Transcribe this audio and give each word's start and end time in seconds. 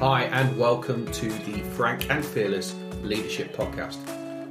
Hi, 0.00 0.24
and 0.24 0.58
welcome 0.58 1.10
to 1.12 1.30
the 1.30 1.62
Frank 1.70 2.10
and 2.10 2.22
Fearless 2.22 2.74
Leadership 3.00 3.56
Podcast. 3.56 3.96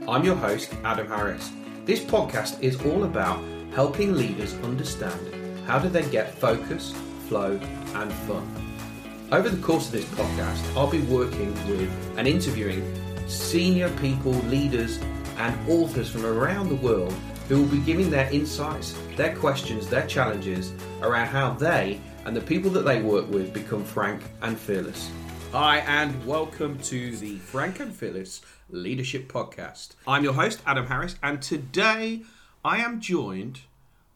I'm 0.08 0.24
your 0.24 0.36
host, 0.36 0.74
Adam 0.84 1.06
Harris. 1.06 1.52
This 1.86 2.00
podcast 2.00 2.60
is 2.64 2.84
all 2.84 3.04
about 3.04 3.40
helping 3.72 4.16
leaders 4.16 4.56
understand 4.64 5.22
how 5.68 5.78
do 5.78 5.88
they 5.88 6.02
get 6.10 6.34
focus, 6.34 6.96
flow, 7.28 7.60
and 7.94 8.12
fun. 8.12 9.28
Over 9.32 9.50
the 9.50 9.62
course 9.62 9.86
of 9.86 9.92
this 9.92 10.06
podcast, 10.06 10.76
I'll 10.76 10.90
be 10.90 11.02
working 11.02 11.54
with 11.70 11.92
and 12.18 12.28
interviewing 12.28 12.84
senior 13.28 13.92
people, 14.00 14.32
leaders, 14.32 14.98
and 15.38 15.70
authors 15.70 16.10
from 16.10 16.26
around 16.26 16.70
the 16.70 16.76
world 16.78 17.14
who 17.50 17.62
will 17.62 17.70
be 17.70 17.78
giving 17.82 18.10
their 18.10 18.32
insights, 18.32 18.98
their 19.16 19.36
questions, 19.36 19.88
their 19.90 20.08
challenges 20.08 20.74
around 21.04 21.28
how 21.28 21.52
they 21.52 22.02
and 22.26 22.36
the 22.36 22.42
people 22.42 22.72
that 22.72 22.84
they 22.84 23.04
work 23.04 23.30
with 23.30 23.54
become 23.54 23.84
frank 23.84 24.24
and 24.42 24.60
fearless. 24.60 25.12
Hi, 25.58 25.78
and 25.78 26.26
welcome 26.26 26.78
to 26.80 27.16
the 27.16 27.38
Frank 27.38 27.80
and 27.80 27.96
Fearless 27.96 28.42
Leadership 28.70 29.32
Podcast. 29.32 29.92
I'm 30.06 30.26
your 30.26 30.34
host, 30.34 30.60
Adam 30.66 30.88
Harris, 30.88 31.16
and 31.24 31.42
today 31.42 32.24
I 32.66 32.80
am 32.80 33.00
joined 33.00 33.62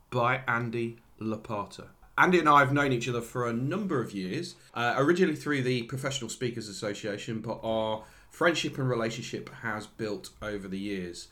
by 0.09 0.41
Andy 0.49 0.97
Lopata. 1.17 1.87
Andy 2.17 2.39
and 2.39 2.49
I 2.49 2.59
have 2.59 2.73
known 2.73 2.91
each 2.91 3.07
other 3.07 3.21
for 3.21 3.47
a 3.47 3.53
number 3.53 4.01
of 4.01 4.13
years, 4.13 4.55
uh, 4.73 4.95
originally 4.97 5.33
through 5.33 5.63
the 5.63 5.83
Professional 5.83 6.29
Speakers 6.29 6.67
Association, 6.67 7.39
but 7.39 7.61
our 7.63 8.03
friendship 8.29 8.77
and 8.77 8.89
relationship 8.89 9.49
has 9.61 9.87
built 9.87 10.31
over 10.41 10.67
the 10.67 10.77
years. 10.77 11.29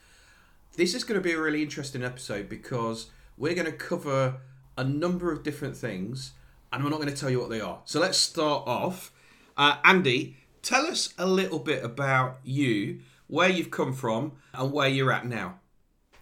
This 0.78 0.96
is 0.96 1.04
going 1.04 1.22
to 1.22 1.22
be 1.22 1.34
a 1.34 1.42
really 1.42 1.62
interesting 1.62 2.02
episode 2.02 2.48
because 2.48 3.08
we're 3.38 3.56
going 3.56 3.66
to 3.66 3.74
cover 3.74 4.38
a 4.78 4.86
number 4.86 5.34
of 5.34 5.44
different 5.44 5.76
things 5.76 6.32
and 6.72 6.82
I'm 6.82 6.90
not 6.90 7.02
going 7.02 7.14
to 7.14 7.20
tell 7.20 7.30
you 7.30 7.40
what 7.40 7.50
they 7.50 7.62
are. 7.62 7.80
So 7.86 8.00
let's 8.00 8.18
start 8.18 8.68
off. 8.68 9.12
Uh, 9.58 9.78
Andy, 9.84 10.38
tell 10.62 10.86
us 10.86 11.14
a 11.18 11.26
little 11.26 11.60
bit 11.60 11.84
about 11.84 12.38
you, 12.44 13.00
where 13.28 13.50
you've 13.50 13.72
come 13.72 13.94
from, 13.94 14.34
and 14.54 14.72
where 14.72 14.88
you're 14.88 15.12
at 15.12 15.26
now. 15.26 15.60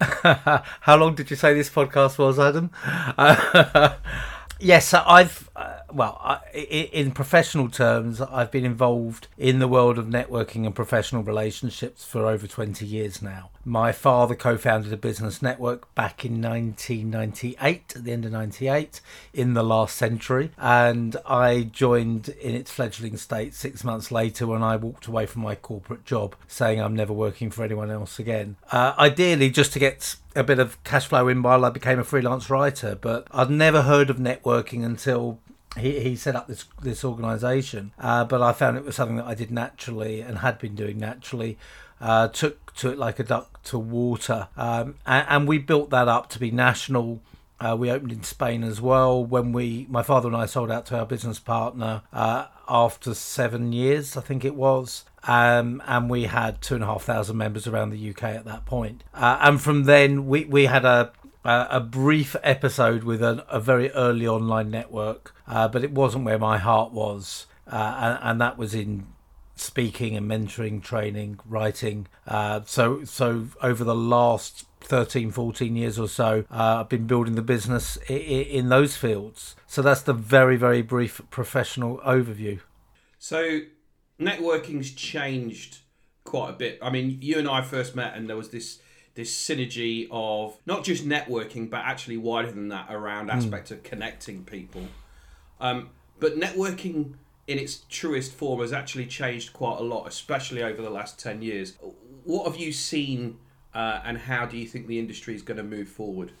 How 0.00 0.96
long 0.96 1.14
did 1.14 1.30
you 1.30 1.36
say 1.36 1.54
this 1.54 1.70
podcast 1.70 2.18
was, 2.18 2.38
Adam? 2.38 2.70
Uh, 3.18 3.94
yes, 4.60 4.92
I've 4.94 5.48
uh, 5.56 5.75
well, 5.92 6.20
I, 6.22 6.58
in 6.58 7.12
professional 7.12 7.68
terms, 7.68 8.20
I've 8.20 8.50
been 8.50 8.64
involved 8.64 9.28
in 9.38 9.58
the 9.58 9.68
world 9.68 9.98
of 9.98 10.06
networking 10.06 10.66
and 10.66 10.74
professional 10.74 11.22
relationships 11.22 12.04
for 12.04 12.26
over 12.26 12.46
20 12.46 12.84
years 12.84 13.22
now. 13.22 13.50
My 13.64 13.92
father 13.92 14.34
co 14.34 14.56
founded 14.56 14.92
a 14.92 14.96
business 14.96 15.42
network 15.42 15.92
back 15.94 16.24
in 16.24 16.40
1998, 16.40 17.94
at 17.96 18.04
the 18.04 18.12
end 18.12 18.24
of 18.24 18.32
98, 18.32 19.00
in 19.32 19.54
the 19.54 19.64
last 19.64 19.96
century, 19.96 20.52
and 20.56 21.16
I 21.26 21.62
joined 21.62 22.28
in 22.28 22.54
its 22.54 22.70
fledgling 22.70 23.16
state 23.16 23.54
six 23.54 23.82
months 23.82 24.10
later 24.10 24.46
when 24.46 24.62
I 24.62 24.76
walked 24.76 25.06
away 25.06 25.26
from 25.26 25.42
my 25.42 25.54
corporate 25.54 26.04
job, 26.04 26.36
saying 26.46 26.80
I'm 26.80 26.94
never 26.94 27.12
working 27.12 27.50
for 27.50 27.64
anyone 27.64 27.90
else 27.90 28.18
again. 28.18 28.56
Uh, 28.70 28.94
ideally, 28.98 29.50
just 29.50 29.72
to 29.72 29.78
get 29.78 30.16
a 30.36 30.44
bit 30.44 30.58
of 30.58 30.82
cash 30.84 31.06
flow 31.06 31.26
in 31.28 31.42
while 31.42 31.64
I 31.64 31.70
became 31.70 31.98
a 31.98 32.04
freelance 32.04 32.50
writer, 32.50 32.94
but 32.94 33.26
I'd 33.32 33.50
never 33.50 33.82
heard 33.82 34.10
of 34.10 34.18
networking 34.18 34.84
until 34.84 35.40
he, 35.76 36.00
he 36.00 36.16
set 36.16 36.34
up 36.36 36.46
this 36.46 36.64
this 36.82 37.04
organisation, 37.04 37.92
uh, 37.98 38.24
but 38.24 38.42
I 38.42 38.52
found 38.52 38.76
it 38.76 38.84
was 38.84 38.96
something 38.96 39.16
that 39.16 39.26
I 39.26 39.34
did 39.34 39.50
naturally 39.50 40.20
and 40.20 40.38
had 40.38 40.58
been 40.58 40.74
doing 40.74 40.98
naturally. 40.98 41.58
Uh, 41.98 42.28
took 42.28 42.74
to 42.74 42.90
it 42.90 42.98
like 42.98 43.18
a 43.18 43.24
duck 43.24 43.62
to 43.64 43.78
water, 43.78 44.48
um, 44.56 44.96
and, 45.06 45.26
and, 45.30 45.48
we 45.48 45.56
built 45.56 45.88
that 45.90 46.08
up 46.08 46.28
to 46.28 46.38
be 46.38 46.50
national. 46.50 47.22
Uh, 47.58 47.74
we 47.78 47.90
opened 47.90 48.12
in 48.12 48.22
Spain 48.22 48.62
as 48.62 48.82
well. 48.82 49.24
When 49.24 49.52
we, 49.52 49.86
my 49.88 50.02
father 50.02 50.28
and 50.28 50.36
I, 50.36 50.44
sold 50.44 50.70
out 50.70 50.84
to 50.86 50.98
our 50.98 51.06
business 51.06 51.38
partner 51.38 52.02
uh, 52.12 52.48
after 52.68 53.14
seven 53.14 53.72
years, 53.72 54.14
I 54.14 54.20
think 54.20 54.44
it 54.44 54.54
was, 54.54 55.06
um, 55.24 55.82
and 55.86 56.10
we 56.10 56.24
had 56.24 56.60
two 56.60 56.74
and 56.74 56.84
a 56.84 56.86
half 56.86 57.02
thousand 57.02 57.38
members 57.38 57.66
around 57.66 57.90
the 57.90 58.10
UK 58.10 58.24
at 58.24 58.44
that 58.44 58.66
point. 58.66 59.02
Uh, 59.14 59.38
and 59.40 59.58
from 59.58 59.84
then, 59.84 60.26
we 60.26 60.44
we 60.44 60.66
had 60.66 60.84
a 60.84 61.12
uh, 61.46 61.68
a 61.70 61.80
brief 61.80 62.34
episode 62.42 63.04
with 63.04 63.22
a, 63.22 63.46
a, 63.48 63.60
very 63.60 63.90
early 63.92 64.26
online 64.26 64.68
network, 64.68 65.32
uh, 65.46 65.68
but 65.68 65.84
it 65.84 65.92
wasn't 65.92 66.24
where 66.24 66.40
my 66.40 66.58
heart 66.58 66.90
was, 66.90 67.46
uh, 67.70 67.96
and, 68.00 68.18
and, 68.30 68.40
that 68.40 68.58
was 68.58 68.74
in 68.74 69.06
speaking 69.54 70.16
and 70.16 70.28
mentoring, 70.28 70.82
training, 70.82 71.38
writing. 71.46 72.08
Uh, 72.26 72.60
so, 72.64 73.04
so 73.04 73.46
over 73.62 73.84
the 73.84 73.94
last 73.94 74.66
13, 74.80 75.30
14 75.30 75.76
years 75.76 76.00
or 76.00 76.08
so, 76.08 76.44
uh, 76.50 76.80
I've 76.80 76.88
been 76.88 77.06
building 77.06 77.36
the 77.36 77.42
business 77.42 77.96
in, 78.08 78.16
in 78.16 78.68
those 78.68 78.96
fields. 78.96 79.54
So 79.68 79.82
that's 79.82 80.02
the 80.02 80.12
very, 80.12 80.56
very 80.56 80.82
brief 80.82 81.20
professional 81.30 81.98
overview. 81.98 82.58
So, 83.20 83.60
networking's 84.20 84.90
changed 84.90 85.78
quite 86.24 86.50
a 86.50 86.54
bit. 86.54 86.80
I 86.82 86.90
mean, 86.90 87.18
you 87.20 87.38
and 87.38 87.48
I 87.48 87.62
first 87.62 87.94
met, 87.94 88.16
and 88.16 88.28
there 88.28 88.36
was 88.36 88.50
this 88.50 88.80
this 89.16 89.34
synergy 89.34 90.06
of 90.10 90.56
not 90.66 90.84
just 90.84 91.08
networking, 91.08 91.68
but 91.68 91.78
actually 91.78 92.18
wider 92.18 92.52
than 92.52 92.68
that 92.68 92.86
around 92.90 93.30
mm. 93.30 93.70
of 93.70 93.82
connecting 93.82 94.44
people. 94.44 94.82
Um, 95.58 95.88
but 96.20 96.38
networking 96.38 97.14
in 97.46 97.58
its 97.58 97.82
truest 97.88 98.32
form 98.32 98.60
has 98.60 98.72
actually 98.72 99.06
changed 99.06 99.52
quite 99.52 99.78
a 99.78 99.82
lot, 99.82 100.06
especially 100.06 100.62
over 100.62 100.82
the 100.82 100.90
last 100.90 101.18
10 101.18 101.42
years. 101.42 101.78
What 102.24 102.46
have 102.46 102.60
you 102.60 102.72
seen 102.72 103.38
uh, 103.74 104.00
and 104.04 104.18
how 104.18 104.44
do 104.46 104.58
you 104.58 104.66
think 104.66 104.86
the 104.86 104.98
industry 104.98 105.34
is 105.34 105.42
going 105.42 105.56
to 105.56 105.62
move 105.62 105.88
forward? 105.88 106.32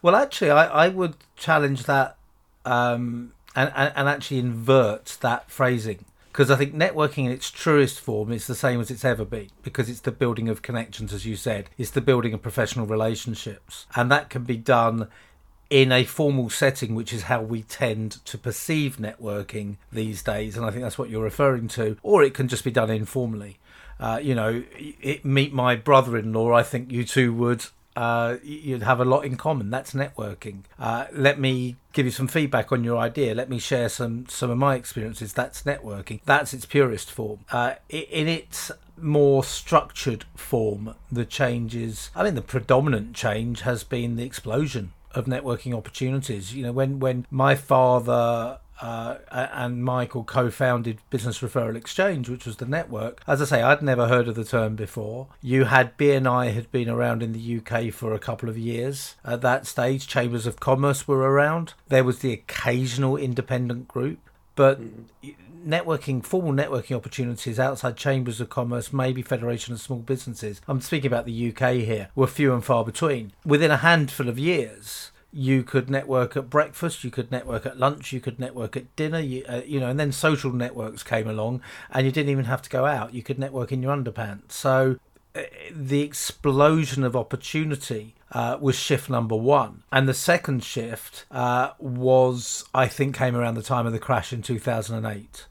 Well, 0.00 0.16
actually, 0.16 0.50
I, 0.50 0.86
I 0.86 0.88
would 0.88 1.16
challenge 1.36 1.84
that 1.84 2.16
um, 2.64 3.32
and, 3.54 3.70
and, 3.76 3.92
and 3.94 4.08
actually 4.08 4.38
invert 4.38 5.18
that 5.20 5.50
phrasing 5.50 6.06
because 6.32 6.50
I 6.50 6.56
think 6.56 6.74
networking 6.74 7.26
in 7.26 7.30
its 7.30 7.50
truest 7.50 8.00
form 8.00 8.32
is 8.32 8.46
the 8.46 8.54
same 8.54 8.80
as 8.80 8.90
it's 8.90 9.04
ever 9.04 9.26
been 9.26 9.50
because 9.62 9.90
it's 9.90 10.00
the 10.00 10.10
building 10.10 10.48
of 10.48 10.62
connections, 10.62 11.12
as 11.12 11.26
you 11.26 11.36
said, 11.36 11.68
it's 11.76 11.90
the 11.90 12.00
building 12.00 12.32
of 12.32 12.40
professional 12.40 12.86
relationships, 12.86 13.86
and 13.94 14.10
that 14.10 14.30
can 14.30 14.44
be 14.44 14.56
done 14.56 15.08
in 15.68 15.92
a 15.92 16.04
formal 16.04 16.48
setting, 16.48 16.94
which 16.94 17.12
is 17.12 17.24
how 17.24 17.42
we 17.42 17.62
tend 17.62 18.24
to 18.24 18.38
perceive 18.38 18.96
networking 18.96 19.76
these 19.92 20.22
days, 20.22 20.56
and 20.56 20.64
I 20.64 20.70
think 20.70 20.82
that's 20.82 20.98
what 20.98 21.10
you're 21.10 21.22
referring 21.22 21.68
to, 21.68 21.98
or 22.02 22.22
it 22.22 22.32
can 22.32 22.48
just 22.48 22.64
be 22.64 22.70
done 22.70 22.90
informally. 22.90 23.58
Uh, 24.00 24.18
you 24.22 24.34
know, 24.34 24.64
it, 24.78 25.24
meet 25.24 25.52
my 25.52 25.76
brother-in-law. 25.76 26.52
I 26.52 26.62
think 26.62 26.90
you 26.90 27.04
two 27.04 27.32
would 27.34 27.66
uh, 27.96 28.36
you'd 28.42 28.82
have 28.82 29.00
a 29.00 29.04
lot 29.04 29.24
in 29.24 29.36
common. 29.36 29.70
That's 29.70 29.92
networking. 29.92 30.62
Uh, 30.78 31.06
let 31.12 31.38
me 31.38 31.76
give 31.92 32.06
you 32.06 32.12
some 32.12 32.28
feedback 32.28 32.72
on 32.72 32.84
your 32.84 32.98
idea. 32.98 33.34
Let 33.34 33.50
me 33.50 33.58
share 33.58 33.88
some 33.88 34.26
some 34.28 34.50
of 34.50 34.58
my 34.58 34.76
experiences. 34.76 35.32
That's 35.32 35.62
networking. 35.62 36.20
That's 36.24 36.54
its 36.54 36.66
purest 36.66 37.10
form. 37.10 37.40
Uh, 37.50 37.74
in 37.88 38.28
its 38.28 38.70
more 38.96 39.44
structured 39.44 40.24
form, 40.36 40.94
the 41.10 41.24
changes. 41.24 42.10
I 42.14 42.24
mean, 42.24 42.34
the 42.34 42.42
predominant 42.42 43.14
change 43.14 43.62
has 43.62 43.84
been 43.84 44.16
the 44.16 44.24
explosion 44.24 44.92
of 45.14 45.26
networking 45.26 45.76
opportunities. 45.76 46.54
You 46.54 46.64
know, 46.64 46.72
when 46.72 46.98
when 46.98 47.26
my 47.30 47.54
father 47.54 48.58
uh, 48.82 49.18
and 49.30 49.84
Michael 49.84 50.24
co-founded 50.24 50.98
Business 51.08 51.38
Referral 51.38 51.76
Exchange, 51.76 52.28
which 52.28 52.44
was 52.44 52.56
the 52.56 52.66
network. 52.66 53.22
As 53.28 53.40
I 53.40 53.44
say, 53.44 53.62
I'd 53.62 53.80
never 53.80 54.08
heard 54.08 54.26
of 54.26 54.34
the 54.34 54.44
term 54.44 54.74
before. 54.74 55.28
You 55.40 55.64
had 55.64 55.96
BNI 55.96 56.52
had 56.52 56.70
been 56.72 56.88
around 56.88 57.22
in 57.22 57.32
the 57.32 57.58
UK 57.58 57.94
for 57.94 58.12
a 58.12 58.18
couple 58.18 58.48
of 58.48 58.58
years. 58.58 59.14
At 59.24 59.40
that 59.42 59.68
stage, 59.68 60.08
Chambers 60.08 60.46
of 60.46 60.58
Commerce 60.58 61.06
were 61.06 61.20
around. 61.20 61.74
There 61.88 62.02
was 62.02 62.18
the 62.18 62.32
occasional 62.32 63.16
independent 63.16 63.86
group, 63.86 64.18
but 64.56 64.80
networking, 65.64 66.24
formal 66.24 66.52
networking 66.52 66.96
opportunities 66.96 67.60
outside 67.60 67.96
chambers 67.96 68.40
of 68.40 68.48
commerce, 68.48 68.92
maybe 68.92 69.22
Federation 69.22 69.74
of 69.74 69.80
Small 69.80 70.00
Businesses, 70.00 70.60
I'm 70.66 70.80
speaking 70.80 71.06
about 71.06 71.24
the 71.24 71.52
UK 71.52 71.74
here, 71.74 72.08
were 72.16 72.26
few 72.26 72.52
and 72.52 72.64
far 72.64 72.84
between. 72.84 73.32
Within 73.44 73.70
a 73.70 73.76
handful 73.76 74.28
of 74.28 74.40
years, 74.40 75.11
you 75.32 75.62
could 75.62 75.88
network 75.88 76.36
at 76.36 76.50
breakfast, 76.50 77.02
you 77.02 77.10
could 77.10 77.30
network 77.30 77.64
at 77.64 77.78
lunch, 77.78 78.12
you 78.12 78.20
could 78.20 78.38
network 78.38 78.76
at 78.76 78.94
dinner, 78.96 79.18
you, 79.18 79.44
uh, 79.48 79.62
you 79.64 79.80
know, 79.80 79.88
and 79.88 79.98
then 79.98 80.12
social 80.12 80.52
networks 80.52 81.02
came 81.02 81.26
along, 81.26 81.62
and 81.90 82.04
you 82.06 82.12
didn't 82.12 82.30
even 82.30 82.44
have 82.44 82.62
to 82.62 82.70
go 82.70 82.84
out. 82.84 83.14
You 83.14 83.22
could 83.22 83.38
network 83.38 83.72
in 83.72 83.82
your 83.82 83.96
underpants. 83.96 84.52
So 84.52 84.98
uh, 85.34 85.42
the 85.70 86.02
explosion 86.02 87.02
of 87.02 87.16
opportunity 87.16 88.14
uh, 88.30 88.58
was 88.60 88.76
shift 88.76 89.08
number 89.08 89.36
one, 89.36 89.82
and 89.90 90.06
the 90.06 90.14
second 90.14 90.62
shift 90.64 91.24
uh, 91.30 91.70
was, 91.78 92.64
I 92.74 92.86
think, 92.86 93.16
came 93.16 93.34
around 93.34 93.54
the 93.54 93.62
time 93.62 93.86
of 93.86 93.92
the 93.92 93.98
crash 93.98 94.32
in 94.32 94.42
two 94.42 94.58
thousand 94.58 94.96
and 94.96 95.06
eight 95.06 95.46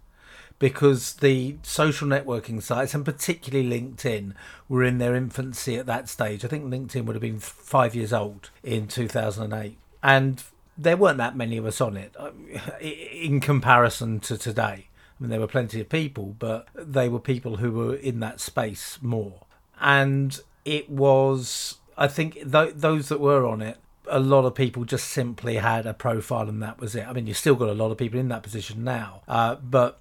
because 0.61 1.15
the 1.15 1.57
social 1.63 2.07
networking 2.07 2.61
sites, 2.61 2.93
and 2.93 3.03
particularly 3.03 3.67
LinkedIn, 3.67 4.31
were 4.69 4.83
in 4.83 4.99
their 4.99 5.15
infancy 5.15 5.75
at 5.75 5.87
that 5.87 6.07
stage. 6.07 6.45
I 6.45 6.47
think 6.47 6.65
LinkedIn 6.65 7.05
would 7.05 7.15
have 7.15 7.21
been 7.21 7.39
five 7.39 7.95
years 7.95 8.13
old 8.13 8.51
in 8.61 8.87
2008. 8.87 9.80
And 10.03 10.43
there 10.77 10.97
weren't 10.97 11.17
that 11.17 11.35
many 11.35 11.57
of 11.57 11.65
us 11.65 11.81
on 11.81 11.97
it 11.97 12.15
uh, 12.19 12.31
in 12.79 13.39
comparison 13.39 14.19
to 14.21 14.37
today. 14.37 14.87
I 15.19 15.23
mean, 15.23 15.29
there 15.29 15.39
were 15.39 15.47
plenty 15.47 15.79
of 15.79 15.89
people, 15.89 16.35
but 16.39 16.67
they 16.73 17.07
were 17.07 17.19
people 17.19 17.57
who 17.57 17.71
were 17.71 17.95
in 17.95 18.19
that 18.21 18.39
space 18.39 18.97
more. 19.01 19.41
And 19.79 20.39
it 20.65 20.89
was, 20.89 21.77
I 21.97 22.07
think, 22.07 22.33
th- 22.51 22.73
those 22.75 23.09
that 23.09 23.19
were 23.19 23.45
on 23.45 23.61
it 23.61 23.77
a 24.07 24.19
lot 24.19 24.45
of 24.45 24.53
people 24.53 24.83
just 24.83 25.07
simply 25.07 25.55
had 25.55 25.85
a 25.85 25.93
profile 25.93 26.49
and 26.49 26.61
that 26.61 26.79
was 26.79 26.95
it. 26.95 27.07
I 27.07 27.13
mean, 27.13 27.27
you've 27.27 27.37
still 27.37 27.55
got 27.55 27.69
a 27.69 27.73
lot 27.73 27.91
of 27.91 27.97
people 27.97 28.19
in 28.19 28.27
that 28.29 28.43
position 28.43 28.83
now, 28.83 29.21
uh, 29.27 29.55
but 29.55 29.99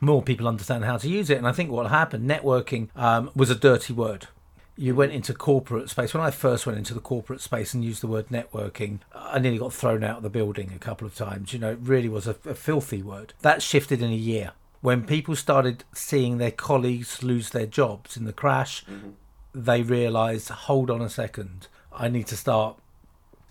more 0.00 0.22
people 0.22 0.48
understand 0.48 0.84
how 0.84 0.96
to 0.96 1.08
use 1.08 1.30
it. 1.30 1.38
And 1.38 1.46
I 1.46 1.52
think 1.52 1.70
what 1.70 1.88
happened, 1.90 2.28
networking 2.28 2.88
um, 2.96 3.30
was 3.34 3.50
a 3.50 3.54
dirty 3.54 3.92
word. 3.92 4.28
You 4.76 4.94
went 4.94 5.12
into 5.12 5.32
corporate 5.32 5.88
space. 5.88 6.12
When 6.12 6.22
I 6.22 6.30
first 6.30 6.66
went 6.66 6.78
into 6.78 6.94
the 6.94 7.00
corporate 7.00 7.40
space 7.40 7.72
and 7.72 7.84
used 7.84 8.02
the 8.02 8.06
word 8.06 8.28
networking, 8.28 9.00
I 9.14 9.38
nearly 9.38 9.58
got 9.58 9.72
thrown 9.72 10.04
out 10.04 10.18
of 10.18 10.22
the 10.22 10.30
building 10.30 10.72
a 10.74 10.78
couple 10.78 11.06
of 11.06 11.14
times. 11.14 11.52
You 11.52 11.58
know, 11.58 11.72
it 11.72 11.78
really 11.80 12.08
was 12.08 12.26
a, 12.26 12.36
a 12.44 12.54
filthy 12.54 13.02
word. 13.02 13.32
That 13.40 13.62
shifted 13.62 14.02
in 14.02 14.10
a 14.10 14.14
year 14.14 14.52
when 14.80 15.04
people 15.04 15.34
started 15.34 15.84
seeing 15.92 16.38
their 16.38 16.50
colleagues 16.50 17.22
lose 17.22 17.50
their 17.50 17.66
jobs 17.66 18.16
in 18.16 18.24
the 18.24 18.32
crash. 18.32 18.84
Mm-hmm. 18.84 19.10
They 19.54 19.82
realised, 19.82 20.48
hold 20.48 20.90
on 20.90 21.00
a 21.00 21.08
second, 21.08 21.68
I 21.92 22.08
need 22.08 22.26
to 22.28 22.36
start 22.36 22.78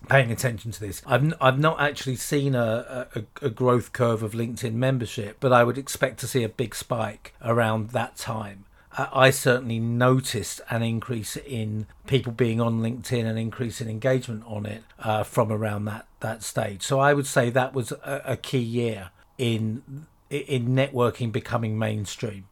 paying 0.08 0.30
attention 0.30 0.70
to 0.70 0.80
this. 0.80 1.02
I've 1.06 1.34
I've 1.40 1.58
not 1.58 1.80
actually 1.80 2.16
seen 2.16 2.54
a, 2.54 3.08
a, 3.14 3.46
a, 3.46 3.50
growth 3.50 3.92
curve 3.92 4.22
of 4.22 4.32
LinkedIn 4.32 4.74
membership, 4.74 5.38
but 5.40 5.52
I 5.52 5.64
would 5.64 5.78
expect 5.78 6.20
to 6.20 6.28
see 6.28 6.44
a 6.44 6.48
big 6.48 6.74
spike 6.74 7.34
around 7.42 7.90
that 7.90 8.16
time. 8.16 8.65
I 8.98 9.30
certainly 9.30 9.78
noticed 9.78 10.60
an 10.70 10.82
increase 10.82 11.36
in 11.36 11.86
people 12.06 12.32
being 12.32 12.60
on 12.60 12.80
LinkedIn, 12.80 13.24
and 13.24 13.38
increase 13.38 13.80
in 13.80 13.88
engagement 13.88 14.44
on 14.46 14.64
it 14.64 14.84
uh, 14.98 15.22
from 15.22 15.52
around 15.52 15.84
that 15.84 16.06
that 16.20 16.42
stage. 16.42 16.82
So 16.82 16.98
I 16.98 17.12
would 17.12 17.26
say 17.26 17.50
that 17.50 17.74
was 17.74 17.92
a, 17.92 18.22
a 18.24 18.36
key 18.36 18.58
year 18.58 19.10
in 19.38 20.06
in 20.30 20.68
networking 20.68 21.30
becoming 21.30 21.78
mainstream. 21.78 22.48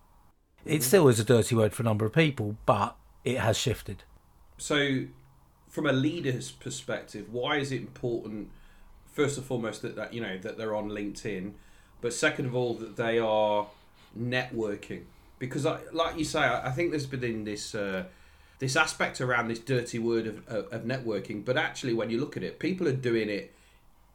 It 0.65 0.83
still 0.83 1.09
is 1.09 1.21
a 1.21 1.25
dirty 1.25 1.55
word 1.55 1.75
for 1.75 1.83
a 1.83 1.85
number 1.85 2.07
of 2.07 2.13
people, 2.13 2.57
but 2.65 2.97
it 3.25 3.39
has 3.39 3.57
shifted. 3.57 4.05
So 4.57 5.05
from 5.69 5.87
a 5.87 5.93
leader's 5.93 6.51
perspective, 6.51 7.33
why 7.33 7.57
is 7.57 7.73
it 7.73 7.81
important? 7.81 8.51
First 9.13 9.37
and 9.37 9.47
foremost, 9.47 9.83
that, 9.83 9.97
that 9.97 10.13
you 10.13 10.21
know 10.21 10.39
that 10.39 10.59
they're 10.59 10.75
on 10.75 10.89
LinkedIn, 10.89 11.53
but 12.01 12.13
second 12.13 12.47
of 12.47 12.55
all, 12.55 12.75
that 12.75 12.97
they 12.97 13.19
are 13.19 13.67
networking. 14.19 15.03
Because, 15.39 15.67
I, 15.67 15.81
like 15.93 16.19
you 16.19 16.25
say, 16.25 16.41
I, 16.41 16.69
I 16.69 16.71
think 16.71 16.91
there's 16.91 17.07
been 17.07 17.45
this 17.45 17.75
uh, 17.75 18.05
this 18.59 18.77
aspect 18.77 19.21
around 19.21 19.49
this 19.49 19.59
dirty 19.59 19.99
word 19.99 20.27
of, 20.27 20.49
of, 20.49 20.73
of 20.73 20.83
networking. 20.85 21.45
But 21.45 21.57
actually, 21.57 21.93
when 21.93 22.11
you 22.11 22.19
look 22.21 22.37
at 22.37 22.43
it, 22.43 22.59
people 22.59 22.89
are 22.89 22.93
doing 22.93 23.29
it 23.29 23.55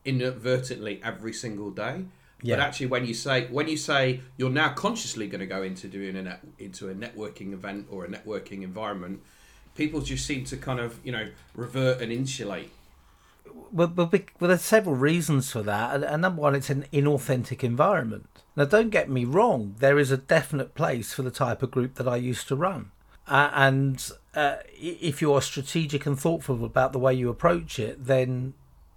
inadvertently 0.05 1.01
every 1.03 1.33
single 1.33 1.71
day. 1.71 2.05
Yeah. 2.41 2.55
But 2.55 2.63
actually, 2.63 2.87
when 2.87 3.05
you 3.05 3.13
say 3.13 3.47
when 3.47 3.67
you 3.67 3.77
say 3.77 4.21
you're 4.37 4.49
now 4.49 4.69
consciously 4.69 5.27
going 5.27 5.41
to 5.41 5.45
go 5.45 5.61
into 5.61 5.87
doing 5.87 6.15
a 6.15 6.23
net, 6.23 6.39
into 6.57 6.89
a 6.89 6.95
networking 6.95 7.51
event 7.53 7.87
or 7.91 8.05
a 8.05 8.07
networking 8.07 8.63
environment, 8.63 9.21
people 9.75 9.99
just 10.01 10.25
seem 10.25 10.45
to 10.45 10.57
kind 10.57 10.79
of 10.79 10.99
you 11.03 11.11
know 11.11 11.27
revert 11.53 12.01
and 12.01 12.11
insulate. 12.11 12.71
Well, 13.71 13.91
well, 13.95 14.09
well 14.11 14.47
there's 14.47 14.61
several 14.61 14.95
reasons 14.95 15.51
for 15.51 15.61
that. 15.63 16.03
And 16.03 16.21
number 16.21 16.41
one, 16.41 16.55
it's 16.55 16.69
an 16.69 16.85
inauthentic 16.91 17.63
environment. 17.63 18.27
Now, 18.55 18.65
don't 18.65 18.89
get 18.89 19.09
me 19.09 19.25
wrong. 19.25 19.75
There 19.79 19.99
is 19.99 20.11
a 20.11 20.17
definite 20.17 20.75
place 20.75 21.13
for 21.13 21.21
the 21.21 21.31
type 21.31 21.63
of 21.63 21.71
group 21.71 21.95
that 21.95 22.07
I 22.07 22.17
used 22.17 22.47
to 22.49 22.55
run. 22.55 22.91
Uh, 23.27 23.51
and 23.53 24.11
uh, 24.35 24.57
if 24.77 25.21
you 25.21 25.33
are 25.33 25.41
strategic 25.41 26.05
and 26.05 26.19
thoughtful 26.19 26.65
about 26.65 26.93
the 26.93 26.99
way 26.99 27.13
you 27.13 27.29
approach 27.29 27.79
it, 27.79 28.05
then 28.05 28.53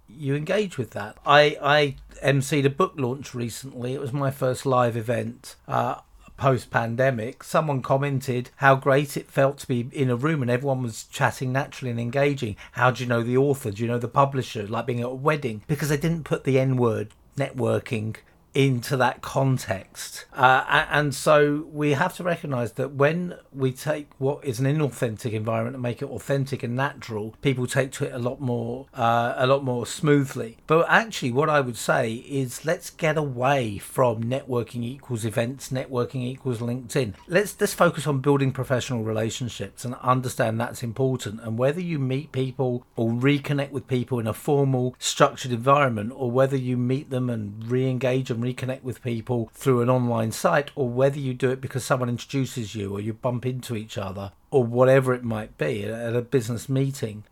you 0.09 0.35
engage 0.35 0.77
with 0.77 0.91
that. 0.91 1.17
I 1.25 1.57
I 1.61 1.95
emceed 2.23 2.65
a 2.65 2.69
book 2.69 2.93
launch 2.97 3.33
recently. 3.33 3.93
It 3.93 4.01
was 4.01 4.13
my 4.13 4.31
first 4.31 4.65
live 4.65 4.97
event. 4.97 5.55
Uh, 5.67 5.95
post 6.37 6.71
pandemic, 6.71 7.43
someone 7.43 7.81
commented 7.81 8.49
how 8.57 8.75
great 8.75 9.17
it 9.17 9.29
felt 9.29 9.57
to 9.59 9.67
be 9.67 9.87
in 9.91 10.09
a 10.09 10.15
room 10.15 10.41
and 10.41 10.51
everyone 10.51 10.83
was 10.83 11.05
chatting 11.05 11.51
naturally 11.51 11.91
and 11.91 11.99
engaging. 11.99 12.55
How 12.73 12.91
do 12.91 13.03
you 13.03 13.09
know 13.09 13.23
the 13.23 13.37
author? 13.37 13.71
Do 13.71 13.81
you 13.81 13.87
know 13.87 13.99
the 13.99 14.07
publisher? 14.07 14.67
Like 14.67 14.85
being 14.85 15.01
at 15.01 15.07
a 15.07 15.09
wedding. 15.09 15.63
Because 15.67 15.89
they 15.89 15.97
didn't 15.97 16.23
put 16.25 16.43
the 16.43 16.59
N 16.59 16.77
word 16.77 17.11
networking 17.37 18.15
into 18.53 18.95
that 18.97 19.21
context. 19.21 20.25
Uh, 20.33 20.85
and 20.89 21.13
so 21.15 21.67
we 21.71 21.91
have 21.93 22.15
to 22.15 22.23
recognize 22.23 22.73
that 22.73 22.93
when 22.93 23.35
we 23.51 23.71
take 23.71 24.09
what 24.17 24.43
is 24.43 24.59
an 24.59 24.65
inauthentic 24.65 25.33
environment 25.33 25.75
and 25.75 25.83
make 25.83 26.01
it 26.01 26.09
authentic 26.09 26.63
and 26.63 26.75
natural, 26.75 27.35
people 27.41 27.65
take 27.67 27.91
to 27.91 28.05
it 28.05 28.13
a 28.13 28.19
lot 28.19 28.39
more, 28.39 28.87
uh, 28.93 29.33
a 29.37 29.47
lot 29.47 29.63
more 29.63 29.85
smoothly. 29.85 30.57
But 30.67 30.85
actually, 30.89 31.31
what 31.31 31.49
I 31.49 31.61
would 31.61 31.77
say 31.77 32.13
is 32.13 32.65
let's 32.65 32.89
get 32.89 33.17
away 33.17 33.77
from 33.77 34.23
networking 34.23 34.83
equals 34.83 35.25
events, 35.25 35.69
networking 35.69 36.23
equals 36.23 36.59
LinkedIn. 36.59 37.13
Let's 37.27 37.59
let's 37.59 37.73
focus 37.73 38.07
on 38.07 38.19
building 38.19 38.51
professional 38.51 39.03
relationships 39.03 39.85
and 39.85 39.95
understand 39.95 40.59
that's 40.59 40.83
important. 40.83 41.41
And 41.41 41.57
whether 41.57 41.81
you 41.81 41.99
meet 41.99 42.31
people 42.31 42.85
or 42.95 43.09
reconnect 43.09 43.71
with 43.71 43.87
people 43.87 44.19
in 44.19 44.27
a 44.27 44.33
formal, 44.33 44.95
structured 44.99 45.51
environment, 45.51 46.13
or 46.15 46.29
whether 46.29 46.57
you 46.57 46.77
meet 46.77 47.09
them 47.09 47.29
and 47.29 47.65
re-engage 47.67 48.29
reconnect 48.43 48.83
with 48.83 49.03
people 49.03 49.49
through 49.53 49.81
an 49.81 49.89
online 49.89 50.31
site 50.31 50.71
or 50.75 50.89
whether 50.89 51.19
you 51.19 51.33
do 51.33 51.49
it 51.49 51.61
because 51.61 51.83
someone 51.83 52.09
introduces 52.09 52.75
you 52.75 52.91
or 52.91 52.99
you 52.99 53.13
bump 53.13 53.45
into 53.45 53.75
each 53.75 53.97
other 53.97 54.31
or 54.51 54.63
whatever 54.63 55.13
it 55.13 55.23
might 55.23 55.57
be 55.57 55.83
at 55.83 56.15
a 56.15 56.21
business 56.21 56.67
meeting, 56.69 57.23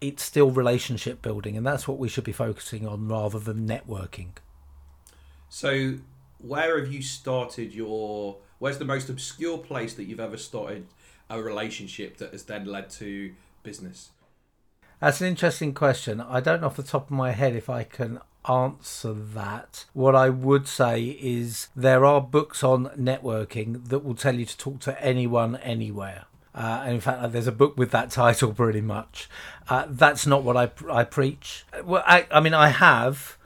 it's 0.00 0.22
still 0.22 0.50
relationship 0.50 1.22
building. 1.22 1.56
And 1.56 1.66
that's 1.66 1.88
what 1.88 1.98
we 1.98 2.08
should 2.08 2.24
be 2.24 2.32
focusing 2.32 2.86
on 2.86 3.08
rather 3.08 3.38
than 3.38 3.66
networking. 3.66 4.30
So, 5.48 5.94
where 6.38 6.78
have 6.78 6.92
you 6.92 7.02
started 7.02 7.74
your. 7.74 8.38
Where's 8.58 8.78
the 8.78 8.84
most 8.84 9.08
obscure 9.08 9.58
place 9.58 9.94
that 9.94 10.04
you've 10.04 10.20
ever 10.20 10.36
started 10.36 10.86
a 11.28 11.42
relationship 11.42 12.16
that 12.18 12.32
has 12.32 12.44
then 12.44 12.64
led 12.64 12.90
to 12.90 13.34
business? 13.62 14.10
That's 15.00 15.20
an 15.20 15.28
interesting 15.28 15.74
question. 15.74 16.20
I 16.20 16.40
don't 16.40 16.60
know 16.60 16.68
off 16.68 16.76
the 16.76 16.82
top 16.82 17.10
of 17.10 17.10
my 17.10 17.32
head 17.32 17.54
if 17.54 17.68
I 17.68 17.84
can 17.84 18.18
answer 18.48 19.12
that. 19.12 19.84
What 19.92 20.14
I 20.14 20.30
would 20.30 20.68
say 20.68 21.18
is 21.20 21.68
there 21.74 22.04
are 22.04 22.20
books 22.20 22.62
on 22.62 22.86
networking 22.98 23.88
that 23.88 24.04
will 24.04 24.14
tell 24.14 24.34
you 24.34 24.44
to 24.44 24.56
talk 24.56 24.80
to 24.80 25.02
anyone 25.02 25.56
anywhere. 25.56 26.24
Uh, 26.54 26.82
and 26.84 26.94
in 26.94 27.00
fact, 27.00 27.32
there's 27.32 27.46
a 27.46 27.52
book 27.52 27.76
with 27.76 27.90
that 27.90 28.10
title 28.22 28.52
pretty 28.54 28.80
much. 28.80 29.28
Uh, 29.68 29.86
that's 29.88 30.26
not 30.26 30.42
what 30.42 30.56
I, 30.56 30.70
I 30.90 31.04
preach. 31.04 31.64
Well, 31.84 32.02
I, 32.06 32.26
I 32.30 32.40
mean, 32.40 32.54
I 32.54 32.68
have 32.68 33.36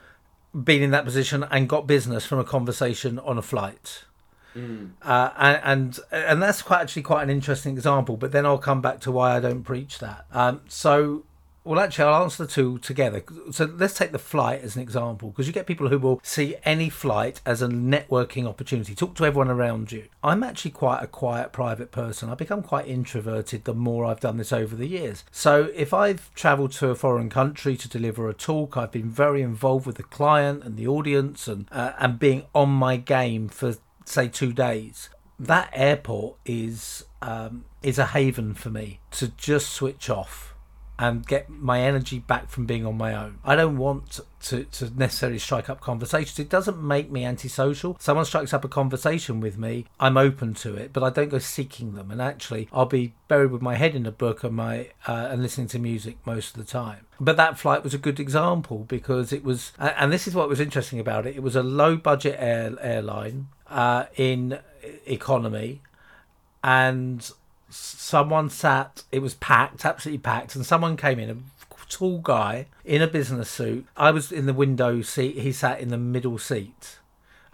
been 0.53 0.81
in 0.81 0.91
that 0.91 1.05
position 1.05 1.45
and 1.49 1.67
got 1.67 1.87
business 1.87 2.25
from 2.25 2.39
a 2.39 2.43
conversation 2.43 3.19
on 3.19 3.37
a 3.37 3.41
flight. 3.41 4.03
Mm. 4.55 4.91
Uh, 5.01 5.29
and, 5.37 5.61
and 5.63 5.99
and 6.11 6.43
that's 6.43 6.61
quite 6.61 6.81
actually 6.81 7.03
quite 7.03 7.23
an 7.23 7.29
interesting 7.29 7.73
example. 7.73 8.17
But 8.17 8.31
then 8.31 8.45
I'll 8.45 8.57
come 8.57 8.81
back 8.81 8.99
to 9.01 9.11
why 9.11 9.35
I 9.35 9.39
don't 9.39 9.63
preach 9.63 9.99
that. 9.99 10.25
Um, 10.31 10.61
so 10.67 11.23
well, 11.63 11.79
actually, 11.79 12.05
I'll 12.05 12.23
answer 12.23 12.45
the 12.45 12.51
two 12.51 12.79
together. 12.79 13.23
So 13.51 13.65
let's 13.65 13.93
take 13.93 14.11
the 14.11 14.19
flight 14.19 14.61
as 14.61 14.75
an 14.75 14.81
example, 14.81 15.29
because 15.29 15.45
you 15.45 15.53
get 15.53 15.67
people 15.67 15.89
who 15.89 15.99
will 15.99 16.19
see 16.23 16.55
any 16.63 16.89
flight 16.89 17.39
as 17.45 17.61
a 17.61 17.67
networking 17.67 18.47
opportunity. 18.47 18.95
Talk 18.95 19.15
to 19.15 19.25
everyone 19.25 19.49
around 19.49 19.91
you. 19.91 20.05
I'm 20.23 20.41
actually 20.41 20.71
quite 20.71 21.03
a 21.03 21.07
quiet, 21.07 21.51
private 21.51 21.91
person. 21.91 22.29
I've 22.29 22.39
become 22.39 22.63
quite 22.63 22.87
introverted 22.87 23.65
the 23.65 23.75
more 23.75 24.05
I've 24.05 24.19
done 24.19 24.37
this 24.37 24.51
over 24.51 24.75
the 24.75 24.87
years. 24.87 25.23
So 25.31 25.69
if 25.75 25.93
I've 25.93 26.33
travelled 26.33 26.71
to 26.73 26.89
a 26.89 26.95
foreign 26.95 27.29
country 27.29 27.77
to 27.77 27.87
deliver 27.87 28.27
a 28.27 28.33
talk, 28.33 28.75
I've 28.75 28.91
been 28.91 29.09
very 29.09 29.43
involved 29.43 29.85
with 29.85 29.97
the 29.97 30.03
client 30.03 30.63
and 30.63 30.77
the 30.77 30.87
audience, 30.87 31.47
and 31.47 31.67
uh, 31.71 31.93
and 31.99 32.17
being 32.17 32.45
on 32.55 32.69
my 32.69 32.97
game 32.97 33.49
for 33.49 33.75
say 34.05 34.27
two 34.27 34.51
days. 34.51 35.09
That 35.39 35.69
airport 35.73 36.37
is 36.45 37.05
um, 37.21 37.65
is 37.83 37.99
a 37.99 38.07
haven 38.07 38.55
for 38.55 38.69
me 38.69 38.99
to 39.11 39.27
just 39.29 39.69
switch 39.69 40.09
off 40.09 40.50
and 41.01 41.25
get 41.25 41.49
my 41.49 41.81
energy 41.81 42.19
back 42.19 42.47
from 42.47 42.67
being 42.67 42.85
on 42.85 42.95
my 42.95 43.15
own. 43.15 43.39
I 43.43 43.55
don't 43.55 43.77
want 43.77 44.19
to, 44.43 44.65
to 44.65 44.91
necessarily 44.95 45.39
strike 45.39 45.67
up 45.67 45.81
conversations. 45.81 46.37
It 46.37 46.47
doesn't 46.47 46.79
make 46.79 47.09
me 47.09 47.25
antisocial. 47.25 47.97
Someone 47.99 48.25
strikes 48.25 48.53
up 48.53 48.63
a 48.63 48.67
conversation 48.67 49.39
with 49.39 49.57
me, 49.57 49.87
I'm 49.99 50.15
open 50.15 50.53
to 50.55 50.75
it, 50.75 50.93
but 50.93 51.01
I 51.01 51.09
don't 51.09 51.29
go 51.29 51.39
seeking 51.39 51.95
them. 51.95 52.11
And 52.11 52.21
actually, 52.21 52.69
I'll 52.71 52.85
be 52.85 53.15
buried 53.27 53.49
with 53.49 53.63
my 53.63 53.77
head 53.77 53.95
in 53.95 54.05
a 54.05 54.11
book 54.11 54.43
and 54.43 54.55
my 54.55 54.89
uh, 55.07 55.29
and 55.31 55.41
listening 55.41 55.67
to 55.69 55.79
music 55.79 56.17
most 56.23 56.55
of 56.55 56.63
the 56.63 56.71
time. 56.71 57.07
But 57.19 57.35
that 57.37 57.57
flight 57.57 57.83
was 57.83 57.95
a 57.95 57.97
good 57.97 58.19
example 58.19 58.85
because 58.87 59.33
it 59.33 59.43
was, 59.43 59.71
and 59.79 60.13
this 60.13 60.27
is 60.27 60.35
what 60.35 60.49
was 60.49 60.59
interesting 60.59 60.99
about 60.99 61.25
it. 61.25 61.35
It 61.35 61.41
was 61.41 61.55
a 61.55 61.63
low 61.63 61.97
budget 61.97 62.35
air, 62.37 62.75
airline 62.79 63.47
uh, 63.67 64.05
in 64.17 64.59
economy, 65.07 65.81
and 66.63 67.31
someone 67.71 68.49
sat, 68.49 69.03
it 69.11 69.19
was 69.19 69.35
packed, 69.35 69.85
absolutely 69.85 70.19
packed, 70.19 70.55
and 70.55 70.65
someone 70.65 70.97
came 70.97 71.19
in, 71.19 71.29
a 71.29 71.37
tall 71.89 72.19
guy 72.19 72.67
in 72.85 73.01
a 73.01 73.07
business 73.07 73.49
suit. 73.49 73.85
I 73.97 74.11
was 74.11 74.31
in 74.31 74.45
the 74.45 74.53
window 74.53 75.01
seat, 75.01 75.37
he 75.37 75.51
sat 75.51 75.79
in 75.79 75.89
the 75.89 75.97
middle 75.97 76.37
seat 76.37 76.99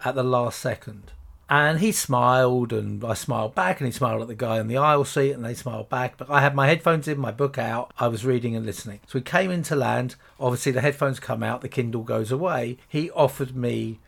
at 0.04 0.14
the 0.14 0.22
last 0.22 0.60
second. 0.60 1.12
And 1.50 1.80
he 1.80 1.92
smiled, 1.92 2.74
and 2.74 3.02
I 3.02 3.14
smiled 3.14 3.54
back, 3.54 3.80
and 3.80 3.86
he 3.86 3.92
smiled 3.92 4.20
at 4.20 4.28
the 4.28 4.34
guy 4.34 4.60
in 4.60 4.68
the 4.68 4.76
aisle 4.76 5.06
seat, 5.06 5.32
and 5.32 5.42
they 5.42 5.54
smiled 5.54 5.88
back. 5.88 6.18
But 6.18 6.30
I 6.30 6.42
had 6.42 6.54
my 6.54 6.66
headphones 6.66 7.08
in, 7.08 7.18
my 7.18 7.32
book 7.32 7.56
out, 7.56 7.90
I 7.98 8.08
was 8.08 8.26
reading 8.26 8.54
and 8.54 8.66
listening. 8.66 9.00
So 9.06 9.18
we 9.18 9.22
came 9.22 9.50
into 9.50 9.74
land. 9.74 10.16
Obviously, 10.38 10.72
the 10.72 10.82
headphones 10.82 11.20
come 11.20 11.42
out, 11.42 11.62
the 11.62 11.68
Kindle 11.68 12.02
goes 12.02 12.30
away. 12.30 12.76
He 12.86 13.10
offered 13.12 13.56
me, 13.56 13.98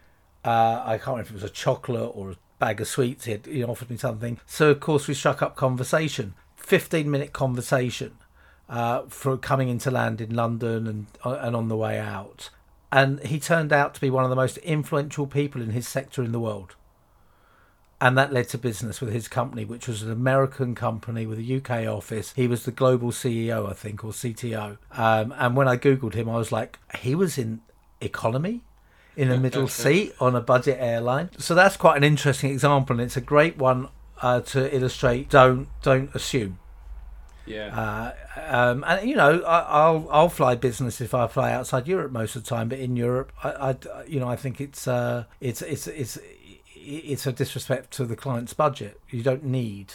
uh, 0.45 0.83
I 0.85 0.99
can't 0.99 1.07
remember 1.07 1.23
if 1.23 1.31
it 1.31 1.35
was 1.35 1.45
a 1.45 1.49
chocolate 1.49 2.13
or 2.15 2.33
a 2.33 2.37
bag 2.61 2.81
of 2.81 2.87
sweets. 2.87 3.25
He, 3.25 3.33
had, 3.33 3.47
he 3.47 3.65
offered 3.65 3.91
me 3.91 3.97
something. 3.97 4.39
So, 4.47 4.71
of 4.71 4.79
course, 4.79 5.09
we 5.09 5.15
struck 5.15 5.43
up 5.43 5.57
conversation. 5.57 6.35
15 6.55 7.11
minute 7.11 7.33
conversation 7.33 8.17
uh, 8.69 9.03
for 9.09 9.37
coming 9.37 9.69
into 9.69 9.91
land 9.91 10.21
in 10.21 10.33
London 10.33 10.87
and, 10.87 11.07
uh, 11.25 11.39
and 11.41 11.57
on 11.57 11.67
the 11.67 11.77
way 11.77 11.99
out. 11.99 12.51
And 12.93 13.21
he 13.25 13.41
turned 13.41 13.73
out 13.73 13.95
to 13.95 14.01
be 14.01 14.11
one 14.11 14.23
of 14.23 14.31
the 14.31 14.37
most 14.37 14.59
influential 14.59 15.27
people 15.27 15.61
in 15.61 15.71
his 15.71 15.89
sector 15.89 16.23
in 16.23 16.31
the 16.31 16.39
world. 16.39 16.77
and 18.01 18.17
that 18.17 18.33
led 18.33 18.49
to 18.49 18.59
business 18.59 19.01
with 19.01 19.13
his 19.13 19.29
company, 19.29 19.65
which 19.65 19.87
was 19.87 20.03
an 20.03 20.11
American 20.11 20.75
company 20.75 21.27
with 21.27 21.39
a 21.39 21.57
UK 21.57 21.87
office. 21.87 22.33
He 22.35 22.49
was 22.49 22.65
the 22.65 22.71
global 22.71 23.11
CEO, 23.11 23.69
I 23.69 23.75
think, 23.75 24.03
or 24.03 24.13
CTO. 24.13 24.79
Um, 24.93 25.35
and 25.37 25.55
when 25.55 25.69
I 25.69 25.77
googled 25.77 26.15
him, 26.15 26.29
I 26.29 26.37
was 26.37 26.51
like, 26.51 26.79
he 26.99 27.15
was 27.15 27.37
in 27.37 27.61
economy 28.01 28.63
in 29.17 29.31
a 29.31 29.39
middle 29.39 29.69
seat 29.83 30.15
on 30.21 30.35
a 30.35 30.41
budget 30.41 30.79
airline. 30.81 31.31
So 31.39 31.55
that's 31.55 31.77
quite 31.77 31.97
an 31.97 32.05
interesting 32.05 32.51
example, 32.51 32.95
and 32.95 33.03
it's 33.03 33.17
a 33.17 33.21
great 33.21 33.57
one 33.57 33.89
uh, 34.23 34.41
to 34.41 34.75
illustrate. 34.75 35.31
Don't 35.31 35.69
don't 35.83 36.15
assume. 36.15 36.59
Yeah. 37.47 37.77
Uh, 37.77 38.13
um, 38.49 38.85
and 38.87 39.09
you 39.09 39.17
know, 39.17 39.43
I, 39.43 39.61
I'll 39.61 40.09
I'll 40.11 40.29
fly 40.29 40.55
business 40.55 41.01
if 41.01 41.15
I 41.15 41.27
fly 41.27 41.53
outside 41.53 41.89
Europe 41.89 42.13
most 42.13 42.37
of 42.37 42.45
the 42.45 42.49
time, 42.49 42.69
but 42.69 42.79
in 42.79 42.97
Europe, 42.97 43.33
I, 43.43 43.51
I 43.51 43.77
you 44.07 44.21
know 44.21 44.29
I 44.29 44.37
think 44.37 44.61
it's 44.61 44.87
uh, 44.87 45.25
it's 45.41 45.63
it's 45.63 45.87
it's 45.87 46.19
it's 46.75 47.27
a 47.27 47.33
disrespect 47.33 47.91
to 47.93 48.05
the 48.05 48.17
client's 48.17 48.55
budget. 48.55 49.01
You 49.11 49.23
don't 49.23 49.45
need 49.45 49.95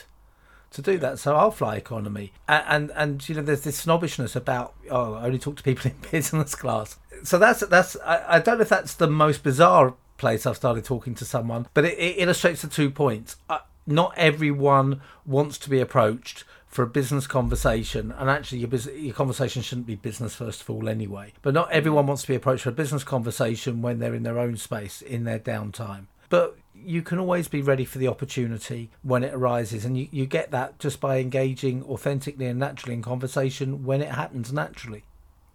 to 0.72 0.82
do 0.82 0.98
that, 0.98 1.20
so 1.20 1.36
I'll 1.36 1.52
fly 1.52 1.78
economy. 1.78 2.34
And 2.48 2.64
and, 2.68 2.92
and 2.96 3.30
you 3.30 3.36
know, 3.36 3.42
there's 3.42 3.62
this 3.62 3.78
snobbishness 3.78 4.36
about 4.36 4.74
oh, 4.90 5.14
I 5.14 5.26
only 5.26 5.40
talk 5.40 5.56
to 5.58 5.64
people 5.64 5.92
in 5.92 5.98
business 6.12 6.56
class. 6.56 6.98
So 7.24 7.38
that's 7.38 7.62
that's 7.68 7.98
I, 8.06 8.36
I 8.36 8.40
don't 8.40 8.58
know 8.58 8.64
if 8.64 8.70
that's 8.70 8.94
the 8.94 9.08
most 9.08 9.44
bizarre 9.44 9.96
place 10.18 10.46
I've 10.46 10.56
started 10.56 10.86
talking 10.86 11.16
to 11.16 11.26
someone, 11.26 11.68
but 11.74 11.86
it, 11.86 11.98
it 11.98 12.16
illustrates 12.20 12.62
the 12.62 12.68
two 12.68 12.90
points. 12.90 13.38
Uh, 13.50 13.60
not 13.88 14.14
everyone 14.18 15.02
wants 15.26 15.58
to 15.60 15.70
be 15.70 15.80
approached 15.80 16.44
for 16.68 16.84
a 16.84 16.88
business 16.88 17.28
conversation, 17.28 18.14
and 18.18 18.30
actually 18.30 18.60
your, 18.60 18.68
bus- 18.68 18.88
your 18.88 19.14
conversation 19.14 19.62
shouldn't 19.62 19.88
be 19.88 19.96
business 19.96 20.36
first 20.36 20.62
of 20.62 20.70
all 20.70 20.90
anyway. 20.90 21.32
But 21.42 21.54
not 21.54 21.72
everyone 21.72 22.08
wants 22.08 22.24
to 22.24 22.28
be 22.28 22.36
approached 22.36 22.64
for 22.64 22.70
a 22.70 22.74
business 22.74 23.04
conversation 23.04 23.82
when 23.82 24.00
they're 24.00 24.14
in 24.14 24.24
their 24.24 24.40
own 24.40 24.58
space 24.58 25.02
in 25.02 25.24
their 25.24 25.40
downtime. 25.40 26.08
But 26.30 26.58
you 26.74 27.02
can 27.02 27.20
always 27.20 27.48
be 27.48 27.62
ready 27.62 27.86
for 27.86 27.98
the 27.98 28.08
opportunity 28.08 28.90
when 29.04 29.24
it 29.24 29.34
arises, 29.34 29.86
and 29.86 29.98
you, 29.98 30.10
you 30.12 30.26
get 30.26 30.52
that 30.52 30.80
just 30.80 31.00
by 31.00 31.20
engaging 31.20 31.84
authentically 31.84 32.48
and 32.48 32.60
naturally 32.60 32.94
in 32.96 33.02
conversation 33.02 33.86
when 33.86 34.02
it 34.02 34.10
happens 34.10 34.52
naturally. 34.52 35.04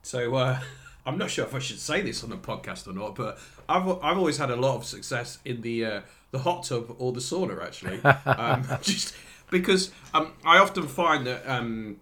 So 0.03 0.35
uh, 0.37 0.61
I'm 1.11 1.19
not 1.19 1.31
sure 1.31 1.45
if 1.45 1.55
I 1.55 1.59
should 1.59 1.79
say 1.81 2.01
this 2.03 2.23
on 2.25 2.33
a 2.33 2.37
podcast 2.37 2.87
or 2.89 2.93
not, 2.93 3.15
but 3.15 3.39
I've 3.69 3.89
I've 4.03 4.17
always 4.19 4.39
had 4.39 4.51
a 4.51 4.57
lot 4.57 4.77
of 4.77 4.85
success 4.85 5.39
in 5.45 5.61
the 5.63 5.85
uh, 5.85 6.01
the 6.31 6.39
hot 6.41 6.65
tub 6.65 6.95
or 6.99 7.13
the 7.13 7.21
sauna 7.21 7.63
actually, 7.63 8.01
um, 8.27 8.65
just 8.83 9.15
because 9.51 9.91
um, 10.15 10.33
I 10.45 10.59
often 10.59 10.87
find 10.89 11.27
that. 11.27 11.49
Um, 11.49 11.97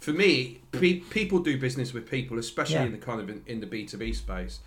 for 0.00 0.12
me, 0.12 0.60
pe- 0.70 1.00
people 1.00 1.38
do 1.38 1.58
business 1.58 1.94
with 1.94 2.10
people, 2.10 2.38
especially 2.38 2.74
Yeah. 2.74 2.84
in 2.84 2.92
the 2.92 2.98
kind 2.98 3.20
of 3.22 3.30
in, 3.30 3.42
in 3.46 3.60
the 3.60 3.66
B 3.66 3.86
two 3.86 3.96
B 3.96 4.12
space. 4.12 4.58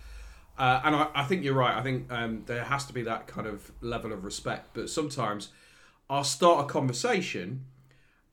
Uh, 0.58 0.80
and 0.84 0.96
I, 0.96 1.06
I 1.14 1.24
think 1.24 1.44
you're 1.44 1.54
right. 1.54 1.76
I 1.76 1.82
think 1.82 2.10
um, 2.10 2.42
there 2.46 2.64
has 2.64 2.84
to 2.86 2.92
be 2.92 3.02
that 3.02 3.28
kind 3.28 3.46
of 3.46 3.70
level 3.80 4.12
of 4.12 4.24
respect. 4.24 4.70
But 4.74 4.90
sometimes 4.90 5.50
I'll 6.10 6.24
start 6.24 6.64
a 6.64 6.68
conversation, 6.68 7.66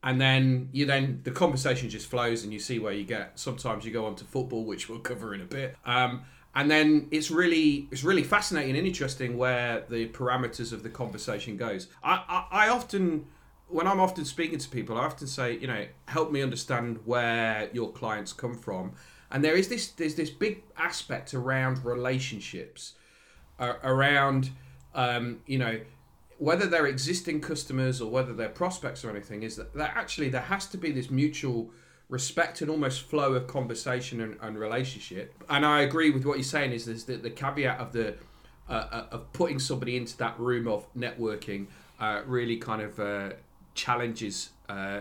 and 0.06 0.20
then 0.20 0.68
you 0.70 0.86
then 0.86 1.20
the 1.24 1.32
conversation 1.32 1.90
just 1.90 2.06
flows, 2.06 2.44
and 2.44 2.52
you 2.52 2.60
see 2.60 2.78
where 2.78 2.92
you 2.92 3.04
get. 3.04 3.32
Sometimes 3.38 3.84
you 3.84 3.90
go 3.90 4.06
on 4.06 4.14
to 4.14 4.24
football, 4.24 4.64
which 4.64 4.88
we'll 4.88 5.00
cover 5.00 5.34
in 5.34 5.40
a 5.40 5.44
bit. 5.44 5.76
Um, 5.84 6.22
and 6.54 6.70
then 6.70 7.08
it's 7.10 7.28
really 7.28 7.88
it's 7.90 8.04
really 8.04 8.22
fascinating 8.22 8.76
and 8.76 8.86
interesting 8.86 9.36
where 9.36 9.84
the 9.88 10.06
parameters 10.10 10.72
of 10.72 10.84
the 10.84 10.90
conversation 10.90 11.56
goes. 11.56 11.88
I, 12.04 12.22
I, 12.28 12.66
I 12.66 12.68
often 12.68 13.26
when 13.66 13.88
I'm 13.88 13.98
often 13.98 14.24
speaking 14.24 14.60
to 14.60 14.68
people, 14.68 14.96
I 14.96 15.04
often 15.04 15.26
say, 15.26 15.58
you 15.58 15.66
know, 15.66 15.86
help 16.06 16.30
me 16.30 16.40
understand 16.40 17.00
where 17.04 17.68
your 17.72 17.90
clients 17.90 18.32
come 18.32 18.54
from. 18.54 18.92
And 19.32 19.42
there 19.42 19.56
is 19.56 19.66
this 19.66 19.88
there's 19.88 20.14
this 20.14 20.30
big 20.30 20.62
aspect 20.78 21.34
around 21.34 21.84
relationships, 21.84 22.92
uh, 23.58 23.74
around 23.82 24.50
um, 24.94 25.40
you 25.46 25.58
know 25.58 25.80
whether 26.38 26.66
they're 26.66 26.86
existing 26.86 27.40
customers 27.40 28.00
or 28.00 28.10
whether 28.10 28.32
they're 28.32 28.48
prospects 28.48 29.04
or 29.04 29.10
anything. 29.10 29.42
Is 29.42 29.56
that, 29.56 29.74
that 29.74 29.92
actually 29.96 30.28
there 30.28 30.42
has 30.42 30.66
to 30.68 30.78
be 30.78 30.90
this 30.90 31.10
mutual 31.10 31.70
respect 32.08 32.60
and 32.60 32.70
almost 32.70 33.02
flow 33.02 33.34
of 33.34 33.46
conversation 33.46 34.20
and, 34.20 34.36
and 34.40 34.58
relationship. 34.58 35.34
And 35.48 35.66
I 35.66 35.80
agree 35.80 36.10
with 36.10 36.24
what 36.24 36.36
you're 36.36 36.44
saying. 36.44 36.72
Is 36.72 36.86
there's 36.86 37.04
the, 37.04 37.16
the 37.16 37.30
caveat 37.30 37.78
of 37.78 37.92
the 37.92 38.14
uh, 38.68 38.72
uh, 38.72 39.06
of 39.12 39.32
putting 39.32 39.60
somebody 39.60 39.96
into 39.96 40.16
that 40.16 40.38
room 40.40 40.66
of 40.66 40.92
networking 40.94 41.66
uh, 42.00 42.22
really 42.26 42.56
kind 42.56 42.82
of 42.82 42.98
uh, 42.98 43.30
challenges. 43.74 44.50
Uh, 44.68 45.00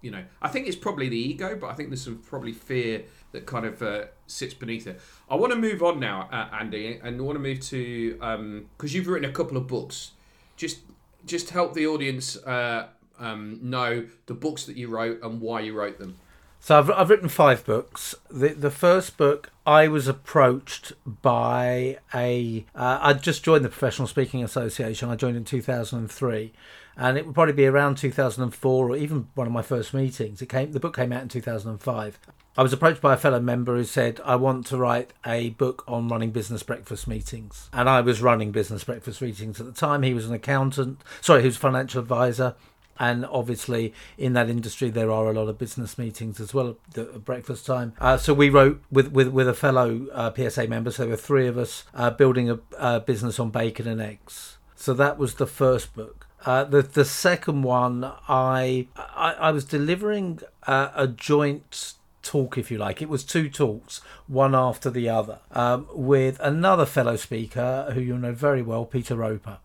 you 0.00 0.10
know, 0.10 0.24
I 0.40 0.48
think 0.48 0.66
it's 0.66 0.76
probably 0.76 1.10
the 1.10 1.18
ego, 1.18 1.58
but 1.60 1.68
I 1.68 1.74
think 1.74 1.90
there's 1.90 2.04
some 2.04 2.18
probably 2.18 2.52
fear 2.52 3.02
that 3.32 3.44
kind 3.44 3.66
of 3.66 3.82
uh, 3.82 4.04
sits 4.26 4.54
beneath 4.54 4.86
it. 4.86 4.98
I 5.28 5.34
want 5.34 5.52
to 5.52 5.58
move 5.58 5.82
on 5.82 6.00
now, 6.00 6.28
Andy, 6.58 6.98
and 7.02 7.20
I 7.20 7.22
want 7.22 7.36
to 7.36 7.40
move 7.40 7.60
to 7.60 8.66
because 8.76 8.94
you've 8.94 9.08
written 9.08 9.28
a 9.28 9.32
couple 9.32 9.56
of 9.56 9.66
books. 9.66 10.12
Just 10.56 10.80
just 11.24 11.50
help 11.50 11.74
the 11.74 11.86
audience 11.86 12.36
uh, 12.36 12.88
um, 13.18 13.58
know 13.62 14.06
the 14.26 14.34
books 14.34 14.64
that 14.66 14.76
you 14.76 14.88
wrote 14.88 15.22
and 15.22 15.40
why 15.40 15.60
you 15.60 15.74
wrote 15.74 15.98
them. 15.98 16.16
So 16.60 16.78
I've, 16.78 16.90
I've 16.90 17.10
written 17.10 17.28
five 17.28 17.64
books. 17.64 18.14
The 18.30 18.48
the 18.48 18.70
first 18.70 19.16
book 19.16 19.50
I 19.66 19.88
was 19.88 20.08
approached 20.08 20.92
by 21.04 21.98
a 22.14 22.64
uh, 22.74 22.98
I 23.00 23.12
just 23.12 23.44
joined 23.44 23.64
the 23.64 23.68
Professional 23.68 24.08
Speaking 24.08 24.42
Association. 24.42 25.08
I 25.08 25.16
joined 25.16 25.36
in 25.36 25.44
2003, 25.44 26.52
and 26.96 27.18
it 27.18 27.26
would 27.26 27.34
probably 27.34 27.52
be 27.52 27.66
around 27.66 27.98
2004 27.98 28.90
or 28.90 28.96
even 28.96 29.28
one 29.34 29.46
of 29.46 29.52
my 29.52 29.62
first 29.62 29.92
meetings. 29.92 30.40
It 30.40 30.48
came 30.48 30.72
the 30.72 30.80
book 30.80 30.96
came 30.96 31.12
out 31.12 31.22
in 31.22 31.28
2005. 31.28 32.18
I 32.58 32.62
was 32.62 32.72
approached 32.72 33.02
by 33.02 33.12
a 33.12 33.18
fellow 33.18 33.38
member 33.38 33.76
who 33.76 33.84
said, 33.84 34.18
I 34.24 34.36
want 34.36 34.64
to 34.68 34.78
write 34.78 35.12
a 35.26 35.50
book 35.50 35.84
on 35.86 36.08
running 36.08 36.30
business 36.30 36.62
breakfast 36.62 37.06
meetings. 37.06 37.68
And 37.70 37.86
I 37.86 38.00
was 38.00 38.22
running 38.22 38.50
business 38.50 38.82
breakfast 38.82 39.20
meetings 39.20 39.60
at 39.60 39.66
the 39.66 39.72
time. 39.72 40.02
He 40.02 40.14
was 40.14 40.26
an 40.26 40.32
accountant, 40.32 41.02
sorry, 41.20 41.42
he 41.42 41.48
was 41.48 41.56
a 41.56 41.60
financial 41.60 42.00
advisor. 42.00 42.54
And 42.98 43.26
obviously, 43.26 43.92
in 44.16 44.32
that 44.32 44.48
industry, 44.48 44.88
there 44.88 45.10
are 45.10 45.28
a 45.28 45.34
lot 45.34 45.48
of 45.48 45.58
business 45.58 45.98
meetings 45.98 46.40
as 46.40 46.54
well 46.54 46.78
at 46.96 47.24
breakfast 47.26 47.66
time. 47.66 47.92
Uh, 48.00 48.16
so 48.16 48.32
we 48.32 48.48
wrote 48.48 48.82
with 48.90 49.12
with, 49.12 49.28
with 49.28 49.46
a 49.48 49.52
fellow 49.52 50.06
uh, 50.14 50.32
PSA 50.34 50.66
member. 50.66 50.90
So 50.90 51.02
there 51.02 51.10
were 51.10 51.16
three 51.16 51.46
of 51.46 51.58
us 51.58 51.84
uh, 51.92 52.08
building 52.08 52.48
a, 52.48 52.58
a 52.78 53.00
business 53.00 53.38
on 53.38 53.50
bacon 53.50 53.86
and 53.86 54.00
eggs. 54.00 54.56
So 54.76 54.94
that 54.94 55.18
was 55.18 55.34
the 55.34 55.46
first 55.46 55.94
book. 55.94 56.25
Uh, 56.46 56.64
the 56.64 56.80
the 56.80 57.04
second 57.04 57.62
one, 57.62 58.04
I 58.28 58.86
I, 58.96 59.32
I 59.32 59.50
was 59.50 59.64
delivering 59.64 60.40
uh, 60.66 60.90
a 60.94 61.06
joint 61.06 61.94
talk, 62.22 62.56
if 62.56 62.70
you 62.70 62.78
like. 62.78 63.02
It 63.02 63.08
was 63.08 63.24
two 63.24 63.50
talks, 63.50 64.00
one 64.26 64.54
after 64.54 64.88
the 64.88 65.08
other, 65.08 65.40
um, 65.50 65.86
with 65.92 66.38
another 66.40 66.86
fellow 66.86 67.16
speaker 67.16 67.90
who 67.92 68.00
you 68.00 68.16
know 68.16 68.32
very 68.32 68.62
well, 68.62 68.84
Peter 68.86 69.16
Roper 69.16 69.58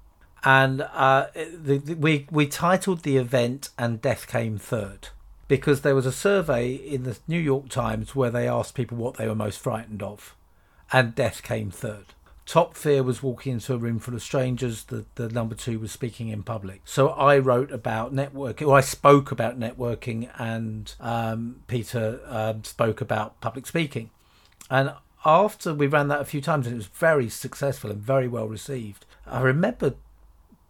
and 0.44 0.82
uh, 0.82 1.28
the, 1.36 1.78
the, 1.78 1.94
we 1.94 2.28
we 2.32 2.48
titled 2.48 3.04
the 3.04 3.18
event 3.18 3.70
"And 3.78 4.02
Death 4.02 4.28
Came 4.28 4.58
Third 4.58 5.10
because 5.48 5.82
there 5.82 5.96
was 5.96 6.06
a 6.06 6.12
survey 6.12 6.74
in 6.74 7.04
the 7.04 7.18
New 7.28 7.40
York 7.40 7.70
Times 7.70 8.16
where 8.16 8.32
they 8.32 8.48
asked 8.48 8.74
people 8.74 8.98
what 8.98 9.18
they 9.18 9.28
were 9.28 9.36
most 9.36 9.60
frightened 9.60 10.02
of, 10.02 10.36
and 10.92 11.14
death 11.14 11.44
came 11.44 11.70
third. 11.70 12.06
Top 12.46 12.76
fear 12.76 13.04
was 13.04 13.22
walking 13.24 13.54
into 13.54 13.74
a 13.74 13.78
room 13.78 14.00
full 14.00 14.16
of 14.16 14.22
strangers. 14.22 14.86
The, 14.86 15.06
the 15.16 15.30
number 15.30 15.56
two 15.56 15.80
was 15.80 15.92
speaking 15.92 16.30
in 16.30 16.44
public. 16.44 16.82
So 16.86 17.10
I 17.10 17.38
wrote 17.38 17.72
about 17.72 18.14
networking, 18.14 18.68
or 18.68 18.78
I 18.78 18.82
spoke 18.82 19.32
about 19.32 19.60
networking, 19.60 20.30
and 20.38 20.94
um, 21.00 21.62
Peter 21.68 22.20
um, 22.28 22.64
spoke 22.64 23.00
about 23.00 23.40
public 23.42 23.68
speaking. 23.68 24.10
And 24.70 24.94
after 25.24 25.74
we 25.74 25.88
ran 25.88 26.08
that 26.08 26.22
a 26.22 26.26
few 26.26 26.42
times, 26.42 26.66
and 26.66 26.74
it 26.74 26.78
was 26.78 26.88
very 26.88 27.30
successful 27.30 27.92
and 27.92 28.02
very 28.02 28.28
well 28.28 28.48
received, 28.48 29.06
I 29.28 29.42
remember 29.42 29.94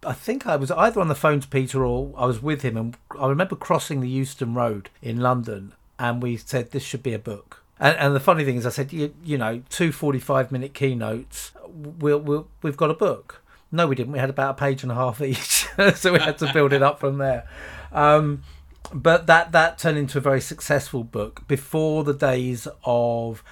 I 0.04 0.14
think 0.14 0.48
I 0.48 0.56
was 0.56 0.72
either 0.72 1.00
on 1.00 1.10
the 1.10 1.16
phone 1.16 1.42
to 1.42 1.48
Peter 1.48 1.86
or 1.86 2.12
I 2.18 2.26
was 2.26 2.42
with 2.42 2.64
him, 2.64 2.76
and 2.76 2.98
I 3.20 3.28
remember 3.28 3.56
crossing 3.56 4.02
the 4.02 4.10
Euston 4.10 4.54
Road 4.54 4.90
in 5.02 5.20
London, 5.20 5.74
and 6.00 6.24
we 6.24 6.38
said 6.38 6.72
this 6.72 6.84
should 6.84 7.04
be 7.04 7.14
a 7.14 7.20
book. 7.20 7.64
And, 7.80 7.96
and 7.98 8.16
the 8.16 8.20
funny 8.20 8.44
thing 8.44 8.58
is, 8.58 8.66
I 8.66 8.70
said, 8.70 8.92
you, 8.92 9.14
you 9.24 9.38
know, 9.38 9.62
two 9.70 9.92
45 9.92 10.52
minute 10.52 10.74
keynotes, 10.74 11.52
we'll, 11.74 12.20
we'll, 12.20 12.48
we've 12.62 12.78
got 12.78 12.90
a 12.90 12.96
book. 12.96 13.42
No, 13.72 13.88
we 13.88 13.96
didn't. 13.96 14.12
We 14.12 14.20
had 14.20 14.30
about 14.30 14.52
a 14.52 14.54
page 14.56 14.84
and 14.84 14.92
a 14.92 14.96
half 14.96 15.22
each, 15.22 15.68
so 15.96 16.14
we 16.14 16.20
had 16.20 16.38
to 16.40 16.52
build 16.54 16.74
it 16.74 16.84
up 16.84 17.00
from 17.00 17.18
there. 17.18 17.48
Um, 17.92 18.44
but 18.94 19.28
that 19.28 19.52
that 19.54 19.78
turned 19.78 19.98
into 19.98 20.18
a 20.18 20.22
very 20.22 20.42
successful 20.42 21.04
book 21.04 21.48
before 21.48 22.04
the 22.04 22.14
days 22.14 22.68
of 22.84 23.44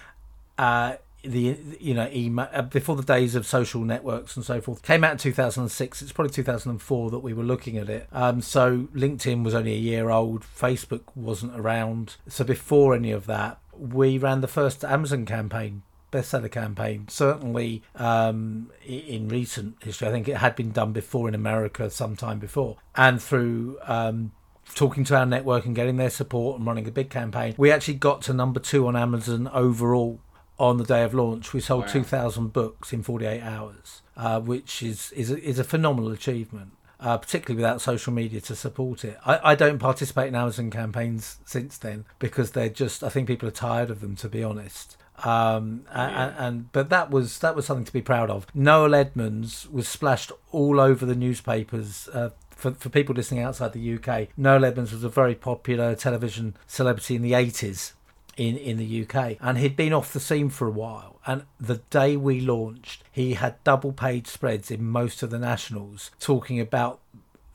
uh, 0.57 0.95
the 1.23 1.57
you 1.79 1.93
know 1.93 2.09
email 2.13 2.47
uh, 2.53 2.61
before 2.61 2.95
the 2.95 3.03
days 3.03 3.35
of 3.35 3.45
social 3.45 3.81
networks 3.81 4.35
and 4.37 4.45
so 4.45 4.61
forth 4.61 4.81
came 4.81 5.03
out 5.03 5.11
in 5.11 5.17
2006 5.17 6.01
it's 6.01 6.11
probably 6.13 6.31
2004 6.31 7.09
that 7.09 7.19
we 7.19 7.33
were 7.33 7.43
looking 7.43 7.77
at 7.77 7.89
it 7.89 8.07
um, 8.13 8.41
so 8.41 8.87
linkedin 8.95 9.43
was 9.43 9.53
only 9.53 9.73
a 9.73 9.77
year 9.77 10.09
old 10.09 10.43
facebook 10.43 11.01
wasn't 11.15 11.53
around 11.59 12.15
so 12.27 12.45
before 12.45 12.95
any 12.95 13.11
of 13.11 13.25
that 13.25 13.59
we 13.77 14.17
ran 14.17 14.39
the 14.39 14.47
first 14.47 14.83
amazon 14.85 15.25
campaign 15.25 15.81
bestseller 16.11 16.51
campaign 16.51 17.07
certainly 17.07 17.81
um, 17.95 18.69
in 18.85 19.27
recent 19.27 19.75
history 19.83 20.07
i 20.07 20.11
think 20.11 20.27
it 20.27 20.37
had 20.37 20.55
been 20.55 20.71
done 20.71 20.91
before 20.91 21.27
in 21.27 21.35
america 21.35 21.89
some 21.89 22.15
time 22.15 22.39
before 22.39 22.77
and 22.95 23.21
through 23.21 23.77
um, 23.83 24.31
talking 24.75 25.03
to 25.03 25.15
our 25.15 25.25
network 25.25 25.65
and 25.65 25.75
getting 25.75 25.97
their 25.97 26.09
support 26.09 26.57
and 26.57 26.67
running 26.67 26.87
a 26.87 26.91
big 26.91 27.09
campaign 27.09 27.53
we 27.57 27.71
actually 27.71 27.93
got 27.93 28.21
to 28.21 28.33
number 28.33 28.59
two 28.59 28.87
on 28.87 28.95
amazon 28.95 29.47
overall 29.53 30.19
on 30.57 30.75
the 30.75 30.83
day 30.83 31.03
of 31.03 31.13
launch. 31.13 31.53
We 31.53 31.61
sold 31.61 31.85
Wow. 31.85 31.93
2,000 31.93 32.51
books 32.51 32.91
in 32.91 33.01
48 33.01 33.41
hours, 33.41 34.01
uh, 34.17 34.41
which 34.41 34.83
is 34.83 35.13
is 35.13 35.31
a, 35.31 35.41
is 35.41 35.57
a 35.57 35.63
phenomenal 35.63 36.11
achievement. 36.11 36.73
uh, 36.99 37.17
particularly 37.17 37.55
without 37.55 37.79
social 37.79 38.11
media 38.11 38.41
to 38.41 38.53
support 38.53 39.05
it. 39.05 39.17
I, 39.25 39.51
I 39.51 39.55
don't 39.55 39.79
participate 39.79 40.27
in 40.27 40.35
Amazon 40.35 40.69
campaigns 40.69 41.37
since 41.45 41.77
then 41.77 42.03
because 42.19 42.51
they're 42.51 42.67
just, 42.67 43.05
I 43.05 43.09
think 43.09 43.25
people 43.29 43.47
are 43.47 43.51
tired 43.53 43.89
of 43.89 44.01
them, 44.01 44.17
to 44.17 44.27
be 44.27 44.43
honest. 44.43 44.97
Um, 45.25 45.81
Yeah. 45.91 46.27
and, 46.27 46.35
and 46.37 46.71
but 46.71 46.89
that 46.89 47.09
was 47.11 47.39
that 47.39 47.55
was 47.55 47.65
something 47.65 47.85
to 47.85 47.93
be 47.93 48.01
proud 48.01 48.29
of. 48.29 48.47
Noel 48.53 48.95
Edmonds 48.95 49.67
was 49.71 49.87
splashed 49.87 50.31
all 50.51 50.79
over 50.79 51.05
the 51.05 51.15
newspapers. 51.15 52.07
Uh, 52.13 52.29
for, 52.51 52.71
for 52.71 52.89
people 52.89 53.15
listening 53.15 53.41
outside 53.41 53.71
the 53.71 53.93
UK, 53.95 54.27
Noel 54.35 54.65
Edmonds 54.65 54.91
was 54.91 55.03
a 55.05 55.09
very 55.09 55.33
popular 55.35 55.95
television 55.95 56.57
celebrity 56.67 57.15
in 57.15 57.21
the 57.21 57.31
80s 57.31 57.93
in, 58.35 58.57
in 58.57 58.75
the 58.77 59.03
UK. 59.07 59.37
And 59.39 59.57
he'd 59.57 59.77
been 59.77 59.93
off 59.93 60.11
the 60.11 60.19
scene 60.19 60.49
for 60.49 60.67
a 60.67 60.71
while. 60.71 61.19
And 61.25 61.43
the 61.59 61.77
day 61.89 62.17
we 62.17 62.41
launched, 62.41 63.03
he 63.11 63.33
had 63.35 63.63
double 63.63 63.93
page 63.93 64.27
spreads 64.27 64.71
in 64.71 64.83
most 64.85 65.23
of 65.23 65.29
the 65.29 65.39
nationals 65.39 66.11
talking 66.19 66.59
about 66.59 66.99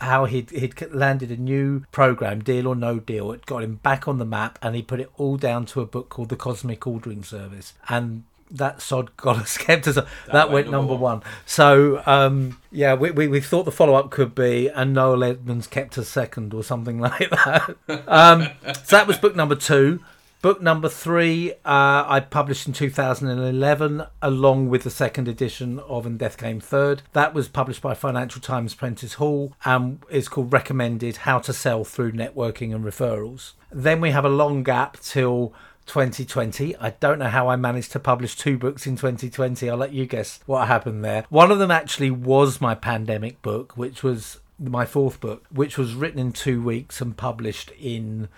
how 0.04 0.24
he'd, 0.26 0.50
he'd 0.50 0.80
landed 0.92 1.30
a 1.30 1.36
new 1.36 1.84
program, 1.92 2.42
Deal 2.42 2.66
or 2.66 2.76
No 2.76 2.98
Deal. 2.98 3.32
It 3.32 3.46
got 3.46 3.62
him 3.62 3.76
back 3.76 4.06
on 4.06 4.18
the 4.18 4.24
map 4.24 4.58
and 4.62 4.74
he 4.74 4.82
put 4.82 5.00
it 5.00 5.10
all 5.16 5.36
down 5.36 5.66
to 5.66 5.80
a 5.80 5.86
book 5.86 6.08
called 6.08 6.28
The 6.28 6.36
Cosmic 6.36 6.86
Ordering 6.86 7.22
Service. 7.22 7.74
And 7.88 8.24
that 8.50 8.80
sod 8.80 9.16
got 9.16 9.38
us 9.38 9.58
kept 9.58 9.86
us. 9.88 9.96
That, 9.96 10.06
went 10.32 10.50
went 10.50 10.66
number 10.66 10.92
number 10.92 10.94
one. 10.94 11.20
one. 11.20 11.22
So 11.46 12.02
um, 12.06 12.60
yeah, 12.70 12.94
we, 12.94 13.10
we, 13.10 13.28
we 13.28 13.40
thought 13.40 13.64
the 13.64 13.72
follow 13.72 13.94
up 13.94 14.10
could 14.10 14.34
be, 14.34 14.68
and 14.68 14.94
Noel 14.94 15.24
Edmonds 15.24 15.66
kept 15.66 15.98
us 15.98 16.08
second 16.08 16.54
or 16.54 16.62
something 16.62 17.00
like 17.00 17.30
that. 17.30 17.76
um, 18.06 18.48
so 18.84 18.96
that 18.96 19.06
was 19.06 19.18
book 19.18 19.36
number 19.36 19.56
two. 19.56 20.00
Book 20.44 20.60
number 20.60 20.90
three, 20.90 21.52
uh, 21.64 22.04
I 22.06 22.20
published 22.20 22.66
in 22.66 22.74
2011, 22.74 24.02
along 24.20 24.68
with 24.68 24.82
the 24.82 24.90
second 24.90 25.26
edition 25.26 25.78
of 25.78 26.04
And 26.04 26.18
Death 26.18 26.36
Came 26.36 26.60
Third. 26.60 27.00
That 27.14 27.32
was 27.32 27.48
published 27.48 27.80
by 27.80 27.94
Financial 27.94 28.42
Times 28.42 28.74
Prentice 28.74 29.14
Hall 29.14 29.54
and 29.64 30.02
is 30.10 30.28
called 30.28 30.52
Recommended 30.52 31.16
How 31.16 31.38
to 31.38 31.54
Sell 31.54 31.82
Through 31.82 32.12
Networking 32.12 32.74
and 32.74 32.84
Referrals. 32.84 33.52
Then 33.72 34.02
we 34.02 34.10
have 34.10 34.26
a 34.26 34.28
long 34.28 34.62
gap 34.62 35.00
till 35.00 35.54
2020. 35.86 36.76
I 36.76 36.90
don't 36.90 37.20
know 37.20 37.28
how 37.28 37.48
I 37.48 37.56
managed 37.56 37.92
to 37.92 37.98
publish 37.98 38.36
two 38.36 38.58
books 38.58 38.86
in 38.86 38.96
2020. 38.96 39.70
I'll 39.70 39.78
let 39.78 39.94
you 39.94 40.04
guess 40.04 40.40
what 40.44 40.68
happened 40.68 41.02
there. 41.02 41.24
One 41.30 41.52
of 41.52 41.58
them 41.58 41.70
actually 41.70 42.10
was 42.10 42.60
my 42.60 42.74
pandemic 42.74 43.40
book, 43.40 43.78
which 43.78 44.02
was 44.02 44.40
my 44.58 44.84
fourth 44.84 45.20
book, 45.20 45.46
which 45.50 45.78
was 45.78 45.94
written 45.94 46.18
in 46.18 46.32
two 46.32 46.62
weeks 46.62 47.00
and 47.00 47.16
published 47.16 47.72
in 47.80 48.28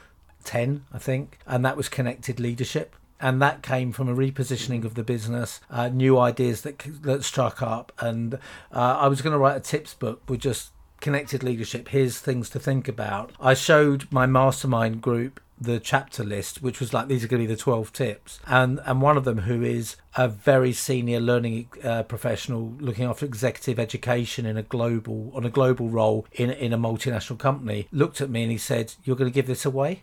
10, 0.47 0.87
I 0.93 0.99
think, 0.99 1.38
and 1.47 1.65
that 1.65 1.76
was 1.76 1.88
Connected 1.88 2.41
Leadership. 2.41 2.97
And 3.19 3.41
that 3.41 3.62
came 3.62 3.93
from 3.93 4.09
a 4.09 4.15
repositioning 4.15 4.85
of 4.85 4.95
the 4.95 5.03
business, 5.03 5.61
uh, 5.71 5.88
new 5.88 6.19
ideas 6.19 6.62
that 6.62 6.79
that 7.03 7.25
struck 7.25 7.62
up. 7.62 7.91
And 7.99 8.35
uh, 8.35 8.99
I 9.00 9.09
was 9.09 9.23
going 9.23 9.33
to 9.33 9.38
write 9.38 9.57
a 9.57 9.61
tips 9.61 9.95
book 9.95 10.21
with 10.29 10.41
just 10.41 10.71
connected 11.00 11.43
leadership. 11.43 11.88
Here's 11.88 12.19
things 12.19 12.50
to 12.50 12.59
think 12.59 12.88
about. 12.88 13.33
I 13.41 13.55
showed 13.55 14.07
my 14.11 14.26
mastermind 14.26 15.00
group 15.00 15.41
the 15.59 15.81
chapter 15.81 16.23
list, 16.23 16.62
which 16.62 16.81
was 16.81 16.93
like 16.93 17.09
these 17.09 17.25
are 17.25 17.29
going 17.29 17.43
to 17.43 17.49
be 17.49 17.55
the 17.55 17.61
12 17.61 17.93
tips, 17.93 18.41
and 18.47 18.81
and 18.85 19.00
one 19.00 19.17
of 19.17 19.25
them 19.25 19.38
who 19.38 19.62
is 19.62 19.97
a 20.17 20.29
very 20.29 20.73
senior 20.73 21.21
learning 21.21 21.69
uh, 21.83 22.03
professional 22.03 22.75
looking 22.79 23.05
after 23.05 23.25
executive 23.25 23.79
education 23.79 24.45
in 24.45 24.57
a 24.57 24.62
global 24.62 25.33
on 25.35 25.45
a 25.45 25.50
global 25.50 25.88
role 25.88 26.26
in 26.33 26.50
in 26.50 26.73
a 26.73 26.79
multinational 26.79 27.38
company 27.38 27.88
looked 27.91 28.21
at 28.21 28.31
me 28.31 28.43
and 28.43 28.53
he 28.53 28.59
said, 28.59 28.95
"You're 29.05 29.17
going 29.17 29.31
to 29.31 29.35
give 29.35 29.47
this 29.47 29.65
away." 29.65 30.03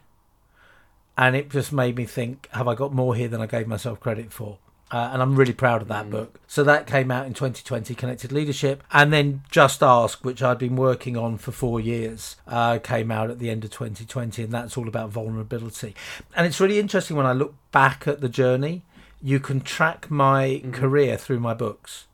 And 1.17 1.35
it 1.35 1.49
just 1.49 1.71
made 1.71 1.95
me 1.95 2.05
think 2.05 2.47
have 2.51 2.67
i 2.67 2.75
got 2.75 2.93
more 2.93 3.15
here 3.15 3.27
than 3.27 3.41
i 3.41 3.45
gave 3.45 3.67
myself 3.67 3.99
credit 3.99 4.31
for? 4.31 4.57
Uh, 4.91 5.09
and 5.11 5.21
i'm 5.21 5.35
really 5.35 5.53
proud 5.53 5.81
of 5.81 5.87
that 5.87 6.09
book. 6.09 6.39
So 6.47 6.63
that 6.63 6.85
came 6.85 7.09
out 7.09 7.25
in 7.25 7.33
2020 7.33 7.95
connected 7.95 8.31
leadership. 8.31 8.83
And 8.91 9.11
then 9.11 9.41
just 9.49 9.81
ask 9.81 10.23
which 10.23 10.43
i'd 10.43 10.59
been 10.59 10.75
working 10.75 11.17
on 11.17 11.37
for 11.37 11.51
four 11.51 11.79
years 11.79 12.35
uh, 12.47 12.79
came 12.79 13.11
out 13.11 13.31
at 13.31 13.39
the 13.39 13.49
end 13.49 13.63
of 13.63 13.71
2020 13.71 14.43
and 14.43 14.51
that's 14.51 14.77
all 14.77 14.87
about 14.87 15.09
vulnerability. 15.09 15.95
And 16.35 16.45
it's 16.45 16.59
really 16.59 16.79
interesting 16.79 17.17
when 17.17 17.25
i 17.25 17.33
look 17.33 17.55
back 17.71 18.07
at 18.07 18.21
the 18.21 18.29
journey 18.29 18.83
you 19.21 19.39
can 19.39 19.61
track 19.61 20.11
my 20.11 20.61
career 20.73 21.17
through 21.17 21.39
my 21.39 21.53
books 21.53 22.07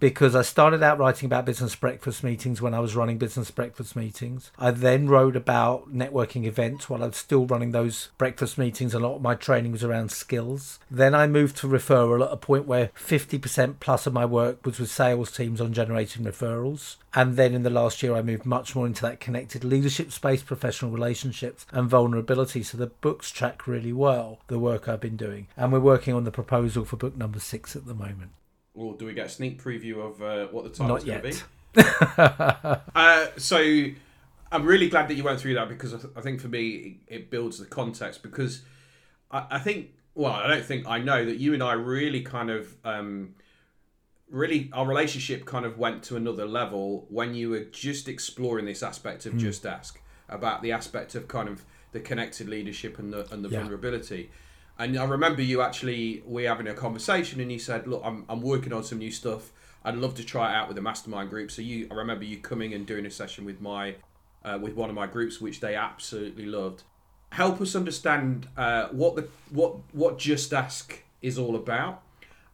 because 0.00 0.34
I 0.34 0.42
started 0.42 0.82
out 0.82 0.98
writing 0.98 1.26
about 1.26 1.46
business 1.46 1.74
breakfast 1.74 2.22
meetings 2.22 2.60
when 2.60 2.74
I 2.74 2.80
was 2.80 2.96
running 2.96 3.18
business 3.18 3.50
breakfast 3.50 3.96
meetings. 3.96 4.50
I 4.58 4.70
then 4.70 5.08
wrote 5.08 5.36
about 5.36 5.94
networking 5.94 6.44
events 6.44 6.88
while 6.88 7.02
I 7.02 7.06
was 7.06 7.16
still 7.16 7.46
running 7.46 7.72
those 7.72 8.08
breakfast 8.18 8.58
meetings. 8.58 8.94
A 8.94 8.98
lot 8.98 9.16
of 9.16 9.22
my 9.22 9.34
training 9.34 9.72
was 9.72 9.84
around 9.84 10.10
skills. 10.10 10.78
Then 10.90 11.14
I 11.14 11.26
moved 11.26 11.56
to 11.58 11.66
referral 11.66 12.24
at 12.24 12.32
a 12.32 12.36
point 12.36 12.66
where 12.66 12.90
50% 12.96 13.80
plus 13.80 14.06
of 14.06 14.12
my 14.12 14.24
work 14.24 14.64
was 14.64 14.78
with 14.78 14.90
sales 14.90 15.30
teams 15.30 15.60
on 15.60 15.72
generating 15.72 16.24
referrals. 16.24 16.96
And 17.14 17.36
then 17.36 17.54
in 17.54 17.62
the 17.62 17.70
last 17.70 18.02
year, 18.02 18.14
I 18.14 18.22
moved 18.22 18.44
much 18.44 18.74
more 18.74 18.86
into 18.86 19.02
that 19.02 19.20
connected 19.20 19.64
leadership 19.64 20.10
space, 20.10 20.42
professional 20.42 20.90
relationships, 20.90 21.64
and 21.70 21.88
vulnerability. 21.88 22.62
So 22.62 22.76
the 22.76 22.88
books 22.88 23.30
track 23.30 23.66
really 23.66 23.92
well 23.92 24.40
the 24.48 24.58
work 24.58 24.88
I've 24.88 25.00
been 25.00 25.16
doing. 25.16 25.46
And 25.56 25.72
we're 25.72 25.80
working 25.80 26.14
on 26.14 26.24
the 26.24 26.30
proposal 26.30 26.84
for 26.84 26.96
book 26.96 27.16
number 27.16 27.38
six 27.38 27.76
at 27.76 27.86
the 27.86 27.94
moment. 27.94 28.32
Or 28.74 28.94
do 28.94 29.06
we 29.06 29.14
get 29.14 29.26
a 29.26 29.28
sneak 29.28 29.62
preview 29.62 29.98
of 29.98 30.20
uh, 30.22 30.48
what 30.48 30.64
the 30.64 30.70
title's 30.70 31.04
going 31.04 31.22
to 31.22 31.28
be? 31.28 31.34
Uh, 32.94 33.26
so 33.36 33.86
I'm 34.52 34.64
really 34.64 34.88
glad 34.88 35.08
that 35.08 35.14
you 35.14 35.24
went 35.24 35.40
through 35.40 35.54
that 35.54 35.68
because 35.68 35.92
I, 35.94 35.98
th- 35.98 36.12
I 36.16 36.20
think 36.20 36.40
for 36.40 36.48
me 36.48 36.98
it, 37.08 37.14
it 37.14 37.30
builds 37.30 37.58
the 37.58 37.66
context 37.66 38.22
because 38.22 38.62
I, 39.30 39.46
I 39.52 39.58
think 39.58 39.90
well 40.14 40.32
I 40.32 40.46
don't 40.46 40.64
think 40.64 40.86
I 40.86 40.98
know 40.98 41.24
that 41.24 41.38
you 41.38 41.54
and 41.54 41.62
I 41.62 41.72
really 41.72 42.20
kind 42.22 42.50
of 42.50 42.72
um, 42.84 43.34
really 44.30 44.70
our 44.72 44.86
relationship 44.86 45.44
kind 45.44 45.64
of 45.66 45.78
went 45.78 46.02
to 46.04 46.16
another 46.16 46.46
level 46.46 47.06
when 47.08 47.34
you 47.34 47.50
were 47.50 47.64
just 47.64 48.08
exploring 48.08 48.64
this 48.66 48.82
aspect 48.82 49.26
of 49.26 49.36
just 49.36 49.66
ask 49.66 50.00
about 50.28 50.62
the 50.62 50.70
aspect 50.72 51.14
of 51.16 51.26
kind 51.28 51.48
of 51.48 51.64
the 51.92 52.00
connected 52.00 52.48
leadership 52.48 52.98
and 52.98 53.12
the 53.12 53.26
and 53.32 53.44
the 53.44 53.48
Yeah. 53.48 53.60
vulnerability. 53.60 54.30
And 54.78 54.98
I 54.98 55.04
remember 55.04 55.42
you 55.42 55.62
actually 55.62 56.22
we 56.26 56.44
having 56.44 56.66
a 56.66 56.74
conversation, 56.74 57.40
and 57.40 57.50
you 57.50 57.58
said, 57.58 57.86
"Look, 57.86 58.02
I'm, 58.04 58.24
I'm 58.28 58.40
working 58.40 58.72
on 58.72 58.82
some 58.82 58.98
new 58.98 59.10
stuff. 59.10 59.52
I'd 59.84 59.96
love 59.96 60.14
to 60.16 60.24
try 60.24 60.52
it 60.52 60.56
out 60.56 60.68
with 60.68 60.78
a 60.78 60.82
mastermind 60.82 61.30
group." 61.30 61.50
So 61.50 61.62
you, 61.62 61.86
I 61.90 61.94
remember 61.94 62.24
you 62.24 62.38
coming 62.38 62.74
and 62.74 62.86
doing 62.86 63.06
a 63.06 63.10
session 63.10 63.44
with 63.44 63.60
my 63.60 63.96
uh, 64.44 64.58
with 64.60 64.74
one 64.74 64.88
of 64.88 64.96
my 64.96 65.06
groups, 65.06 65.40
which 65.40 65.60
they 65.60 65.76
absolutely 65.76 66.46
loved. 66.46 66.82
Help 67.30 67.60
us 67.60 67.74
understand 67.76 68.48
uh, 68.56 68.88
what 68.88 69.14
the 69.16 69.28
what 69.50 69.76
what 69.92 70.18
Just 70.18 70.52
Ask 70.52 71.02
is 71.22 71.38
all 71.38 71.54
about, 71.54 72.02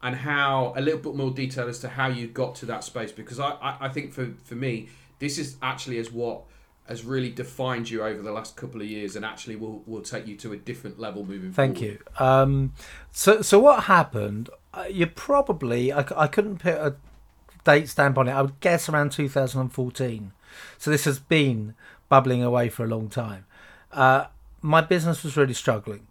and 0.03 0.17
how 0.17 0.75
a 0.77 0.81
little 0.83 1.01
bit 1.01 1.15
more 1.15 1.31
detail 1.31 1.69
as 1.69 1.79
to 1.81 1.89
how 1.89 2.09
you 2.09 2.27
got 2.29 2.55
to 2.57 2.67
that 2.67 2.85
space. 2.85 3.13
Because 3.13 3.41
I, 3.41 3.51
I, 3.53 3.77
I 3.87 3.89
think 3.89 4.13
for 4.13 4.35
for 4.45 4.57
me, 4.57 4.91
this 5.21 5.39
is 5.39 5.57
actually 5.63 5.99
as 5.99 6.13
what 6.13 6.43
has 6.91 7.05
really 7.05 7.31
defined 7.31 7.89
you 7.89 8.03
over 8.03 8.21
the 8.21 8.33
last 8.33 8.57
couple 8.57 8.81
of 8.81 8.87
years, 8.87 9.17
and 9.17 9.25
actually 9.25 9.57
will 9.57 9.83
will 9.87 10.03
take 10.03 10.27
you 10.27 10.37
to 10.37 10.53
a 10.53 10.57
different 10.57 10.99
level 10.99 11.25
moving 11.25 11.53
forward. 11.53 11.55
Thank 11.55 11.79
forward. 11.79 12.03
you. 12.19 12.27
Um, 12.27 12.73
so, 13.13 13.41
so 13.41 13.59
what 13.59 13.85
happened? 13.85 14.51
Uh, 14.75 14.85
you 14.91 15.07
probably 15.07 15.93
I, 15.93 16.05
I 16.17 16.27
couldn't 16.27 16.59
put 16.59 16.75
a 16.75 16.97
date 17.65 17.89
stamp 17.89 18.19
on 18.19 18.29
it. 18.29 18.33
I 18.33 18.43
would 18.43 18.61
guess 18.61 18.89
around 18.89 19.13
2014. 19.13 20.33
So 20.79 20.91
this 20.91 21.05
has 21.05 21.19
been 21.19 21.75
bubbling 22.09 22.43
away 22.43 22.69
for 22.69 22.85
a 22.85 22.89
long 22.89 23.09
time. 23.09 23.47
Uh, 23.93 24.27
my 24.61 24.81
business 24.81 25.23
was 25.23 25.37
really 25.37 25.55
struggling 25.55 26.07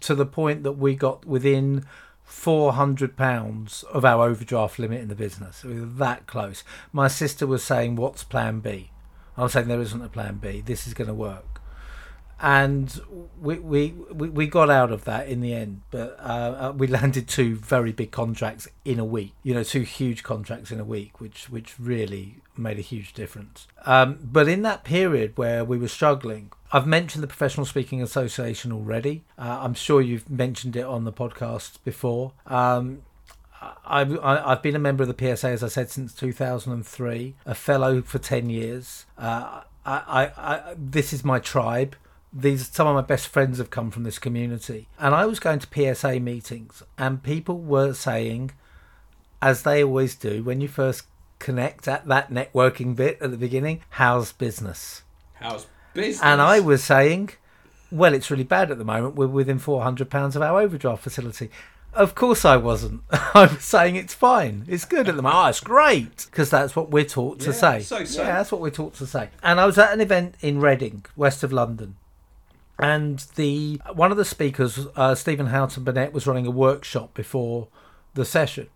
to 0.00 0.14
the 0.14 0.26
point 0.26 0.62
that 0.62 0.72
we 0.72 0.94
got 0.94 1.24
within 1.24 1.84
400 2.24 3.16
pounds 3.16 3.82
of 3.84 4.04
our 4.04 4.28
overdraft 4.28 4.78
limit 4.78 5.00
in 5.00 5.08
the 5.08 5.14
business. 5.14 5.64
We 5.64 5.80
were 5.80 5.86
that 5.86 6.26
close. 6.26 6.62
My 6.92 7.08
sister 7.08 7.46
was 7.46 7.64
saying, 7.64 7.96
"What's 7.96 8.22
Plan 8.22 8.60
B?" 8.60 8.90
I 9.38 9.42
was 9.44 9.52
saying, 9.52 9.68
"There 9.68 9.80
isn't 9.80 10.02
a 10.02 10.08
Plan 10.08 10.36
B. 10.36 10.60
This 10.60 10.86
is 10.86 10.92
going 10.92 11.08
to 11.08 11.14
work." 11.14 11.58
and 12.40 13.00
we, 13.40 13.58
we 13.58 13.90
we 14.12 14.28
we 14.28 14.46
got 14.46 14.70
out 14.70 14.92
of 14.92 15.04
that 15.04 15.28
in 15.28 15.40
the 15.40 15.52
end 15.52 15.80
but 15.90 16.16
uh, 16.20 16.22
uh, 16.68 16.72
we 16.76 16.86
landed 16.86 17.26
two 17.26 17.56
very 17.56 17.92
big 17.92 18.10
contracts 18.10 18.68
in 18.84 18.98
a 18.98 19.04
week 19.04 19.32
you 19.42 19.52
know 19.52 19.64
two 19.64 19.80
huge 19.80 20.22
contracts 20.22 20.70
in 20.70 20.78
a 20.78 20.84
week 20.84 21.20
which 21.20 21.50
which 21.50 21.78
really 21.80 22.36
made 22.56 22.78
a 22.78 22.82
huge 22.82 23.12
difference 23.12 23.66
um, 23.86 24.18
but 24.22 24.46
in 24.46 24.62
that 24.62 24.84
period 24.84 25.36
where 25.36 25.64
we 25.64 25.76
were 25.76 25.88
struggling 25.88 26.50
I've 26.70 26.86
mentioned 26.86 27.22
the 27.22 27.28
Professional 27.28 27.64
Speaking 27.64 28.02
Association 28.02 28.72
already. 28.72 29.24
Uh, 29.38 29.60
I'm 29.62 29.72
sure 29.72 30.02
you've 30.02 30.28
mentioned 30.28 30.76
it 30.76 30.84
on 30.84 31.04
the 31.04 31.12
podcast 31.12 31.82
before. 31.82 32.32
Um, 32.46 33.00
I've, 33.84 34.18
I've 34.22 34.62
been 34.62 34.76
a 34.76 34.80
member 34.80 35.02
of 35.02 35.08
the 35.08 35.36
PSA, 35.36 35.48
as 35.48 35.64
I 35.64 35.68
said, 35.68 35.90
since 35.90 36.12
2003, 36.12 37.34
a 37.46 37.54
fellow 37.54 38.02
for 38.02 38.18
10 38.18 38.50
years. 38.50 39.06
Uh, 39.16 39.62
I, 39.84 39.96
I, 40.06 40.24
I, 40.36 40.74
this 40.76 41.12
is 41.12 41.24
my 41.24 41.38
tribe. 41.38 41.96
These 42.30 42.68
some 42.68 42.86
of 42.86 42.94
my 42.94 43.00
best 43.00 43.28
friends 43.28 43.56
have 43.56 43.70
come 43.70 43.90
from 43.90 44.02
this 44.02 44.18
community, 44.18 44.86
and 44.98 45.14
I 45.14 45.24
was 45.24 45.40
going 45.40 45.60
to 45.60 45.94
PSA 45.94 46.20
meetings, 46.20 46.82
and 46.98 47.22
people 47.22 47.58
were 47.58 47.94
saying, 47.94 48.50
as 49.40 49.62
they 49.62 49.82
always 49.82 50.14
do, 50.14 50.44
when 50.44 50.60
you 50.60 50.68
first 50.68 51.04
connect 51.38 51.88
at 51.88 52.06
that 52.06 52.30
networking 52.30 52.94
bit 52.94 53.16
at 53.22 53.30
the 53.30 53.38
beginning, 53.38 53.80
"How's 53.90 54.32
business?" 54.32 55.04
How's 55.34 55.66
business? 55.94 56.22
And 56.22 56.42
I 56.42 56.60
was 56.60 56.84
saying, 56.84 57.30
well, 57.90 58.12
it's 58.12 58.30
really 58.30 58.44
bad 58.44 58.70
at 58.70 58.76
the 58.76 58.84
moment. 58.84 59.14
We're 59.14 59.26
within 59.26 59.58
four 59.58 59.82
hundred 59.82 60.10
pounds 60.10 60.36
of 60.36 60.42
our 60.42 60.60
overdraft 60.60 61.02
facility. 61.02 61.50
Of 61.94 62.14
course 62.14 62.44
I 62.44 62.56
wasn't. 62.56 63.02
I 63.10 63.46
was 63.52 63.64
saying 63.64 63.96
it's 63.96 64.14
fine. 64.14 64.64
It's 64.68 64.84
good 64.84 65.08
at 65.08 65.16
the 65.16 65.22
moment. 65.22 65.44
Oh, 65.44 65.48
it's 65.48 65.60
great. 65.60 66.26
Because 66.30 66.50
that's 66.50 66.76
what 66.76 66.90
we're 66.90 67.04
taught 67.04 67.40
to 67.40 67.46
Yeah, 67.46 67.52
say. 67.52 67.80
so- 67.80 68.04
so. 68.04 68.22
Yeah, 68.22 68.36
that's 68.38 68.52
what 68.52 68.60
we're 68.60 68.70
taught 68.70 68.94
to 68.94 69.06
say. 69.06 69.30
And 69.42 69.58
I 69.58 69.66
was 69.66 69.78
at 69.78 69.92
an 69.92 70.00
event 70.00 70.36
in 70.40 70.60
Reading, 70.60 71.04
west 71.16 71.42
of 71.42 71.52
London. 71.52 71.96
And 72.78 73.24
the 73.34 73.80
one 73.94 74.12
of 74.12 74.16
the 74.16 74.24
speakers, 74.24 74.86
uh, 74.94 75.14
Stephen 75.16 75.46
Houghton 75.46 75.82
Burnett, 75.82 76.12
was 76.12 76.26
running 76.28 76.46
a 76.46 76.50
workshop 76.52 77.12
before 77.14 77.66
the 78.14 78.24
session. 78.24 78.68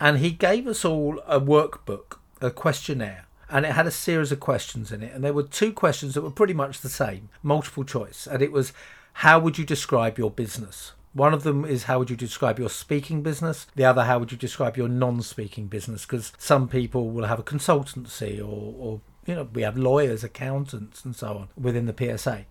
And 0.00 0.18
he 0.18 0.30
gave 0.30 0.68
us 0.68 0.84
all 0.84 1.20
a 1.26 1.40
workbook, 1.40 2.18
a 2.40 2.50
questionnaire. 2.52 3.26
And 3.48 3.66
it 3.66 3.72
had 3.72 3.88
a 3.88 3.90
series 3.90 4.30
of 4.30 4.38
questions 4.38 4.92
in 4.92 5.02
it. 5.02 5.12
And 5.12 5.24
there 5.24 5.32
were 5.32 5.42
two 5.42 5.72
questions 5.72 6.14
that 6.14 6.22
were 6.22 6.30
pretty 6.30 6.54
much 6.54 6.80
the 6.80 6.88
same, 6.88 7.28
multiple 7.42 7.82
choice. 7.82 8.28
And 8.30 8.40
it 8.40 8.52
was, 8.52 8.72
how 9.14 9.40
would 9.40 9.58
you 9.58 9.66
describe 9.66 10.16
your 10.18 10.30
business? 10.30 10.92
One 11.12 11.34
of 11.34 11.42
them 11.42 11.64
is 11.64 11.84
how 11.84 11.98
would 11.98 12.10
you 12.10 12.16
describe 12.16 12.58
your 12.58 12.70
speaking 12.70 13.22
business? 13.22 13.66
The 13.74 13.84
other, 13.84 14.04
how 14.04 14.20
would 14.20 14.30
you 14.30 14.38
describe 14.38 14.76
your 14.76 14.88
non-speaking 14.88 15.66
business? 15.66 16.06
Because 16.06 16.32
some 16.38 16.68
people 16.68 17.10
will 17.10 17.24
have 17.24 17.40
a 17.40 17.42
consultancy, 17.42 18.38
or, 18.38 18.74
or 18.78 19.00
you 19.26 19.34
know, 19.34 19.48
we 19.52 19.62
have 19.62 19.76
lawyers, 19.76 20.22
accountants, 20.22 21.04
and 21.04 21.16
so 21.16 21.28
on 21.28 21.48
within 21.56 21.86
the 21.86 22.16
PSA. 22.18 22.46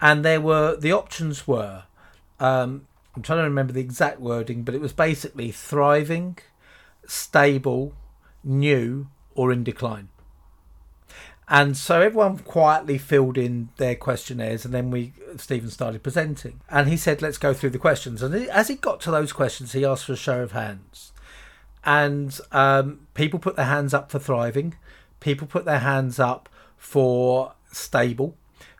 And 0.00 0.24
there 0.24 0.40
were 0.40 0.76
the 0.76 0.92
options 0.92 1.46
were, 1.46 1.84
um, 2.38 2.86
I'm 3.14 3.22
trying 3.22 3.38
to 3.38 3.44
remember 3.44 3.72
the 3.72 3.80
exact 3.80 4.20
wording, 4.20 4.62
but 4.62 4.74
it 4.74 4.80
was 4.80 4.92
basically 4.92 5.50
thriving, 5.50 6.38
stable, 7.06 7.94
new, 8.44 9.08
or 9.34 9.52
in 9.52 9.64
decline. 9.64 10.08
And 11.48 11.76
so 11.76 12.00
everyone 12.00 12.38
quietly 12.38 12.98
filled 12.98 13.36
in 13.36 13.70
their 13.76 13.96
questionnaires, 13.96 14.64
and 14.64 14.72
then 14.72 14.90
we 14.90 15.12
Stephen 15.36 15.70
started 15.70 16.02
presenting. 16.02 16.60
And 16.70 16.88
he 16.88 16.96
said, 16.96 17.20
"Let's 17.20 17.38
go 17.38 17.52
through 17.52 17.70
the 17.70 17.78
questions." 17.78 18.22
And 18.22 18.34
as 18.34 18.68
he 18.68 18.76
got 18.76 19.00
to 19.02 19.10
those 19.10 19.32
questions, 19.32 19.72
he 19.72 19.84
asked 19.84 20.04
for 20.04 20.12
a 20.12 20.16
show 20.16 20.40
of 20.42 20.52
hands, 20.52 21.12
and 21.84 22.38
um, 22.52 23.06
people 23.14 23.38
put 23.38 23.56
their 23.56 23.66
hands 23.66 23.92
up 23.92 24.10
for 24.10 24.18
thriving, 24.18 24.76
people 25.20 25.46
put 25.46 25.64
their 25.64 25.80
hands 25.80 26.18
up 26.18 26.48
for 26.76 27.54
stable, 27.72 28.36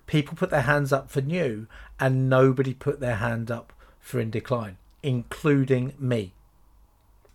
people 0.06 0.36
put 0.36 0.50
their 0.50 0.62
hands 0.62 0.92
up 0.92 1.10
for 1.10 1.20
new, 1.20 1.66
and 1.98 2.30
nobody 2.30 2.74
put 2.74 3.00
their 3.00 3.16
hand 3.16 3.50
up 3.50 3.72
for 4.00 4.20
in 4.20 4.30
decline, 4.30 4.76
including 5.02 5.94
me. 5.98 6.32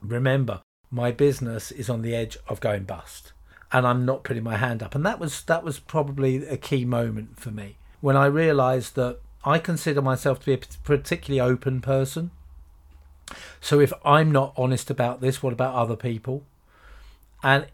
Remember, 0.01 0.61
my 0.89 1.11
business 1.11 1.71
is 1.71 1.89
on 1.89 2.01
the 2.01 2.15
edge 2.15 2.37
of 2.47 2.61
going 2.61 2.85
bust 2.85 3.33
and 3.71 3.85
I'm 3.85 4.05
not 4.05 4.23
putting 4.23 4.43
my 4.43 4.57
hand 4.57 4.81
up. 4.81 4.95
And 4.95 5.05
that 5.05 5.19
was 5.19 5.43
that 5.43 5.63
was 5.63 5.79
probably 5.79 6.45
a 6.45 6.57
key 6.57 6.85
moment 6.85 7.39
for 7.39 7.51
me 7.51 7.77
when 8.01 8.15
I 8.15 8.25
realised 8.25 8.95
that 8.95 9.19
I 9.43 9.59
consider 9.59 10.01
myself 10.01 10.39
to 10.41 10.45
be 10.45 10.53
a 10.53 10.59
particularly 10.83 11.39
open 11.39 11.81
person. 11.81 12.31
So 13.59 13.79
if 13.79 13.91
I'm 14.05 14.31
not 14.31 14.53
honest 14.55 14.89
about 14.89 15.21
this, 15.21 15.43
what 15.43 15.53
about 15.53 15.75
other 15.75 15.95
people? 15.95 16.43
And 17.43 17.67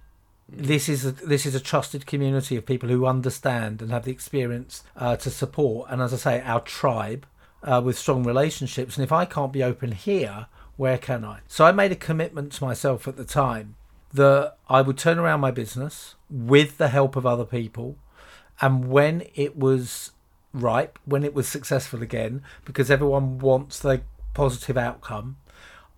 this 0.49 0.89
is 0.89 1.05
a, 1.05 1.11
this 1.11 1.45
is 1.45 1.55
a 1.55 1.59
trusted 1.59 2.05
community 2.05 2.55
of 2.55 2.65
people 2.65 2.89
who 2.89 3.05
understand 3.05 3.81
and 3.81 3.91
have 3.91 4.05
the 4.05 4.11
experience 4.11 4.83
uh, 4.95 5.15
to 5.17 5.29
support. 5.29 5.89
And 5.89 6.01
as 6.01 6.13
I 6.13 6.17
say, 6.17 6.41
our 6.41 6.61
tribe 6.61 7.25
uh, 7.63 7.81
with 7.83 7.97
strong 7.97 8.23
relationships. 8.23 8.97
And 8.97 9.03
if 9.03 9.11
I 9.11 9.25
can't 9.25 9.53
be 9.53 9.63
open 9.63 9.93
here, 9.93 10.47
where 10.75 10.97
can 10.97 11.23
I? 11.23 11.39
So 11.47 11.65
I 11.65 11.71
made 11.71 11.91
a 11.91 11.95
commitment 11.95 12.51
to 12.53 12.65
myself 12.65 13.07
at 13.07 13.15
the 13.15 13.25
time 13.25 13.75
that 14.13 14.55
I 14.69 14.81
would 14.81 14.97
turn 14.97 15.19
around 15.19 15.41
my 15.41 15.51
business 15.51 16.15
with 16.29 16.77
the 16.77 16.89
help 16.89 17.15
of 17.15 17.25
other 17.25 17.45
people. 17.45 17.97
And 18.61 18.89
when 18.89 19.23
it 19.35 19.57
was 19.57 20.11
ripe, 20.53 20.99
when 21.05 21.23
it 21.23 21.33
was 21.33 21.47
successful 21.47 22.01
again, 22.01 22.43
because 22.63 22.91
everyone 22.91 23.39
wants 23.39 23.79
the 23.79 24.01
positive 24.33 24.77
outcome, 24.77 25.37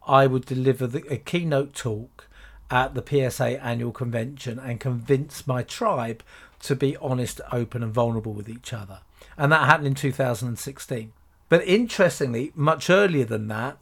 I 0.07 0.27
would 0.27 0.45
deliver 0.45 0.87
the, 0.87 1.03
a 1.11 1.17
keynote 1.17 1.73
talk 1.73 2.27
at 2.71 2.95
the 2.95 3.03
PSA 3.05 3.63
annual 3.63 3.91
convention 3.91 4.59
and 4.59 4.79
convince 4.79 5.45
my 5.45 5.61
tribe 5.63 6.23
to 6.65 6.75
be 6.75 6.97
honest, 6.97 7.41
open, 7.51 7.83
and 7.83 7.93
vulnerable 7.93 8.33
with 8.33 8.49
each 8.49 8.73
other. 8.73 9.01
And 9.37 9.51
that 9.51 9.65
happened 9.65 9.87
in 9.87 9.93
2016. 9.93 11.13
But 11.47 11.67
interestingly, 11.67 12.51
much 12.55 12.89
earlier 12.89 13.25
than 13.25 13.47
that, 13.49 13.77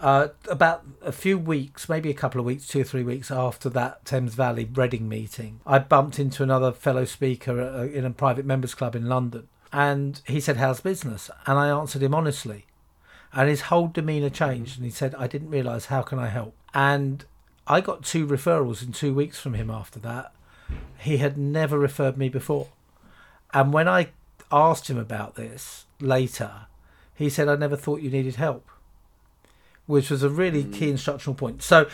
uh, 0.00 0.28
about 0.48 0.84
a 1.02 1.12
few 1.12 1.38
weeks, 1.38 1.88
maybe 1.88 2.10
a 2.10 2.14
couple 2.14 2.40
of 2.40 2.46
weeks, 2.46 2.66
two 2.66 2.80
or 2.80 2.84
three 2.84 3.02
weeks 3.02 3.30
after 3.30 3.68
that 3.70 4.04
Thames 4.04 4.34
Valley 4.34 4.64
Reading 4.64 5.08
meeting, 5.08 5.60
I 5.66 5.78
bumped 5.80 6.18
into 6.18 6.42
another 6.42 6.72
fellow 6.72 7.04
speaker 7.04 7.84
in 7.84 8.04
a 8.04 8.10
private 8.10 8.46
members 8.46 8.74
club 8.74 8.94
in 8.94 9.06
London. 9.06 9.48
And 9.72 10.20
he 10.26 10.40
said, 10.40 10.56
How's 10.56 10.80
business? 10.80 11.30
And 11.46 11.58
I 11.58 11.68
answered 11.68 12.02
him 12.02 12.14
honestly. 12.14 12.66
And 13.32 13.48
his 13.48 13.62
whole 13.62 13.88
demeanour 13.88 14.30
changed. 14.30 14.76
And 14.76 14.84
he 14.84 14.90
said, 14.90 15.14
I 15.16 15.26
didn't 15.26 15.50
realise, 15.50 15.86
how 15.86 16.02
can 16.02 16.18
I 16.18 16.28
help? 16.28 16.54
And 16.72 17.24
I 17.66 17.80
got 17.80 18.04
two 18.04 18.26
referrals 18.26 18.82
in 18.82 18.92
two 18.92 19.12
weeks 19.12 19.38
from 19.38 19.54
him 19.54 19.68
after 19.68 19.98
that. 20.00 20.32
He 20.98 21.18
had 21.18 21.36
never 21.36 21.78
referred 21.78 22.16
me 22.16 22.28
before. 22.28 22.68
And 23.52 23.72
when 23.72 23.88
I 23.88 24.10
asked 24.50 24.88
him 24.88 24.98
about 24.98 25.34
this 25.34 25.84
later, 26.00 26.66
he 27.14 27.28
said, 27.28 27.48
I 27.48 27.56
never 27.56 27.76
thought 27.76 28.00
you 28.00 28.10
needed 28.10 28.36
help 28.36 28.66
which 29.88 30.10
was 30.10 30.22
a 30.22 30.28
really 30.28 30.62
mm. 30.62 30.72
key 30.72 30.90
instructional 30.90 31.34
point. 31.34 31.62
So 31.62 31.88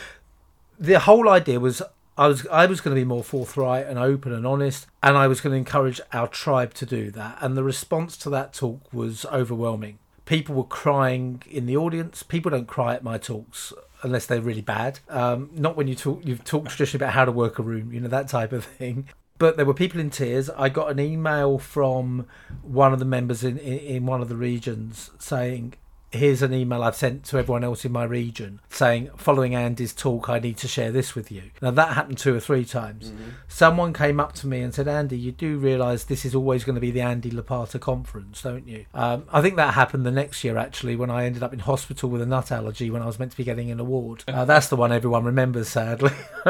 the 0.78 0.98
whole 0.98 1.28
idea 1.30 1.58
was 1.60 1.80
I 2.18 2.26
was 2.26 2.46
I 2.48 2.66
was 2.66 2.80
going 2.80 2.94
to 2.94 3.00
be 3.00 3.06
more 3.06 3.24
forthright 3.24 3.86
and 3.86 3.98
open 3.98 4.32
and 4.32 4.46
honest, 4.46 4.86
and 5.02 5.16
I 5.16 5.26
was 5.26 5.40
going 5.40 5.52
to 5.52 5.58
encourage 5.58 6.00
our 6.12 6.28
tribe 6.28 6.74
to 6.74 6.86
do 6.86 7.10
that. 7.12 7.38
And 7.40 7.56
the 7.56 7.64
response 7.64 8.16
to 8.18 8.30
that 8.30 8.52
talk 8.52 8.92
was 8.92 9.24
overwhelming. 9.26 9.98
People 10.26 10.54
were 10.54 10.64
crying 10.64 11.42
in 11.50 11.66
the 11.66 11.76
audience. 11.76 12.22
People 12.22 12.50
don't 12.50 12.66
cry 12.66 12.94
at 12.94 13.04
my 13.04 13.16
talks 13.16 13.72
unless 14.02 14.26
they're 14.26 14.40
really 14.40 14.60
bad. 14.60 15.00
Um, 15.08 15.50
not 15.54 15.76
when 15.76 15.88
you 15.88 15.94
talk 15.94 16.20
you've 16.24 16.44
talked 16.44 16.68
traditionally 16.68 17.04
about 17.04 17.14
how 17.14 17.24
to 17.24 17.32
work 17.32 17.58
a 17.58 17.62
room, 17.62 17.92
you 17.92 18.00
know 18.00 18.08
that 18.08 18.28
type 18.28 18.52
of 18.52 18.64
thing. 18.64 19.08
But 19.38 19.56
there 19.56 19.66
were 19.66 19.74
people 19.74 20.00
in 20.00 20.10
tears. 20.10 20.48
I 20.50 20.68
got 20.68 20.90
an 20.90 21.00
email 21.00 21.58
from 21.58 22.26
one 22.62 22.92
of 22.92 23.00
the 23.00 23.04
members 23.04 23.42
in, 23.42 23.58
in, 23.58 23.78
in 23.78 24.06
one 24.06 24.22
of 24.22 24.28
the 24.28 24.36
regions 24.36 25.10
saying, 25.18 25.74
here's 26.14 26.42
an 26.42 26.52
email 26.52 26.82
I've 26.82 26.96
sent 26.96 27.24
to 27.26 27.38
everyone 27.38 27.64
else 27.64 27.84
in 27.84 27.92
my 27.92 28.04
region 28.04 28.60
saying, 28.68 29.10
following 29.16 29.54
Andy's 29.54 29.92
talk, 29.92 30.28
I 30.28 30.38
need 30.38 30.56
to 30.58 30.68
share 30.68 30.90
this 30.90 31.14
with 31.14 31.30
you. 31.30 31.50
Now, 31.60 31.70
that 31.72 31.94
happened 31.94 32.18
two 32.18 32.34
or 32.34 32.40
three 32.40 32.64
times. 32.64 33.10
Mm-hmm. 33.10 33.30
Someone 33.48 33.92
came 33.92 34.20
up 34.20 34.32
to 34.34 34.46
me 34.46 34.60
and 34.60 34.74
said, 34.74 34.88
Andy, 34.88 35.18
you 35.18 35.32
do 35.32 35.58
realise 35.58 36.04
this 36.04 36.24
is 36.24 36.34
always 36.34 36.64
going 36.64 36.74
to 36.74 36.80
be 36.80 36.90
the 36.90 37.00
Andy 37.00 37.30
Lopata 37.30 37.80
conference, 37.80 38.42
don't 38.42 38.66
you? 38.66 38.86
Um, 38.94 39.24
I 39.32 39.42
think 39.42 39.56
that 39.56 39.74
happened 39.74 40.06
the 40.06 40.10
next 40.10 40.44
year, 40.44 40.56
actually, 40.56 40.96
when 40.96 41.10
I 41.10 41.26
ended 41.26 41.42
up 41.42 41.52
in 41.52 41.60
hospital 41.60 42.08
with 42.08 42.22
a 42.22 42.26
nut 42.26 42.50
allergy 42.50 42.90
when 42.90 43.02
I 43.02 43.06
was 43.06 43.18
meant 43.18 43.32
to 43.32 43.36
be 43.36 43.44
getting 43.44 43.70
an 43.70 43.80
award. 43.80 44.24
Uh, 44.34 44.44
that's 44.44 44.66
the 44.66 44.74
one 44.74 44.90
everyone 44.90 45.22
remembers, 45.22 45.68
sadly. 45.68 46.10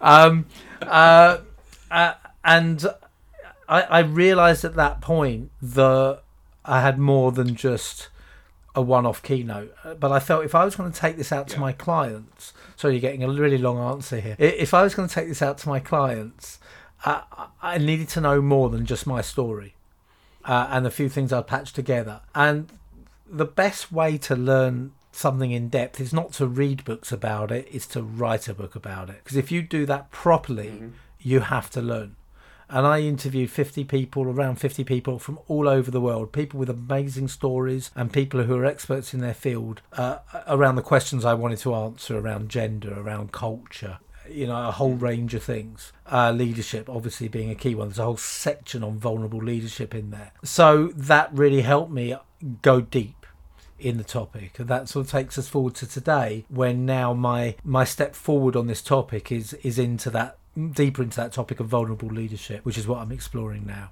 um, 0.00 0.46
uh, 0.80 1.38
uh, 1.90 2.14
and 2.42 2.86
I, 3.68 3.82
I 3.82 3.98
realised 4.00 4.64
at 4.64 4.74
that 4.76 5.02
point 5.02 5.50
that 5.60 6.22
I 6.64 6.80
had 6.80 6.98
more 6.98 7.30
than 7.30 7.54
just 7.56 8.08
a 8.74 8.82
one-off 8.82 9.22
keynote. 9.22 9.74
But 10.00 10.12
I 10.12 10.20
felt 10.20 10.44
if 10.44 10.54
I 10.54 10.64
was 10.64 10.76
going 10.76 10.90
to 10.90 10.98
take 10.98 11.16
this 11.16 11.32
out 11.32 11.48
to 11.48 11.54
yeah. 11.54 11.60
my 11.60 11.72
clients, 11.72 12.52
so 12.76 12.88
you're 12.88 13.00
getting 13.00 13.22
a 13.22 13.28
really 13.28 13.58
long 13.58 13.78
answer 13.78 14.20
here. 14.20 14.36
If 14.38 14.74
I 14.74 14.82
was 14.82 14.94
going 14.94 15.08
to 15.08 15.14
take 15.14 15.28
this 15.28 15.42
out 15.42 15.58
to 15.58 15.68
my 15.68 15.80
clients, 15.80 16.58
uh, 17.04 17.22
I 17.62 17.78
needed 17.78 18.08
to 18.10 18.20
know 18.20 18.40
more 18.40 18.70
than 18.70 18.86
just 18.86 19.06
my 19.06 19.20
story 19.20 19.74
uh, 20.44 20.68
and 20.70 20.86
a 20.86 20.90
few 20.90 21.08
things 21.08 21.32
I'd 21.32 21.46
patched 21.46 21.74
together. 21.74 22.20
And 22.34 22.70
the 23.26 23.44
best 23.44 23.92
way 23.92 24.18
to 24.18 24.36
learn 24.36 24.92
something 25.12 25.52
in 25.52 25.68
depth 25.68 26.00
is 26.00 26.12
not 26.12 26.32
to 26.34 26.46
read 26.46 26.84
books 26.84 27.12
about 27.12 27.50
it; 27.50 27.68
it's 27.70 27.86
to 27.88 28.02
write 28.02 28.48
a 28.48 28.54
book 28.54 28.74
about 28.74 29.10
it. 29.10 29.20
Because 29.22 29.36
if 29.36 29.50
you 29.50 29.62
do 29.62 29.86
that 29.86 30.10
properly, 30.10 30.68
mm-hmm. 30.68 30.88
you 31.20 31.40
have 31.40 31.70
to 31.70 31.80
learn 31.82 32.16
and 32.68 32.86
I 32.86 33.00
interviewed 33.00 33.50
50 33.50 33.84
people, 33.84 34.24
around 34.24 34.56
50 34.56 34.84
people 34.84 35.18
from 35.18 35.38
all 35.48 35.68
over 35.68 35.90
the 35.90 36.00
world, 36.00 36.32
people 36.32 36.58
with 36.58 36.70
amazing 36.70 37.28
stories 37.28 37.90
and 37.94 38.12
people 38.12 38.42
who 38.44 38.56
are 38.56 38.64
experts 38.64 39.14
in 39.14 39.20
their 39.20 39.34
field 39.34 39.82
uh, 39.92 40.18
around 40.46 40.76
the 40.76 40.82
questions 40.82 41.24
I 41.24 41.34
wanted 41.34 41.58
to 41.60 41.74
answer 41.74 42.18
around 42.18 42.48
gender, 42.48 42.98
around 42.98 43.32
culture, 43.32 43.98
you 44.28 44.46
know, 44.46 44.68
a 44.68 44.72
whole 44.72 44.94
range 44.94 45.34
of 45.34 45.42
things. 45.42 45.92
Uh, 46.10 46.30
leadership, 46.30 46.88
obviously, 46.88 47.28
being 47.28 47.50
a 47.50 47.54
key 47.54 47.74
one. 47.74 47.88
There's 47.88 47.98
a 47.98 48.04
whole 48.04 48.16
section 48.16 48.82
on 48.82 48.98
vulnerable 48.98 49.42
leadership 49.42 49.94
in 49.94 50.10
there. 50.10 50.32
So 50.42 50.88
that 50.96 51.30
really 51.32 51.62
helped 51.62 51.92
me 51.92 52.16
go 52.62 52.80
deep 52.80 53.26
in 53.78 53.98
the 53.98 54.04
topic 54.04 54.58
and 54.58 54.68
that 54.68 54.88
sort 54.88 55.04
of 55.04 55.10
takes 55.10 55.36
us 55.36 55.48
forward 55.48 55.74
to 55.74 55.86
today 55.86 56.44
when 56.48 56.86
now 56.86 57.12
my 57.12 57.56
my 57.64 57.84
step 57.84 58.14
forward 58.14 58.54
on 58.54 58.66
this 58.66 58.80
topic 58.80 59.32
is 59.32 59.52
is 59.54 59.78
into 59.78 60.08
that 60.08 60.38
deeper 60.72 61.02
into 61.02 61.16
that 61.16 61.32
topic 61.32 61.60
of 61.60 61.66
vulnerable 61.66 62.08
leadership, 62.08 62.64
which 62.64 62.78
is 62.78 62.86
what 62.86 62.98
I'm 62.98 63.12
exploring 63.12 63.66
now. 63.66 63.90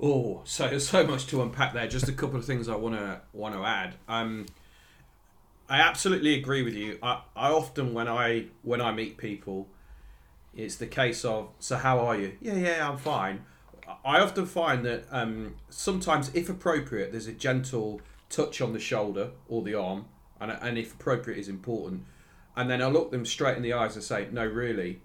Oh, 0.00 0.42
so 0.44 0.68
there's 0.68 0.88
so 0.88 1.06
much 1.06 1.26
to 1.28 1.42
unpack 1.42 1.72
there. 1.72 1.88
Just 1.88 2.08
a 2.08 2.12
couple 2.12 2.38
of 2.38 2.44
things 2.44 2.68
I 2.68 2.76
want 2.76 2.94
to 2.94 3.20
want 3.32 3.54
to 3.54 3.64
add. 3.64 3.96
Um, 4.06 4.46
I 5.68 5.80
absolutely 5.80 6.34
agree 6.34 6.62
with 6.62 6.74
you. 6.74 6.98
I, 7.02 7.22
I 7.34 7.50
often 7.50 7.94
when 7.94 8.08
I 8.08 8.46
when 8.62 8.80
I 8.80 8.92
meet 8.92 9.16
people, 9.16 9.68
it's 10.54 10.76
the 10.76 10.86
case 10.86 11.24
of 11.24 11.50
so 11.58 11.76
how 11.76 11.98
are 12.00 12.16
you? 12.16 12.36
Yeah, 12.40 12.54
yeah, 12.54 12.88
I'm 12.88 12.98
fine. 12.98 13.44
I 14.04 14.20
often 14.20 14.46
find 14.46 14.84
that 14.84 15.06
um, 15.10 15.54
sometimes, 15.70 16.30
if 16.34 16.48
appropriate, 16.48 17.10
there's 17.10 17.26
a 17.26 17.32
gentle 17.32 18.00
touch 18.28 18.60
on 18.60 18.72
the 18.74 18.78
shoulder 18.78 19.30
or 19.48 19.62
the 19.62 19.74
arm 19.74 20.04
and, 20.40 20.50
and 20.50 20.78
if 20.78 20.94
appropriate 20.94 21.38
is 21.38 21.48
important. 21.48 22.04
And 22.56 22.68
then 22.68 22.82
I 22.82 22.86
look 22.86 23.10
them 23.10 23.24
straight 23.24 23.56
in 23.56 23.62
the 23.62 23.72
eyes 23.72 23.94
and 23.94 24.04
say, 24.04 24.28
no, 24.30 24.44
really, 24.44 25.00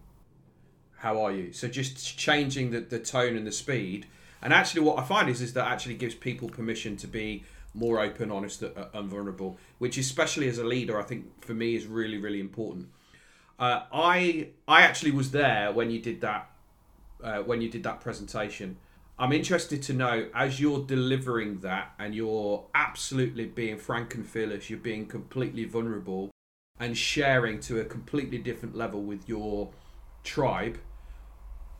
how 1.04 1.22
are 1.22 1.34
you? 1.34 1.52
So 1.52 1.68
just 1.68 2.18
changing 2.18 2.72
the, 2.72 2.80
the 2.80 2.98
tone 2.98 3.36
and 3.36 3.46
the 3.46 3.52
speed. 3.52 4.08
And 4.42 4.54
actually, 4.54 4.84
what 4.84 4.98
I 4.98 5.04
find 5.04 5.30
is, 5.30 5.42
is 5.42 5.52
that 5.52 5.68
actually 5.68 5.96
gives 5.96 6.16
people 6.16 6.48
permission 6.48 6.96
to 6.98 7.08
be 7.08 7.44
more 7.74 8.00
open, 8.00 8.32
honest, 8.32 8.63
uh, 8.63 8.70
and 8.94 9.10
vulnerable, 9.10 9.58
which 9.80 9.98
especially 9.98 10.48
as 10.48 10.60
a 10.60 10.63
leader, 10.63 10.98
I 10.98 11.04
think 11.04 11.44
for 11.44 11.54
me 11.54 11.76
is 11.76 11.88
really, 11.88 12.18
really 12.18 12.39
important. 12.39 12.88
Uh, 13.60 13.82
I 13.94 14.48
I 14.66 14.84
actually 14.84 15.12
was 15.12 15.32
there 15.32 15.74
when 15.74 15.92
you 15.92 16.00
did 16.00 16.22
that 16.22 16.50
uh, 17.22 17.39
when 17.39 17.60
you 17.62 17.70
did 17.70 17.84
that 17.84 18.00
presentation. 18.00 18.78
I'm 19.20 19.34
interested 19.34 19.84
to 19.84 19.94
know 19.94 20.30
as 20.34 20.62
you're 20.62 20.86
delivering 20.86 21.60
that 21.60 21.94
and 22.00 22.16
you're 22.16 22.66
absolutely 22.74 23.46
being 23.46 23.78
frank 23.78 24.16
and 24.16 24.26
fearless, 24.26 24.70
you're 24.70 24.80
being 24.80 25.06
completely 25.06 25.66
vulnerable 25.66 26.32
and 26.80 26.98
sharing 26.98 27.60
to 27.62 27.82
a 27.82 27.84
completely 27.84 28.38
different 28.38 28.74
level 28.74 29.02
with 29.02 29.28
your 29.28 29.70
tribe. 30.24 30.78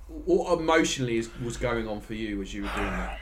What 0.08 0.60
emotionally 0.60 1.18
is, 1.18 1.30
was 1.44 1.58
going 1.58 1.88
on 1.88 2.02
for 2.02 2.14
you 2.14 2.42
as 2.42 2.54
you 2.54 2.64
were 2.64 2.72
doing 2.76 2.88
that? 2.88 3.20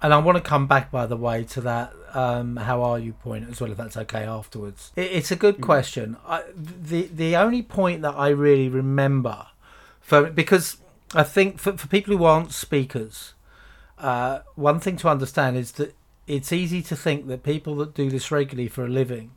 And 0.00 0.12
I 0.12 0.18
want 0.18 0.36
to 0.36 0.42
come 0.42 0.66
back, 0.66 0.90
by 0.90 1.06
the 1.06 1.16
way, 1.16 1.44
to 1.44 1.60
that 1.60 1.92
um, 2.12 2.56
"how 2.56 2.82
are 2.82 2.98
you" 2.98 3.12
point 3.12 3.48
as 3.48 3.60
well, 3.60 3.70
if 3.70 3.76
that's 3.76 3.96
okay 3.96 4.24
afterwards. 4.24 4.90
It, 4.96 5.12
it's 5.12 5.30
a 5.30 5.36
good 5.36 5.58
mm. 5.58 5.62
question. 5.62 6.16
I, 6.26 6.42
the 6.54 7.08
the 7.12 7.36
only 7.36 7.62
point 7.62 8.02
that 8.02 8.14
I 8.16 8.28
really 8.30 8.68
remember, 8.68 9.46
for 10.00 10.28
because 10.28 10.78
I 11.14 11.22
think 11.22 11.58
for, 11.58 11.76
for 11.76 11.86
people 11.86 12.16
who 12.16 12.24
aren't 12.24 12.52
speakers, 12.52 13.34
uh, 13.98 14.40
one 14.56 14.80
thing 14.80 14.96
to 14.98 15.08
understand 15.08 15.56
is 15.56 15.72
that 15.72 15.94
it's 16.26 16.52
easy 16.52 16.82
to 16.82 16.96
think 16.96 17.28
that 17.28 17.42
people 17.42 17.76
that 17.76 17.94
do 17.94 18.10
this 18.10 18.30
regularly 18.30 18.68
for 18.68 18.84
a 18.84 18.88
living 18.88 19.32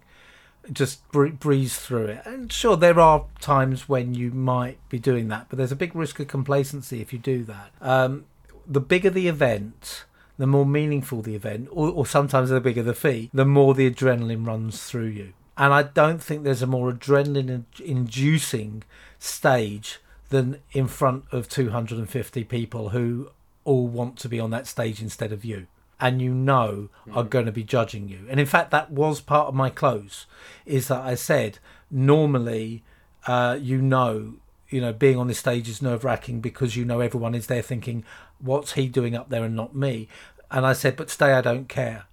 just 0.71 1.01
breeze 1.12 1.78
through 1.78 2.06
it. 2.06 2.25
And 2.25 2.51
sure, 2.51 2.78
there 2.78 2.99
are 2.99 3.25
times 3.39 3.88
when 3.88 4.13
you 4.13 4.32
might 4.32 4.78
be 4.89 4.99
doing 4.99 5.28
that, 5.30 5.47
but 5.49 5.58
there's 5.58 5.71
a 5.71 5.75
big 5.75 5.95
risk 5.95 6.19
of 6.19 6.28
complacency 6.28 7.01
if 7.01 7.13
you 7.13 7.19
do 7.19 7.43
that. 7.43 7.71
Um, 7.82 8.25
the 8.67 8.82
bigger 8.82 9.10
the 9.10 9.28
event, 9.28 10.06
the 10.38 10.47
more 10.47 10.65
meaningful 10.65 11.21
the 11.21 11.36
event, 11.36 11.69
or, 11.71 11.89
or 11.89 12.06
sometimes 12.06 12.49
the 12.49 12.60
bigger 12.60 12.84
the 12.84 12.93
fee, 12.93 13.30
the 13.34 13.45
more 13.45 13.73
the 13.73 13.89
adrenaline 13.89 14.45
runs 14.45 14.84
through 14.84 15.08
you. 15.08 15.34
And 15.58 15.73
I 15.73 15.84
don't 15.84 16.21
think 16.21 16.43
there's 16.43 16.62
a 16.62 16.67
more 16.67 16.91
adrenaline 16.91 17.65
inducing 17.80 18.84
stage 19.19 19.99
than 20.30 20.60
in 20.73 20.88
front 20.88 21.25
of 21.32 21.47
250 21.47 22.43
people 22.43 22.89
who 22.89 23.30
all 23.63 23.88
want 23.88 24.17
to 24.17 24.30
be 24.30 24.39
on 24.39 24.49
that 24.49 24.67
stage 24.67 25.01
instead 25.01 25.32
of 25.32 25.45
you 25.45 25.67
and 25.99 26.21
you 26.21 26.34
know 26.34 26.89
mm. 27.08 27.15
are 27.15 27.23
going 27.23 27.45
to 27.45 27.51
be 27.51 27.63
judging 27.63 28.10
you. 28.10 28.25
And 28.29 28.39
in 28.39 28.45
fact, 28.45 28.71
that 28.71 28.91
was 28.91 29.21
part 29.21 29.47
of 29.47 29.53
my 29.53 29.69
close, 29.69 30.25
is 30.65 30.88
that 30.88 31.01
I 31.01 31.15
said 31.15 31.60
normally, 31.89 32.84
uh, 33.27 33.58
you 33.60 33.81
know, 33.81 34.36
you 34.69 34.81
know, 34.81 34.93
being 34.93 35.17
on 35.17 35.27
this 35.27 35.39
stage 35.39 35.69
is 35.69 35.81
nerve 35.81 36.03
wracking 36.03 36.41
because 36.41 36.75
you 36.75 36.86
know 36.86 36.99
everyone 36.99 37.36
is 37.36 37.47
there 37.47 37.62
thinking, 37.62 38.03
what's 38.39 38.73
he 38.73 38.88
doing 38.88 39.15
up 39.15 39.29
there 39.29 39.43
and 39.43 39.55
not 39.55 39.75
me? 39.75 40.08
And 40.51 40.65
I 40.65 40.73
said, 40.73 40.95
but 40.95 41.10
stay, 41.10 41.34
I 41.34 41.41
don't 41.41 41.69
care. 41.69 42.05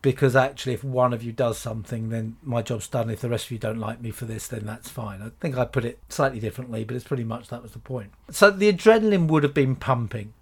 Because 0.00 0.36
actually, 0.36 0.74
if 0.74 0.84
one 0.84 1.12
of 1.12 1.24
you 1.24 1.32
does 1.32 1.58
something, 1.58 2.10
then 2.10 2.36
my 2.42 2.62
job's 2.62 2.86
done. 2.86 3.10
If 3.10 3.20
the 3.20 3.28
rest 3.28 3.46
of 3.46 3.50
you 3.50 3.58
don't 3.58 3.80
like 3.80 4.00
me 4.00 4.12
for 4.12 4.26
this, 4.26 4.46
then 4.46 4.64
that's 4.64 4.88
fine. 4.88 5.20
I 5.20 5.30
think 5.40 5.56
I 5.56 5.64
put 5.64 5.84
it 5.84 5.98
slightly 6.08 6.38
differently, 6.38 6.84
but 6.84 6.94
it's 6.94 7.04
pretty 7.04 7.24
much 7.24 7.48
that 7.48 7.62
was 7.62 7.72
the 7.72 7.80
point. 7.80 8.12
So 8.30 8.50
the 8.50 8.72
adrenaline 8.72 9.26
would 9.26 9.42
have 9.42 9.54
been 9.54 9.74
pumping. 9.74 10.34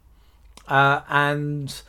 Uh, 0.68 1.00
and 1.08 1.80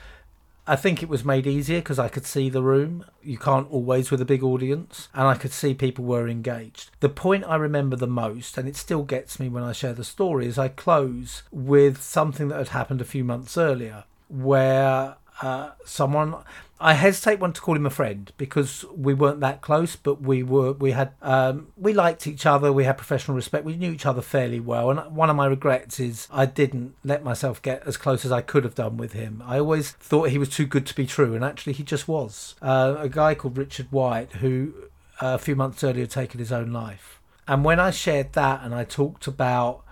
I 0.68 0.76
think 0.76 1.02
it 1.02 1.10
was 1.10 1.24
made 1.24 1.48
easier 1.48 1.80
because 1.80 1.98
I 1.98 2.10
could 2.10 2.26
see 2.26 2.50
the 2.50 2.62
room. 2.62 3.06
You 3.24 3.38
can't 3.38 3.72
always 3.72 4.12
with 4.12 4.22
a 4.22 4.26
big 4.26 4.44
audience, 4.44 5.08
and 5.14 5.28
I 5.28 5.36
could 5.36 5.54
see 5.54 5.74
people 5.74 6.04
were 6.04 6.28
engaged. 6.28 6.92
The 7.00 7.10
point 7.10 7.46
I 7.48 7.56
remember 7.56 7.96
the 7.96 8.06
most, 8.06 8.58
and 8.58 8.68
it 8.68 8.76
still 8.76 9.04
gets 9.04 9.40
me 9.40 9.48
when 9.48 9.64
I 9.64 9.72
share 9.72 9.94
the 9.94 10.04
story, 10.04 10.46
is 10.46 10.58
I 10.58 10.68
close 10.68 11.44
with 11.52 12.02
something 12.02 12.50
that 12.50 12.58
had 12.58 12.68
happened 12.70 13.00
a 13.00 13.06
few 13.06 13.24
months 13.24 13.58
earlier 13.58 14.04
where 14.28 15.16
uh, 15.42 15.72
someone 15.86 16.36
I 16.80 16.94
hesitate 16.94 17.40
one 17.40 17.54
to 17.54 17.62
call 17.62 17.76
him 17.76 17.86
a 17.86 17.92
friend 17.92 18.32
because 18.38 18.86
we 18.96 19.14
weren't 19.14 19.40
that 19.40 19.62
close, 19.62 19.96
but 19.96 20.22
we 20.22 20.44
were. 20.44 20.74
We 20.74 20.92
had 20.92 21.12
um, 21.22 21.70
we 21.76 21.94
liked 21.94 22.28
each 22.28 22.46
other. 22.46 22.72
We 22.72 22.84
had 22.84 22.98
professional 22.98 23.36
respect. 23.36 23.66
We 23.66 23.76
knew 23.76 23.92
each 23.92 24.06
other 24.06 24.22
fairly 24.22 24.60
well. 24.60 24.92
And 24.92 25.16
one 25.16 25.30
of 25.30 25.36
my 25.36 25.48
regrets 25.48 26.00
is 26.00 26.28
I 26.32 26.46
didn't 26.46 26.96
let 27.04 27.24
myself 27.24 27.62
get 27.62 27.86
as 27.88 27.98
close 27.98 28.26
as 28.26 28.32
I 28.32 28.42
could 28.42 28.64
have 28.64 28.76
done 28.76 28.98
with 28.98 29.14
him. 29.14 29.42
I 29.46 29.58
always 29.60 29.92
thought 29.92 30.30
he 30.30 30.38
was 30.38 30.50
too 30.50 30.68
good 30.68 30.86
to 30.86 30.96
be 30.96 31.08
true, 31.08 31.34
and 31.34 31.44
actually 31.44 31.74
he 31.74 31.84
just 31.84 32.08
was. 32.08 32.56
Uh, 32.62 32.96
a 33.00 33.10
guy 33.10 33.34
called 33.34 33.58
Richard 33.58 33.92
White 33.92 34.34
who 34.34 34.74
uh, 35.22 35.34
a 35.34 35.40
few 35.40 35.56
months 35.56 35.84
earlier 35.84 36.04
had 36.04 36.12
taken 36.12 36.40
his 36.40 36.52
own 36.52 36.72
life. 36.72 37.20
And 37.48 37.64
when 37.64 37.80
I 37.80 37.92
shared 37.92 38.34
that 38.34 38.62
and 38.64 38.76
I 38.76 38.84
talked 38.84 39.26
about 39.26 39.84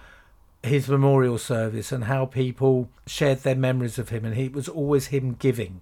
his 0.61 0.89
memorial 0.89 1.37
service 1.37 1.91
and 1.91 2.05
how 2.05 2.25
people 2.25 2.89
shared 3.07 3.39
their 3.39 3.55
memories 3.55 3.97
of 3.97 4.09
him, 4.09 4.25
and 4.25 4.35
he 4.35 4.49
was 4.49 4.67
always 4.67 5.07
him 5.07 5.35
giving 5.39 5.81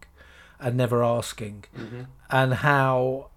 and 0.63 0.77
never 0.77 1.03
asking, 1.03 1.65
mm-hmm. 1.77 2.03
and 2.29 2.53
how 2.55 3.29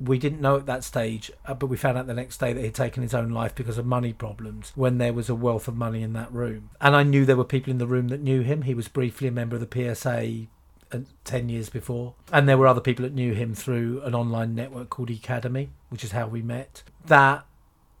we 0.00 0.18
didn't 0.18 0.40
know 0.40 0.56
at 0.56 0.66
that 0.66 0.82
stage, 0.82 1.30
uh, 1.44 1.52
but 1.52 1.66
we 1.66 1.76
found 1.76 1.98
out 1.98 2.06
the 2.06 2.14
next 2.14 2.38
day 2.38 2.52
that 2.52 2.64
he'd 2.64 2.74
taken 2.74 3.02
his 3.02 3.12
own 3.12 3.28
life 3.28 3.54
because 3.54 3.76
of 3.76 3.84
money 3.84 4.12
problems 4.12 4.72
when 4.74 4.98
there 4.98 5.12
was 5.12 5.28
a 5.28 5.34
wealth 5.34 5.68
of 5.68 5.76
money 5.76 6.02
in 6.02 6.14
that 6.14 6.32
room. 6.32 6.70
And 6.80 6.96
I 6.96 7.02
knew 7.02 7.26
there 7.26 7.36
were 7.36 7.44
people 7.44 7.70
in 7.70 7.78
the 7.78 7.86
room 7.86 8.08
that 8.08 8.22
knew 8.22 8.40
him. 8.40 8.62
He 8.62 8.74
was 8.74 8.88
briefly 8.88 9.28
a 9.28 9.32
member 9.32 9.56
of 9.56 9.68
the 9.68 9.94
PSA 9.94 10.46
uh, 10.92 11.00
10 11.24 11.48
years 11.50 11.68
before. 11.68 12.14
And 12.32 12.48
there 12.48 12.56
were 12.56 12.66
other 12.66 12.80
people 12.80 13.02
that 13.02 13.12
knew 13.12 13.34
him 13.34 13.54
through 13.54 14.00
an 14.02 14.14
online 14.14 14.54
network 14.54 14.88
called 14.88 15.10
Ecademy, 15.10 15.68
which 15.90 16.02
is 16.02 16.12
how 16.12 16.26
we 16.26 16.40
met. 16.40 16.82
That 17.04 17.44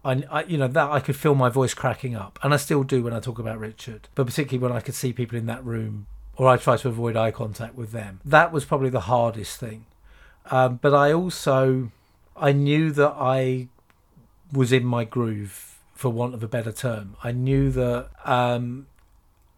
I, 0.04 0.24
I, 0.30 0.44
you 0.44 0.56
know 0.56 0.68
that 0.68 0.90
I 0.90 1.00
could 1.00 1.16
feel 1.16 1.34
my 1.34 1.50
voice 1.50 1.74
cracking 1.74 2.14
up, 2.14 2.38
and 2.42 2.54
I 2.54 2.56
still 2.56 2.82
do 2.82 3.02
when 3.02 3.12
I 3.12 3.20
talk 3.20 3.38
about 3.38 3.58
Richard. 3.58 4.08
But 4.14 4.26
particularly 4.26 4.62
when 4.66 4.76
I 4.76 4.80
could 4.80 4.94
see 4.94 5.12
people 5.12 5.36
in 5.36 5.46
that 5.46 5.64
room, 5.64 6.06
or 6.40 6.48
I 6.48 6.56
try 6.56 6.78
to 6.78 6.88
avoid 6.88 7.18
eye 7.18 7.32
contact 7.32 7.74
with 7.74 7.92
them. 7.92 8.18
That 8.24 8.50
was 8.50 8.64
probably 8.64 8.88
the 8.88 9.00
hardest 9.00 9.60
thing. 9.60 9.84
Um, 10.50 10.78
but 10.80 10.94
I 10.94 11.12
also, 11.12 11.92
I 12.34 12.52
knew 12.52 12.92
that 12.92 13.12
I 13.14 13.68
was 14.50 14.72
in 14.72 14.86
my 14.86 15.04
groove, 15.04 15.78
for 15.92 16.08
want 16.08 16.32
of 16.32 16.42
a 16.42 16.48
better 16.48 16.72
term. 16.72 17.14
I 17.22 17.32
knew 17.32 17.70
that 17.72 18.08
um, 18.24 18.86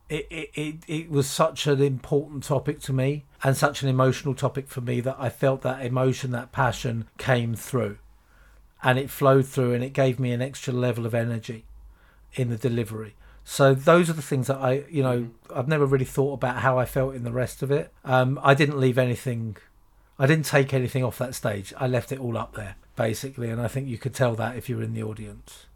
it, 0.09 0.27
it, 0.29 0.51
it, 0.55 0.77
it 0.89 1.09
was 1.09 1.31
such 1.31 1.69
an 1.69 1.81
important 1.81 2.43
topic 2.43 2.81
to 2.81 2.93
me 2.93 3.27
and 3.45 3.57
such 3.57 3.85
an 3.85 3.89
emotional 3.89 4.35
topic 4.35 4.67
for 4.67 4.81
me 4.81 5.01
that 5.03 5.15
I 5.21 5.29
felt 5.29 5.63
that 5.63 5.87
emotion, 5.87 6.33
that 6.33 6.51
passion 6.51 7.07
came 7.17 7.55
through 7.55 7.99
and 8.83 8.99
it 8.99 9.09
flowed 9.09 9.47
through 9.47 9.73
and 9.73 9.85
it 9.85 9.93
gave 9.93 10.19
me 10.19 10.33
an 10.33 10.43
extra 10.43 10.73
level 10.73 11.07
of 11.07 11.15
energy 11.15 11.65
in 12.35 12.51
the 12.51 12.57
delivery. 12.57 13.15
So 13.45 13.75
those 13.75 14.09
are 14.09 14.15
the 14.15 14.23
things 14.23 14.47
that 14.47 14.57
I, 14.57 14.85
you 14.89 15.03
know, 15.03 15.31
I've 15.55 15.69
never 15.69 15.85
really 15.85 16.05
thought 16.05 16.35
about 16.35 16.59
how 16.59 16.79
I 16.79 16.85
felt 16.85 17.15
in 17.15 17.25
the 17.25 17.33
rest 17.33 17.63
of 17.63 17.71
it. 17.71 17.93
Um, 18.05 18.39
I 18.43 18.55
didn't 18.55 18.79
leave 18.79 18.99
anything, 18.99 19.57
I 20.19 20.27
didn't 20.27 20.47
take 20.47 20.73
anything 20.73 21.03
off 21.03 21.19
that 21.19 21.35
stage. 21.35 21.75
I 21.77 21.87
left 21.87 22.13
it 22.13 22.21
all 22.21 22.39
up 22.39 22.55
there 22.55 22.77
basically, 22.97 23.51
and 23.51 23.61
I 23.61 23.69
think 23.69 23.89
you 23.89 23.99
could 23.99 24.15
tell 24.15 24.35
that 24.37 24.57
if 24.57 24.69
you 24.69 24.77
were 24.77 24.83
in 24.83 24.95
the 24.95 25.03
audience. 25.03 25.67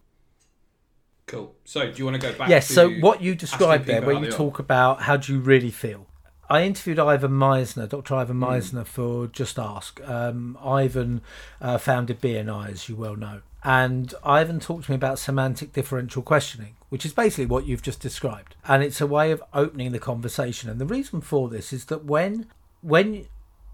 Cool. 1.27 1.55
So, 1.65 1.91
do 1.91 1.99
you 1.99 2.05
want 2.05 2.21
to 2.21 2.33
go 2.33 2.37
back? 2.37 2.49
Yes. 2.49 2.69
so, 2.69 2.91
what 2.91 3.21
you 3.21 3.35
described 3.35 3.87
there, 3.87 4.03
where 4.03 4.23
you 4.23 4.31
talk 4.31 4.59
about 4.59 5.03
how 5.03 5.17
do 5.17 5.33
you 5.33 5.41
really 5.41 5.71
feel, 5.73 6.07
I 6.49 6.63
interviewed 6.63 7.01
Ivan 7.01 7.33
Misner, 7.33 7.89
Dr. 7.89 8.15
Ivan 8.15 8.39
Misner, 8.39 8.83
mm. 8.83 8.87
for 8.87 9.27
Just 9.27 9.59
Ask. 9.59 10.01
Um, 10.09 10.57
Ivan 10.63 11.23
uh, 11.61 11.79
founded 11.79 12.21
BNI, 12.21 12.71
as 12.71 12.89
you 12.89 12.95
well 12.95 13.17
know. 13.17 13.41
And 13.65 14.15
Ivan 14.23 14.61
talked 14.61 14.85
to 14.85 14.93
me 14.93 14.95
about 14.95 15.19
semantic 15.19 15.73
differential 15.73 16.23
questioning, 16.23 16.76
which 16.89 17.05
is 17.05 17.13
basically 17.13 17.47
what 17.47 17.67
you've 17.67 17.83
just 17.83 18.01
described. 18.01 18.57
And 18.67 18.83
it's 18.83 19.01
a 19.01 19.07
way 19.07 19.31
of 19.31 19.43
opening 19.53 19.93
the 19.93 19.99
conversation. 19.99 20.71
And 20.71 20.81
the 20.81 20.87
reason 20.87 21.21
for 21.21 21.49
this 21.49 21.73
is 21.73 21.87
that 21.87 22.05
when 22.05 22.47
when 22.81 23.27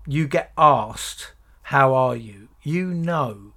you 0.07 0.27
get 0.27 0.53
asked, 0.57 1.33
How 1.65 1.95
are 1.95 2.17
you? 2.17 2.49
you 2.63 2.87
know 2.87 3.53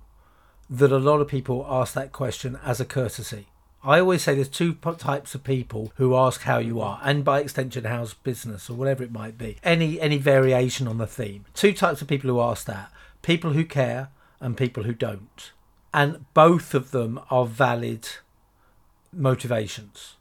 that 0.70 0.91
a 0.91 0.98
lot 0.98 1.22
of 1.22 1.28
people 1.28 1.65
ask 1.70 1.94
that 1.94 2.12
question 2.12 2.60
as 2.63 2.80
a 2.80 2.86
courtesy. 2.86 3.48
I 3.84 4.00
always 4.00 4.24
say 4.24 4.34
there's 4.34 4.50
two 4.50 4.74
types 4.74 5.36
of 5.36 5.44
people 5.44 5.94
who 5.98 6.15
ask 6.15 6.41
how 6.41 6.58
you 6.58 6.82
are, 6.82 7.00
and 7.04 7.24
by 7.24 7.39
extension, 7.41 7.84
how's 7.84 8.15
business 8.15 8.68
or 8.68 8.74
whatever 8.74 9.04
it 9.04 9.12
might 9.12 9.38
be. 9.38 9.58
Any 9.63 10.02
any 10.02 10.18
variation 10.18 10.88
on 10.88 10.98
the 10.98 11.06
theme. 11.06 11.46
Two 11.54 11.72
types 11.72 12.02
of 12.02 12.08
people 12.08 12.32
who 12.32 12.41
ask 12.41 12.65
that: 12.65 12.91
people 13.22 13.54
who 13.54 13.63
care 13.63 14.10
and 14.39 14.58
people 14.58 14.84
who 14.84 14.94
don't. 14.94 15.52
And 15.94 16.26
both 16.34 16.74
of 16.74 16.91
them 16.91 17.20
are 17.30 17.46
valid 17.46 18.10
motivations. 19.15 20.15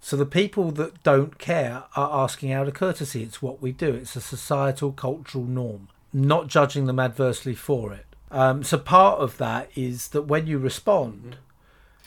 So 0.00 0.16
the 0.16 0.26
people 0.26 0.70
that 0.72 1.02
don't 1.02 1.38
care 1.38 1.84
are 1.96 2.24
asking 2.24 2.52
out 2.52 2.68
of 2.68 2.74
courtesy. 2.74 3.22
It's 3.22 3.40
what 3.40 3.62
we 3.62 3.72
do. 3.72 3.94
It's 3.94 4.16
a 4.16 4.20
societal 4.20 4.92
cultural 4.92 5.44
norm. 5.44 5.88
Not 6.12 6.48
judging 6.48 6.84
them 6.84 7.00
adversely 7.00 7.54
for 7.54 7.92
it. 7.92 8.04
Um, 8.30 8.62
so 8.62 8.78
part 8.78 9.20
of 9.20 9.38
that 9.38 9.70
is 9.74 10.08
that 10.08 10.22
when 10.22 10.46
you 10.46 10.58
respond, 10.58 11.36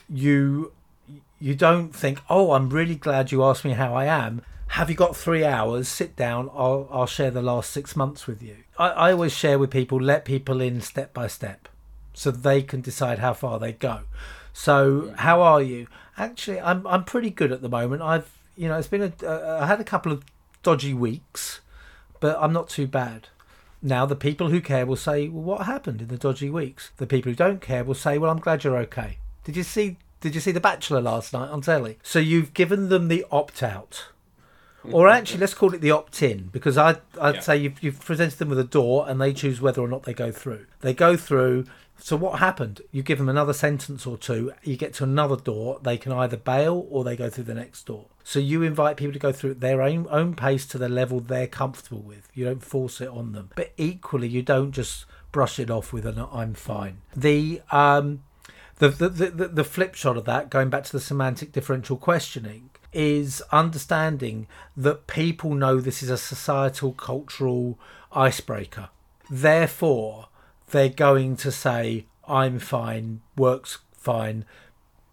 you 0.08 0.74
you 1.40 1.56
don't 1.56 1.96
think, 1.96 2.20
oh, 2.30 2.52
I'm 2.52 2.70
really 2.70 2.96
glad 2.96 3.32
you 3.32 3.44
asked 3.44 3.64
me 3.64 3.72
how 3.72 3.94
I 3.94 4.06
am. 4.06 4.42
have 4.70 4.90
you 4.90 4.96
got 4.96 5.16
three 5.16 5.46
hours? 5.46 5.88
Sit 5.88 6.16
down. 6.16 6.50
I'll, 6.54 6.88
I'll 6.92 7.06
share 7.06 7.32
the 7.32 7.42
last 7.42 7.72
six 7.72 7.96
months 7.96 8.28
with 8.28 8.42
you. 8.42 8.58
I, 8.78 8.90
I 8.90 9.12
always 9.12 9.34
share 9.34 9.58
with 9.58 9.72
people, 9.72 10.02
let 10.02 10.26
people 10.26 10.62
in 10.62 10.82
step 10.82 11.14
by 11.14 11.28
step 11.28 11.70
so 12.14 12.32
they 12.32 12.62
can 12.64 12.82
decide 12.82 13.20
how 13.20 13.34
far 13.34 13.60
they 13.60 13.72
go. 13.72 14.02
So, 14.54 15.14
how 15.18 15.42
are 15.42 15.62
you? 15.62 15.88
Actually, 16.18 16.60
I'm, 16.60 16.86
I'm 16.88 17.04
pretty 17.04 17.30
good 17.30 17.52
at 17.52 17.62
the 17.62 17.70
moment. 17.70 18.02
I've, 18.02 18.30
you 18.56 18.68
know, 18.68 18.78
it's 18.78 18.88
been 18.88 19.14
a, 19.22 19.26
uh, 19.26 19.60
I 19.62 19.68
had 19.68 19.80
a 19.80 19.84
couple 19.84 20.12
of 20.12 20.24
dodgy 20.64 20.94
weeks, 20.94 21.62
but 22.20 22.38
I'm 22.40 22.54
not 22.54 22.70
too 22.70 22.88
bad. 22.88 23.28
Now, 23.82 24.06
the 24.08 24.16
people 24.16 24.50
who 24.50 24.60
care 24.60 24.86
will 24.86 24.96
say, 24.96 25.28
well, 25.28 25.44
what 25.44 25.66
happened 25.68 26.02
in 26.02 26.08
the 26.08 26.18
dodgy 26.18 26.50
weeks? 26.50 26.90
The 26.98 27.06
people 27.06 27.32
who 27.32 27.36
don't 27.36 27.62
care 27.62 27.84
will 27.84 27.94
say, 27.94 28.18
well, 28.18 28.32
I'm 28.32 28.40
glad 28.40 28.64
you're 28.64 28.78
okay. 28.78 29.20
Did 29.44 29.56
you 29.56 29.64
see 29.64 29.98
did 30.20 30.34
you 30.34 30.42
see 30.42 30.52
The 30.52 30.60
Bachelor 30.60 31.00
last 31.00 31.32
night 31.32 31.50
on 31.50 31.62
telly? 31.62 32.00
So 32.02 32.18
you've 32.18 32.56
given 32.56 32.90
them 32.90 33.08
the 33.08 33.24
opt 33.32 33.62
out. 33.62 34.08
Or 34.84 35.08
actually, 35.18 35.40
let's 35.42 35.54
call 35.54 35.76
it 35.76 35.82
the 35.82 35.92
opt 35.92 36.24
in 36.24 36.48
because 36.48 36.76
I'd, 36.76 36.98
I'd 37.22 37.36
Yeah. 37.36 37.42
say 37.42 37.58
you've, 37.58 37.84
you've 37.84 38.00
presented 38.04 38.40
them 38.40 38.50
with 38.50 38.58
a 38.60 38.64
door 38.64 39.06
and 39.08 39.22
they 39.22 39.32
choose 39.32 39.62
whether 39.62 39.80
or 39.80 39.88
not 39.88 40.04
they 40.04 40.16
go 40.16 40.32
through. 40.32 40.66
They 40.82 40.94
go 40.96 41.16
through. 41.16 41.66
So 42.00 42.16
what 42.16 42.40
happened? 42.40 42.82
You 42.92 43.04
give 43.04 43.18
them 43.18 43.30
another 43.30 43.54
sentence 43.54 44.06
or 44.06 44.18
two, 44.18 44.54
you 44.64 44.78
get 44.78 44.94
to 44.96 45.04
another 45.04 45.36
door, 45.36 45.80
they 45.82 45.98
can 45.98 46.12
either 46.12 46.38
bail 46.38 46.88
or 46.90 47.04
they 47.04 47.16
go 47.16 47.30
through 47.30 47.46
the 47.46 47.54
next 47.54 47.86
door. 47.86 48.06
So 48.24 48.40
you 48.40 48.62
invite 48.62 48.98
people 48.98 49.14
to 49.14 49.20
go 49.20 49.32
through 49.32 49.52
at 49.52 49.62
their 49.62 49.82
own, 49.82 50.08
own 50.10 50.36
pace 50.36 50.66
to 50.68 50.78
the 50.78 50.90
level 50.90 51.20
they're 51.20 51.48
comfortable 51.48 52.02
with. 52.02 52.30
You 52.34 52.46
don't 52.46 52.64
force 52.64 53.02
it 53.02 53.10
on 53.10 53.32
them. 53.32 53.50
But 53.56 53.74
equally, 53.78 54.28
you 54.28 54.42
don't 54.42 54.72
just 54.72 55.06
brush 55.32 55.60
it 55.60 55.70
off 55.70 55.92
with 55.92 56.06
an 56.06 56.24
I'm 56.32 56.54
fine. 56.54 56.98
The 57.16 57.62
um, 57.72 58.24
the, 58.80 58.90
the, 58.90 59.10
the, 59.10 59.48
the 59.48 59.64
flip 59.64 59.96
shot 59.96 60.18
of 60.18 60.26
that, 60.26 60.50
going 60.50 60.70
back 60.70 60.84
to 60.84 60.92
the 60.92 61.00
semantic 61.00 61.52
differential 61.52 61.98
questioning, 61.98 62.70
is 62.94 63.42
understanding 63.52 64.48
that 64.76 65.08
people 65.08 65.56
know 65.56 65.80
this 65.80 66.04
is 66.04 66.10
a 66.10 66.18
societal, 66.18 66.94
cultural 66.94 67.78
icebreaker. 68.12 68.90
Therefore, 69.30 70.28
they're 70.72 70.90
going 70.90 71.36
to 71.38 71.52
say, 71.52 72.06
I'm 72.28 72.60
fine, 72.60 73.22
works 73.38 73.80
fine, 73.94 74.46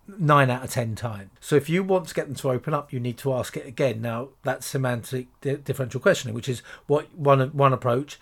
nine 0.06 0.50
out 0.50 0.64
of 0.64 0.70
ten 0.70 0.94
times. 0.94 1.30
So 1.40 1.56
if 1.56 1.68
you 1.68 1.82
want 1.82 2.08
to 2.08 2.14
get 2.14 2.26
them 2.26 2.34
to 2.36 2.50
open 2.50 2.74
up, 2.74 2.92
you 2.92 3.00
need 3.00 3.18
to 3.18 3.32
ask 3.32 3.56
it 3.56 3.66
again. 3.66 4.02
Now, 4.02 4.30
that's 4.42 4.66
semantic 4.66 5.28
di- 5.40 5.56
differential 5.56 6.00
questioning, 6.00 6.34
which 6.34 6.48
is 6.48 6.62
what 6.86 7.14
one, 7.16 7.40
one 7.50 7.72
approach. 7.72 8.18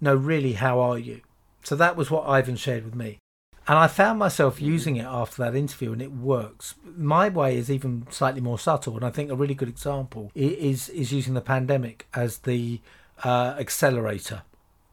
No, 0.00 0.14
really, 0.14 0.54
how 0.54 0.80
are 0.80 0.98
you? 0.98 1.20
So 1.62 1.74
that 1.76 1.96
was 1.96 2.10
what 2.10 2.28
Ivan 2.28 2.56
shared 2.56 2.84
with 2.84 2.94
me. 2.94 3.18
And 3.68 3.78
I 3.78 3.88
found 3.88 4.20
myself 4.20 4.60
using 4.62 4.94
it 4.94 5.04
after 5.04 5.42
that 5.42 5.56
interview, 5.56 5.92
and 5.92 6.00
it 6.00 6.12
works. 6.12 6.76
My 6.96 7.28
way 7.28 7.56
is 7.56 7.68
even 7.68 8.06
slightly 8.10 8.40
more 8.40 8.60
subtle, 8.60 8.94
and 8.94 9.04
I 9.04 9.10
think 9.10 9.28
a 9.28 9.34
really 9.34 9.54
good 9.54 9.68
example 9.68 10.30
is 10.36 10.88
is 10.90 11.12
using 11.12 11.34
the 11.34 11.40
pandemic 11.40 12.06
as 12.14 12.38
the 12.38 12.80
uh, 13.24 13.56
accelerator. 13.58 14.42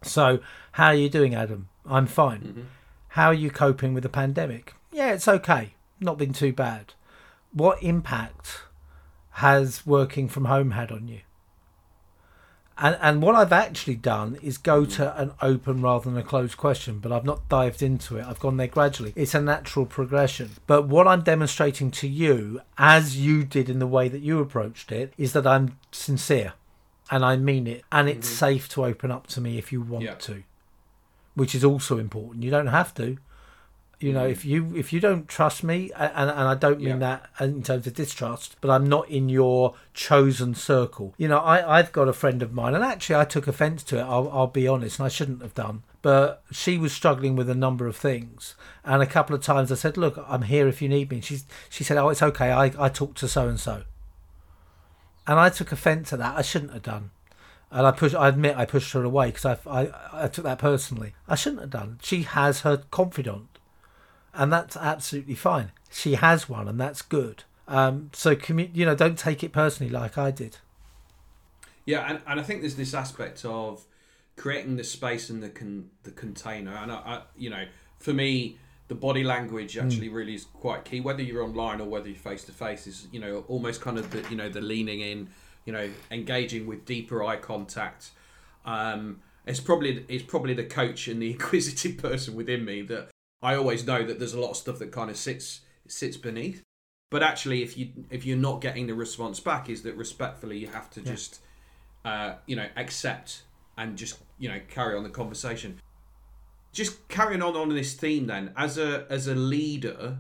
So, 0.02 0.40
how 0.74 0.88
are 0.88 0.96
you 0.96 1.08
doing, 1.08 1.36
Adam? 1.36 1.70
I'm 1.86 2.08
fine. 2.08 2.42
Mm-hmm. 2.42 2.62
How 3.10 3.28
are 3.28 3.34
you 3.34 3.52
coping 3.52 3.94
with 3.94 4.04
the 4.04 4.10
pandemic? 4.10 4.74
Yeah, 4.92 5.14
it's 5.14 5.28
okay. 5.28 5.74
Not 6.00 6.18
been 6.18 6.34
too 6.34 6.54
bad. 6.54 6.94
What 7.52 7.82
impact 7.84 8.62
has 9.32 9.86
working 9.86 10.28
from 10.28 10.46
home 10.46 10.72
had 10.72 10.92
on 10.92 11.08
you? 11.08 11.22
And 12.78 12.98
and 13.02 13.22
what 13.22 13.36
I've 13.36 13.54
actually 13.54 13.96
done 13.96 14.38
is 14.42 14.58
go 14.58 14.82
mm-hmm. 14.82 14.94
to 14.94 15.22
an 15.22 15.32
open 15.42 15.82
rather 15.82 16.10
than 16.10 16.18
a 16.18 16.24
closed 16.24 16.58
question, 16.58 16.98
but 17.00 17.12
I've 17.12 17.24
not 17.24 17.48
dived 17.48 17.84
into 17.84 18.18
it. 18.18 18.26
I've 18.26 18.40
gone 18.40 18.58
there 18.58 18.68
gradually. 18.68 19.14
It's 19.16 19.36
a 19.36 19.42
natural 19.42 19.86
progression. 19.86 20.52
But 20.66 20.88
what 20.88 21.08
I'm 21.08 21.22
demonstrating 21.22 21.92
to 21.92 22.08
you, 22.08 22.62
as 22.78 23.18
you 23.18 23.44
did 23.44 23.70
in 23.70 23.78
the 23.78 23.88
way 23.88 24.10
that 24.10 24.22
you 24.22 24.40
approached 24.40 24.92
it, 24.92 25.14
is 25.18 25.34
that 25.34 25.46
I'm 25.46 25.78
sincere 25.92 26.54
and 27.12 27.24
I 27.24 27.38
mean 27.38 27.68
it. 27.68 27.84
And 27.92 28.10
it's 28.10 28.28
mm-hmm. 28.28 28.38
safe 28.38 28.70
to 28.70 28.86
open 28.86 29.12
up 29.12 29.28
to 29.28 29.42
me 29.42 29.60
if 29.60 29.72
you 29.72 29.82
want 29.82 30.06
Yeah. 30.06 30.16
to. 30.16 30.44
Which 31.36 31.56
is 31.56 31.64
also 31.64 31.98
important. 31.98 32.44
You 32.44 32.52
don't 32.52 32.68
have 32.68 32.94
to. 32.96 33.18
You 34.00 34.12
know, 34.12 34.24
mm-hmm. 34.24 34.32
if 34.32 34.44
you 34.44 34.74
if 34.76 34.92
you 34.92 35.00
don't 35.00 35.30
trust 35.30 35.64
me, 35.64 35.90
and, 35.96 36.30
and 36.30 36.48
I 36.50 36.56
don't 36.56 36.80
mean 36.80 37.00
Yeah. 37.00 37.20
that 37.30 37.30
in 37.40 37.64
terms 37.64 37.88
of 37.88 37.94
distrust, 37.94 38.58
but 38.60 38.70
I'm 38.70 38.86
not 38.90 39.08
in 39.08 39.30
your 39.30 39.76
chosen 39.94 40.56
circle. 40.56 41.14
You 41.18 41.30
know, 41.30 41.38
I 41.38 41.80
I've 41.80 41.94
got 41.94 42.10
a 42.10 42.14
friend 42.14 42.42
of 42.42 42.52
mine, 42.52 42.76
and 42.76 42.84
actually 42.84 43.16
I 43.16 43.24
took 43.24 43.48
offence 43.48 43.82
to 43.84 44.00
it. 44.00 44.02
I'll 44.02 44.30
I'll 44.30 44.48
be 44.48 44.68
honest, 44.68 45.00
and 45.00 45.06
I 45.06 45.10
shouldn't 45.10 45.42
have 45.42 45.54
done. 45.54 45.84
But 46.02 46.44
she 46.52 46.78
was 46.78 46.92
struggling 46.92 47.38
with 47.38 47.50
a 47.50 47.56
number 47.56 47.88
of 47.88 47.96
things, 47.96 48.56
and 48.84 49.02
a 49.02 49.06
couple 49.06 49.38
of 49.38 49.42
times 49.42 49.72
I 49.72 49.76
said, 49.76 49.96
"Look, 49.96 50.22
I'm 50.28 50.42
here 50.42 50.68
if 50.68 50.82
you 50.82 50.90
need 50.90 51.10
me." 51.10 51.22
She's 51.22 51.46
she 51.70 51.86
said, 51.86 51.96
"Oh, 51.96 52.10
it's 52.10 52.22
okay. 52.22 52.52
I 52.52 52.74
I 52.78 52.90
talked 52.90 53.20
to 53.20 53.30
so 53.30 53.48
and 53.48 53.60
so," 53.60 53.84
and 55.26 55.40
I 55.40 55.48
took 55.50 55.72
offence 55.72 56.10
to 56.10 56.18
that. 56.18 56.36
I 56.38 56.42
shouldn't 56.42 56.74
have 56.74 56.84
done. 56.84 57.12
And 57.74 57.88
I 57.88 57.92
push. 57.92 58.14
I 58.14 58.28
admit 58.28 58.56
I 58.56 58.66
pushed 58.66 58.94
her 58.94 59.04
away 59.04 59.32
because 59.32 59.46
I, 59.46 59.58
I 59.68 60.26
I 60.26 60.28
took 60.28 60.44
that 60.44 60.60
personally. 60.60 61.14
I 61.28 61.34
shouldn't 61.34 61.62
have 61.62 61.72
done. 61.72 61.98
She 62.04 62.22
has 62.22 62.62
her 62.62 62.84
confidant, 62.92 63.58
and 64.32 64.54
that's 64.54 64.78
absolutely 64.78 65.34
fine. 65.34 65.72
She 65.90 66.14
has 66.14 66.48
one, 66.48 66.68
and 66.68 66.80
that's 66.80 67.02
good. 67.02 67.44
Um, 67.68 68.12
so 68.14 68.36
commu- 68.36 68.70
you 68.76 68.86
know, 68.86 68.94
don't 68.94 69.18
take 69.18 69.44
it 69.44 69.52
personally 69.52 69.92
like 69.92 70.20
I 70.20 70.30
did. 70.30 70.58
Yeah, 71.86 72.06
and, 72.08 72.22
and 72.28 72.40
I 72.40 72.44
think 72.44 72.62
there's 72.62 72.76
this 72.76 72.94
aspect 72.94 73.44
of 73.44 73.86
creating 74.36 74.78
the 74.78 74.84
space 74.84 75.30
and 75.32 75.42
the 75.42 75.50
con, 75.50 75.90
the 76.04 76.12
container, 76.12 76.76
and 76.76 76.92
I, 76.92 76.96
I, 76.96 77.22
you 77.36 77.50
know, 77.50 77.66
for 77.98 78.14
me, 78.14 78.58
the 78.88 78.96
body 78.96 79.24
language 79.24 79.78
actually 79.78 80.10
really 80.10 80.36
is 80.36 80.46
quite 80.46 80.86
key. 80.86 81.00
Whether 81.00 81.24
you're 81.24 81.44
online 81.44 81.82
or 81.82 81.86
whether 81.86 82.08
you're 82.08 82.18
face 82.18 82.44
to 82.46 82.52
face, 82.52 82.86
is 82.86 83.08
you 83.12 83.20
know 83.20 83.46
almost 83.48 83.82
kind 83.82 83.98
of 83.98 84.12
the 84.12 84.30
you 84.30 84.36
know 84.36 84.50
the 84.50 84.62
leaning 84.62 85.02
in, 85.02 85.30
you 85.66 85.74
know, 85.74 85.90
engaging 86.12 86.68
with 86.68 86.86
deeper 86.86 87.24
eye 87.24 87.38
contact. 87.38 88.12
Um, 88.66 89.22
it's 89.46 89.60
probably 89.60 90.06
it's 90.08 90.24
probably 90.24 90.54
the 90.54 90.64
coach 90.64 91.08
and 91.08 91.22
the 91.22 91.32
inquisitive 91.34 91.98
person 91.98 92.36
within 92.36 92.66
me 92.66 92.82
that 92.84 93.10
I 93.42 93.56
always 93.56 93.86
know 93.86 94.04
that 94.06 94.20
there's 94.20 94.34
a 94.34 94.40
lot 94.40 94.52
of 94.52 94.58
stuff 94.58 94.80
that 94.80 94.92
kind 94.92 95.10
of 95.10 95.18
sits 95.18 95.62
sits 95.88 96.18
beneath. 96.18 96.62
But 97.12 97.22
actually, 97.22 97.62
if 97.62 97.78
you 97.78 97.92
if 98.10 98.26
you're 98.26 98.38
not 98.38 98.62
getting 98.62 98.88
the 98.88 98.96
response 98.96 99.40
back, 99.40 99.70
is 99.70 99.84
that 99.84 99.96
respectfully 99.96 100.58
you 100.58 100.68
have 100.68 100.90
to 100.92 101.02
just 101.02 101.40
uh, 102.06 102.36
you 102.46 102.56
know 102.56 102.68
accept 102.76 103.44
and 103.78 103.98
just 103.98 104.18
you 104.40 104.50
know 104.50 104.60
carry 104.70 104.96
on 104.98 105.04
the 105.04 105.10
conversation. 105.10 105.80
Just 106.72 107.08
carrying 107.08 107.44
on 107.44 107.56
on 107.56 107.70
this 107.70 107.94
theme, 107.94 108.26
then 108.26 108.52
as 108.58 108.78
a 108.80 109.06
as 109.10 109.28
a 109.28 109.36
leader, 109.36 110.18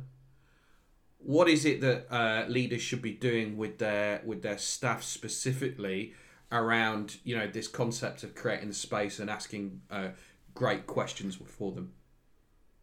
what 1.25 1.49
is 1.49 1.65
it 1.65 1.81
that 1.81 2.13
uh, 2.13 2.45
leaders 2.47 2.81
should 2.81 3.01
be 3.01 3.13
doing 3.13 3.57
with 3.57 3.77
their 3.79 4.21
with 4.25 4.41
their 4.41 4.57
staff 4.57 5.03
specifically 5.03 6.13
around 6.51 7.17
you 7.23 7.35
know 7.35 7.47
this 7.47 7.67
concept 7.67 8.23
of 8.23 8.35
creating 8.35 8.73
space 8.73 9.19
and 9.19 9.29
asking 9.29 9.81
uh, 9.89 10.09
great 10.53 10.85
questions 10.85 11.37
for 11.45 11.71
them? 11.71 11.93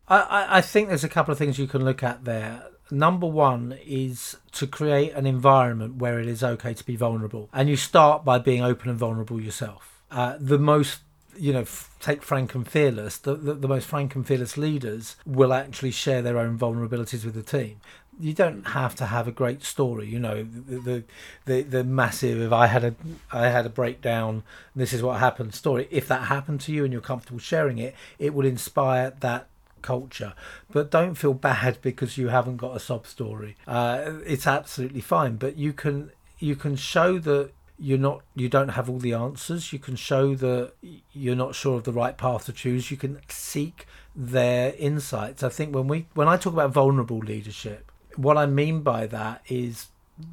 I, 0.09 0.20
I, 0.20 0.57
I 0.59 0.61
think 0.61 0.88
there's 0.88 1.05
a 1.05 1.09
couple 1.09 1.33
of 1.33 1.38
things 1.38 1.59
you 1.59 1.66
can 1.66 1.85
look 1.85 2.03
at 2.03 2.24
there. 2.24 2.64
Number 2.90 3.26
one 3.26 3.79
is 3.87 4.37
to 4.53 4.66
create 4.66 5.12
an 5.12 5.26
environment 5.26 5.96
where 5.96 6.18
it 6.18 6.26
is 6.26 6.42
okay 6.42 6.74
to 6.74 6.85
be 6.85 6.96
vulnerable, 6.96 7.48
and 7.53 7.68
you 7.68 7.76
start 7.76 8.24
by 8.24 8.38
being 8.38 8.62
open 8.62 8.90
and 8.90 8.98
vulnerable 8.98 9.40
yourself. 9.40 10.03
Uh, 10.11 10.37
the 10.40 10.59
most 10.59 11.00
you 11.37 11.53
know, 11.53 11.64
take 12.00 12.22
frank 12.22 12.55
and 12.55 12.68
fearless. 12.68 13.16
The, 13.16 13.35
the 13.35 13.55
the 13.55 13.68
most 13.68 13.87
frank 13.87 14.14
and 14.14 14.26
fearless 14.26 14.57
leaders 14.57 15.16
will 15.24 15.53
actually 15.53 15.90
share 15.90 16.22
their 16.22 16.38
own 16.38 16.59
vulnerabilities 16.59 17.24
with 17.24 17.35
the 17.35 17.42
team. 17.42 17.81
You 18.20 18.35
don't 18.35 18.68
have 18.68 18.94
to 18.96 19.06
have 19.06 19.26
a 19.26 19.33
great 19.33 19.64
story, 19.64 20.06
you 20.06 20.18
know. 20.18 20.44
The 20.44 21.04
the 21.46 21.62
the, 21.62 21.85
massive. 21.85 22.40
If 22.40 22.52
I 22.52 22.66
had 22.66 22.85
a 22.85 22.94
I 23.33 23.48
had 23.48 23.66
a 23.66 23.70
breakdown, 23.70 24.42
this 24.76 24.92
is 24.92 25.02
what 25.02 25.18
happened. 25.18 25.54
Story. 25.54 25.88
If 25.90 26.06
that 26.09 26.24
happened 26.24 26.61
to 26.62 26.72
you 26.72 26.85
and 26.85 26.92
you're 26.92 27.02
comfortable 27.02 27.40
sharing 27.40 27.78
it, 27.78 27.94
it 28.18 28.35
will 28.35 28.46
inspire 28.46 29.14
that 29.20 29.46
culture. 29.83 30.35
But 30.70 30.90
don't 30.90 31.14
feel 31.14 31.35
bad 31.35 31.78
because 31.83 32.18
you 32.18 32.28
haven't 32.28 32.59
got 32.59 32.76
a 32.76 32.80
sob 32.80 33.06
story. 33.06 33.56
Uh, 33.66 34.18
it's 34.26 34.46
absolutely 34.46 35.00
fine. 35.00 35.37
But 35.37 35.56
you 35.56 35.72
can 35.72 36.11
you 36.38 36.56
can 36.56 36.76
show 36.76 37.18
that 37.18 37.52
you're 37.78 37.98
not 37.98 38.22
you 38.35 38.48
don't 38.48 38.70
have 38.70 38.90
all 38.90 38.98
the 38.98 39.14
answers. 39.14 39.72
You 39.72 39.78
can 39.78 39.96
show 39.96 40.35
that 40.35 40.72
you're 41.12 41.35
not 41.35 41.54
sure 41.54 41.76
of 41.76 41.85
the 41.85 41.92
right 41.92 42.16
path 42.16 42.44
to 42.46 42.52
choose. 42.52 42.90
You 42.90 42.96
can 42.96 43.20
seek 43.28 43.87
their 44.14 44.74
insights. 44.78 45.42
I 45.42 45.48
think 45.48 45.74
when 45.74 45.88
we 45.88 46.06
when 46.14 46.28
I 46.28 46.37
talk 46.37 46.52
about 46.52 46.72
vulnerable 46.72 47.18
leadership, 47.18 47.90
what 48.23 48.37
I 48.37 48.46
mean 48.46 48.83
by 48.83 49.06
that 49.06 49.42
is 49.48 49.88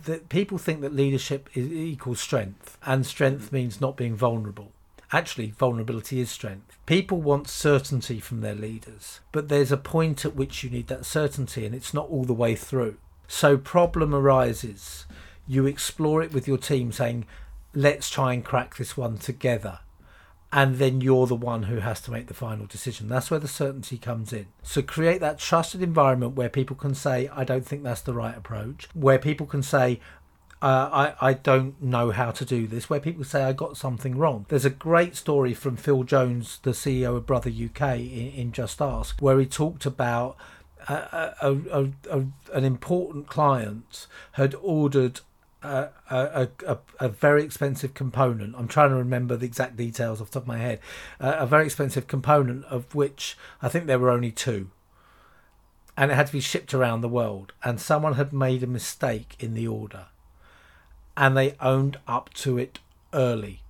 that 0.05 0.29
people 0.29 0.57
think 0.57 0.81
that 0.81 0.93
leadership 0.93 1.49
is 1.53 1.71
equals 1.71 2.19
strength, 2.19 2.77
and 2.85 3.05
strength 3.05 3.47
mm-hmm. 3.47 3.55
means 3.55 3.81
not 3.81 3.97
being 3.97 4.15
vulnerable. 4.15 4.71
Actually, 5.13 5.51
vulnerability 5.51 6.19
is 6.19 6.29
strength. 6.29 6.77
People 6.85 7.21
want 7.21 7.47
certainty 7.47 8.19
from 8.19 8.41
their 8.41 8.55
leaders, 8.55 9.21
but 9.31 9.47
there's 9.47 9.71
a 9.71 9.77
point 9.77 10.25
at 10.25 10.35
which 10.35 10.63
you 10.63 10.69
need 10.69 10.87
that 10.87 11.05
certainty, 11.05 11.65
and 11.65 11.73
it's 11.73 11.93
not 11.93 12.09
all 12.09 12.25
the 12.25 12.33
way 12.33 12.55
through. 12.55 12.97
So, 13.27 13.57
problem 13.57 14.13
arises. 14.13 15.05
You 15.47 15.65
explore 15.65 16.21
it 16.21 16.33
with 16.33 16.47
your 16.47 16.57
team, 16.57 16.91
saying, 16.91 17.25
Let's 17.73 18.09
try 18.09 18.33
and 18.33 18.43
crack 18.43 18.75
this 18.75 18.97
one 18.97 19.17
together. 19.17 19.79
And 20.51 20.75
then 20.75 21.01
you're 21.01 21.27
the 21.27 21.35
one 21.35 21.63
who 21.63 21.79
has 21.79 21.99
to 22.01 22.11
make 22.11 22.27
the 22.27 22.33
final 22.33 22.65
decision. 22.65 23.09
That's 23.09 23.29
where 23.29 23.39
the 23.39 23.49
certainty 23.49 23.97
comes 23.97 24.31
in. 24.31 24.47
So, 24.63 24.81
create 24.81 25.19
that 25.19 25.39
trusted 25.39 25.81
environment 25.81 26.35
where 26.35 26.47
people 26.47 26.75
can 26.75 26.95
say, 26.95 27.29
I 27.33 27.43
don't 27.43 27.65
think 27.65 27.83
that's 27.83 28.01
the 28.01 28.13
right 28.13 28.37
approach, 28.37 28.87
where 28.93 29.19
people 29.19 29.45
can 29.45 29.61
say, 29.61 29.99
uh, 30.61 31.13
I, 31.21 31.29
I 31.29 31.33
don't 31.33 31.81
know 31.81 32.11
how 32.11 32.31
to 32.31 32.45
do 32.45 32.65
this, 32.65 32.89
where 32.89 32.99
people 32.99 33.23
say 33.23 33.43
I 33.43 33.53
got 33.53 33.77
something 33.77 34.17
wrong. 34.17 34.45
There's 34.49 34.65
a 34.65 34.71
great 34.71 35.15
story 35.15 35.53
from 35.53 35.75
Phil 35.75 36.03
Jones, 36.03 36.59
the 36.63 36.71
CEO 36.71 37.17
of 37.17 37.25
Brother 37.25 37.51
UK, 37.51 37.99
in, 37.99 38.31
in 38.31 38.51
Just 38.51 38.81
Ask, 38.81 39.21
where 39.21 39.39
he 39.39 39.45
talked 39.45 39.85
about 39.85 40.37
a, 40.89 41.33
a, 41.41 41.89
a, 42.09 42.25
an 42.53 42.63
important 42.63 43.27
client 43.27 44.07
had 44.33 44.55
ordered 44.61 45.19
a, 45.63 45.89
a, 46.09 46.47
a, 46.65 46.77
a, 46.99 47.09
very 47.09 47.43
expensive 47.43 47.93
component. 47.93 48.55
I'm 48.57 48.67
trying 48.67 48.89
to 48.89 48.95
remember 48.95 49.35
the 49.35 49.45
exact 49.45 49.75
details 49.75 50.21
off 50.21 50.29
the 50.29 50.39
top 50.39 50.43
of 50.43 50.47
my 50.47 50.57
head. 50.57 50.79
Uh, 51.19 51.35
a 51.39 51.47
very 51.47 51.65
expensive 51.65 52.07
component 52.07 52.65
of 52.65 52.93
which 52.93 53.37
I 53.61 53.69
think 53.69 53.85
there 53.85 53.99
were 53.99 54.11
only 54.11 54.31
two. 54.31 54.69
And 55.95 56.11
it 56.11 56.15
had 56.15 56.27
to 56.27 56.33
be 56.33 56.41
shipped 56.41 56.73
around 56.73 57.01
the 57.01 57.09
world. 57.09 57.53
And 57.63 57.81
someone 57.81 58.13
had 58.13 58.31
made 58.31 58.61
a 58.61 58.67
mistake 58.67 59.35
in 59.39 59.55
the 59.55 59.67
order. 59.67 60.07
And 61.15 61.35
they 61.35 61.55
owned 61.59 61.97
up 62.07 62.33
to 62.35 62.59
it 62.59 62.79
early. 63.11 63.61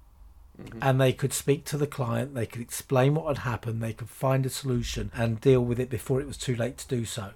Mm-hmm. 0.62 0.80
And 0.82 1.00
they 1.00 1.14
could 1.14 1.32
speak 1.32 1.64
to 1.66 1.78
the 1.78 1.88
client, 1.88 2.34
they 2.34 2.48
could 2.48 2.62
explain 2.62 3.14
what 3.14 3.28
had 3.28 3.50
happened, 3.50 3.82
they 3.82 3.94
could 3.94 4.10
find 4.10 4.46
a 4.46 4.50
solution 4.50 5.12
and 5.16 5.40
deal 5.40 5.62
with 5.62 5.80
it 5.80 5.90
before 5.90 6.20
it 6.20 6.28
was 6.28 6.38
too 6.38 6.56
late 6.56 6.80
to 6.80 6.88
do 6.88 7.06
so. 7.06 7.32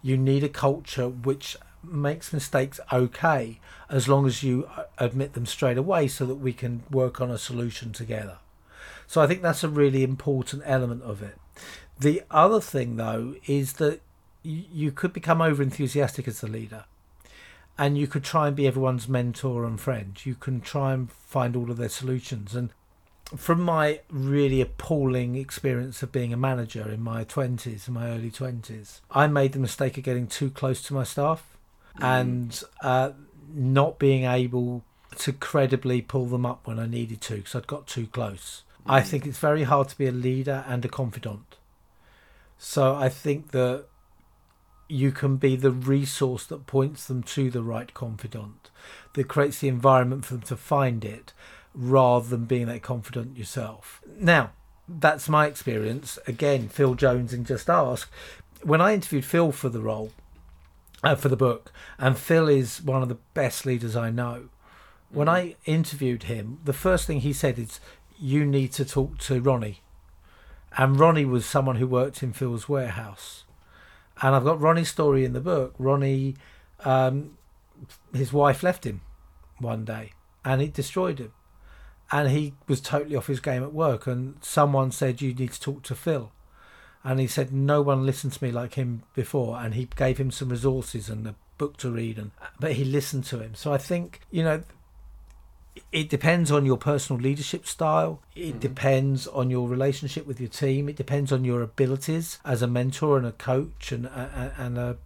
You 0.00 0.16
need 0.16 0.42
a 0.42 0.48
culture 0.48 1.08
which 1.08 1.56
makes 1.82 2.32
mistakes 2.32 2.80
okay 2.92 3.58
as 3.88 4.08
long 4.08 4.26
as 4.26 4.42
you 4.42 4.68
uh, 4.76 4.84
admit 4.98 5.34
them 5.34 5.46
straight 5.46 5.78
away 5.78 6.08
so 6.08 6.24
that 6.26 6.36
we 6.36 6.52
can 6.52 6.82
work 6.90 7.20
on 7.20 7.30
a 7.30 7.38
solution 7.38 7.92
together. 7.92 8.38
So 9.06 9.20
I 9.20 9.26
think 9.26 9.42
that's 9.42 9.64
a 9.64 9.68
really 9.68 10.02
important 10.02 10.62
element 10.64 11.02
of 11.02 11.22
it. 11.22 11.36
The 11.98 12.22
other 12.30 12.60
thing, 12.60 12.96
though, 12.96 13.34
is 13.46 13.74
that 13.74 14.00
you 14.42 14.90
could 14.90 15.12
become 15.12 15.40
over 15.40 15.62
enthusiastic 15.62 16.26
as 16.26 16.40
the 16.40 16.48
leader 16.48 16.84
and 17.78 17.96
you 17.96 18.06
could 18.06 18.24
try 18.24 18.48
and 18.48 18.56
be 18.56 18.66
everyone's 18.66 19.08
mentor 19.08 19.64
and 19.64 19.80
friend. 19.80 20.24
You 20.24 20.34
can 20.34 20.60
try 20.60 20.92
and 20.92 21.10
find 21.10 21.56
all 21.56 21.70
of 21.70 21.76
their 21.76 21.88
solutions. 21.88 22.54
And 22.54 22.70
from 23.36 23.62
my 23.62 24.00
really 24.10 24.60
appalling 24.60 25.36
experience 25.36 26.02
of 26.02 26.12
being 26.12 26.32
a 26.32 26.36
manager 26.36 26.88
in 26.90 27.02
my 27.02 27.24
20s, 27.24 27.88
in 27.88 27.94
my 27.94 28.08
early 28.08 28.30
20s, 28.30 29.00
I 29.10 29.26
made 29.26 29.52
the 29.52 29.58
mistake 29.58 29.96
of 29.96 30.04
getting 30.04 30.26
too 30.26 30.50
close 30.50 30.82
to 30.82 30.94
my 30.94 31.04
staff 31.04 31.56
mm. 31.98 32.04
and 32.04 32.62
uh, 32.82 33.10
not 33.52 33.98
being 33.98 34.24
able 34.24 34.82
to 35.18 35.32
credibly 35.32 36.00
pull 36.00 36.26
them 36.26 36.46
up 36.46 36.66
when 36.66 36.78
I 36.78 36.86
needed 36.86 37.20
to 37.22 37.36
because 37.36 37.54
I'd 37.54 37.66
got 37.66 37.86
too 37.86 38.06
close. 38.06 38.62
Mm. 38.86 38.92
I 38.92 39.00
think 39.02 39.26
it's 39.26 39.38
very 39.38 39.64
hard 39.64 39.88
to 39.90 39.98
be 39.98 40.06
a 40.06 40.12
leader 40.12 40.64
and 40.66 40.84
a 40.84 40.88
confidant. 40.88 41.56
So 42.58 42.94
I 42.94 43.08
think 43.08 43.50
that 43.50 43.86
you 44.88 45.10
can 45.10 45.36
be 45.36 45.56
the 45.56 45.70
resource 45.70 46.46
that 46.46 46.66
points 46.66 47.06
them 47.06 47.22
to 47.22 47.50
the 47.50 47.62
right 47.62 47.92
confidant, 47.94 48.70
that 49.14 49.26
creates 49.26 49.58
the 49.58 49.68
environment 49.68 50.24
for 50.24 50.34
them 50.34 50.42
to 50.42 50.56
find 50.56 51.04
it, 51.04 51.32
rather 51.74 52.28
than 52.28 52.44
being 52.44 52.66
that 52.66 52.82
confidant 52.82 53.36
yourself. 53.36 54.02
Now, 54.18 54.52
that's 54.86 55.28
my 55.28 55.46
experience. 55.46 56.18
Again, 56.26 56.68
Phil 56.68 56.94
Jones 56.94 57.32
and 57.32 57.46
Just 57.46 57.70
Ask. 57.70 58.10
When 58.62 58.80
I 58.80 58.94
interviewed 58.94 59.24
Phil 59.24 59.50
for 59.50 59.68
the 59.68 59.80
role, 59.80 60.12
uh, 61.02 61.14
for 61.14 61.28
the 61.28 61.36
book, 61.36 61.72
and 61.98 62.16
Phil 62.16 62.48
is 62.48 62.82
one 62.82 63.02
of 63.02 63.08
the 63.08 63.18
best 63.34 63.66
leaders 63.66 63.96
I 63.96 64.10
know. 64.10 64.48
When 65.10 65.28
mm-hmm. 65.28 65.48
I 65.48 65.56
interviewed 65.64 66.24
him, 66.24 66.60
the 66.64 66.72
first 66.72 67.06
thing 67.06 67.20
he 67.20 67.32
said 67.32 67.58
is, 67.58 67.80
"You 68.18 68.44
need 68.44 68.72
to 68.72 68.84
talk 68.84 69.18
to 69.18 69.40
Ronnie." 69.40 69.80
And 70.76 70.98
Ronnie 70.98 71.26
was 71.26 71.44
someone 71.44 71.76
who 71.76 71.86
worked 71.86 72.22
in 72.22 72.32
Phil's 72.32 72.66
warehouse 72.66 73.44
and 74.20 74.34
I've 74.34 74.44
got 74.44 74.60
Ronnie's 74.60 74.88
story 74.88 75.24
in 75.24 75.32
the 75.32 75.40
book. 75.40 75.74
Ronnie, 75.78 76.36
um, 76.84 77.36
his 78.14 78.32
wife 78.32 78.62
left 78.62 78.84
him 78.84 79.00
one 79.58 79.84
day, 79.84 80.12
and 80.44 80.62
it 80.62 80.72
destroyed 80.72 81.18
him, 81.18 81.32
and 82.10 82.30
he 82.30 82.54
was 82.68 82.80
totally 82.80 83.16
off 83.16 83.26
his 83.26 83.40
game 83.40 83.62
at 83.62 83.72
work. 83.72 84.06
And 84.06 84.36
someone 84.40 84.92
said, 84.92 85.20
"You 85.20 85.34
need 85.34 85.52
to 85.52 85.60
talk 85.60 85.82
to 85.84 85.94
Phil," 85.94 86.32
and 87.04 87.20
he 87.20 87.26
said, 87.26 87.52
"No 87.52 87.82
one 87.82 88.06
listened 88.06 88.32
to 88.34 88.44
me 88.44 88.50
like 88.50 88.74
him 88.74 89.02
before," 89.14 89.58
and 89.58 89.74
he 89.74 89.88
gave 89.96 90.18
him 90.18 90.30
some 90.30 90.48
resources 90.48 91.08
and 91.08 91.26
a 91.26 91.34
book 91.58 91.76
to 91.78 91.90
read, 91.90 92.18
and 92.18 92.30
but 92.58 92.72
he 92.72 92.84
listened 92.84 93.24
to 93.24 93.40
him. 93.40 93.54
So 93.54 93.72
I 93.72 93.78
think 93.78 94.20
you 94.30 94.42
know 94.42 94.62
it 95.90 96.10
depends 96.10 96.50
on 96.50 96.66
your 96.66 96.76
personal 96.76 97.20
leadership 97.20 97.66
style. 97.66 98.20
It 98.34 98.50
mm-hmm. 98.50 98.58
depends 98.58 99.26
on 99.26 99.50
your 99.50 99.68
relationship 99.68 100.26
with 100.26 100.40
your 100.40 100.50
team. 100.50 100.88
It 100.88 100.96
depends 100.96 101.32
on 101.32 101.44
your 101.44 101.62
abilities 101.62 102.38
as 102.44 102.62
a 102.62 102.66
mentor 102.66 103.16
and 103.16 103.26
a 103.26 103.32
coach 103.32 103.92
and 103.92 104.06
a, 104.06 104.54
and 104.58 104.78
a 104.78 104.96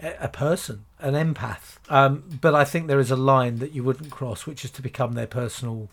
a 0.00 0.28
person, 0.28 0.84
an 0.98 1.14
empath. 1.14 1.76
Um, 1.88 2.38
but 2.40 2.54
I 2.54 2.64
think 2.64 2.88
there 2.88 3.00
is 3.00 3.10
a 3.10 3.16
line 3.16 3.58
that 3.58 3.72
you 3.72 3.84
wouldn't 3.84 4.10
cross, 4.10 4.46
which 4.46 4.64
is 4.64 4.70
to 4.72 4.82
become 4.82 5.12
their 5.12 5.26
personal 5.26 5.88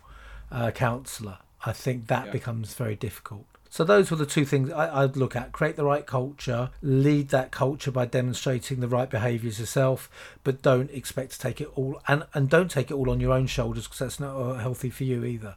uh, 0.51 0.71
counselor. 0.71 1.37
I 1.65 1.73
think 1.73 2.07
that 2.07 2.27
yeah. 2.27 2.31
becomes 2.31 2.73
very 2.73 2.95
difficult. 2.95 3.45
So 3.71 3.85
those 3.85 4.11
were 4.11 4.17
the 4.17 4.25
two 4.25 4.43
things 4.43 4.69
I, 4.69 5.03
would 5.03 5.15
look 5.15 5.33
at: 5.33 5.53
create 5.53 5.77
the 5.77 5.85
right 5.85 6.05
culture, 6.05 6.71
lead 6.81 7.29
that 7.29 7.51
culture 7.51 7.89
by 7.89 8.05
demonstrating 8.05 8.81
the 8.81 8.87
right 8.89 9.09
behaviours 9.09 9.61
yourself, 9.61 10.09
but 10.43 10.61
don't 10.61 10.91
expect 10.91 11.31
to 11.31 11.39
take 11.39 11.61
it 11.61 11.69
all 11.75 12.01
and 12.05 12.25
and 12.33 12.49
don't 12.49 12.69
take 12.69 12.91
it 12.91 12.95
all 12.95 13.09
on 13.09 13.21
your 13.21 13.31
own 13.31 13.47
shoulders 13.47 13.85
because 13.85 13.99
that's 13.99 14.19
not 14.19 14.35
uh, 14.35 14.55
healthy 14.55 14.89
for 14.89 15.05
you 15.05 15.23
either. 15.23 15.55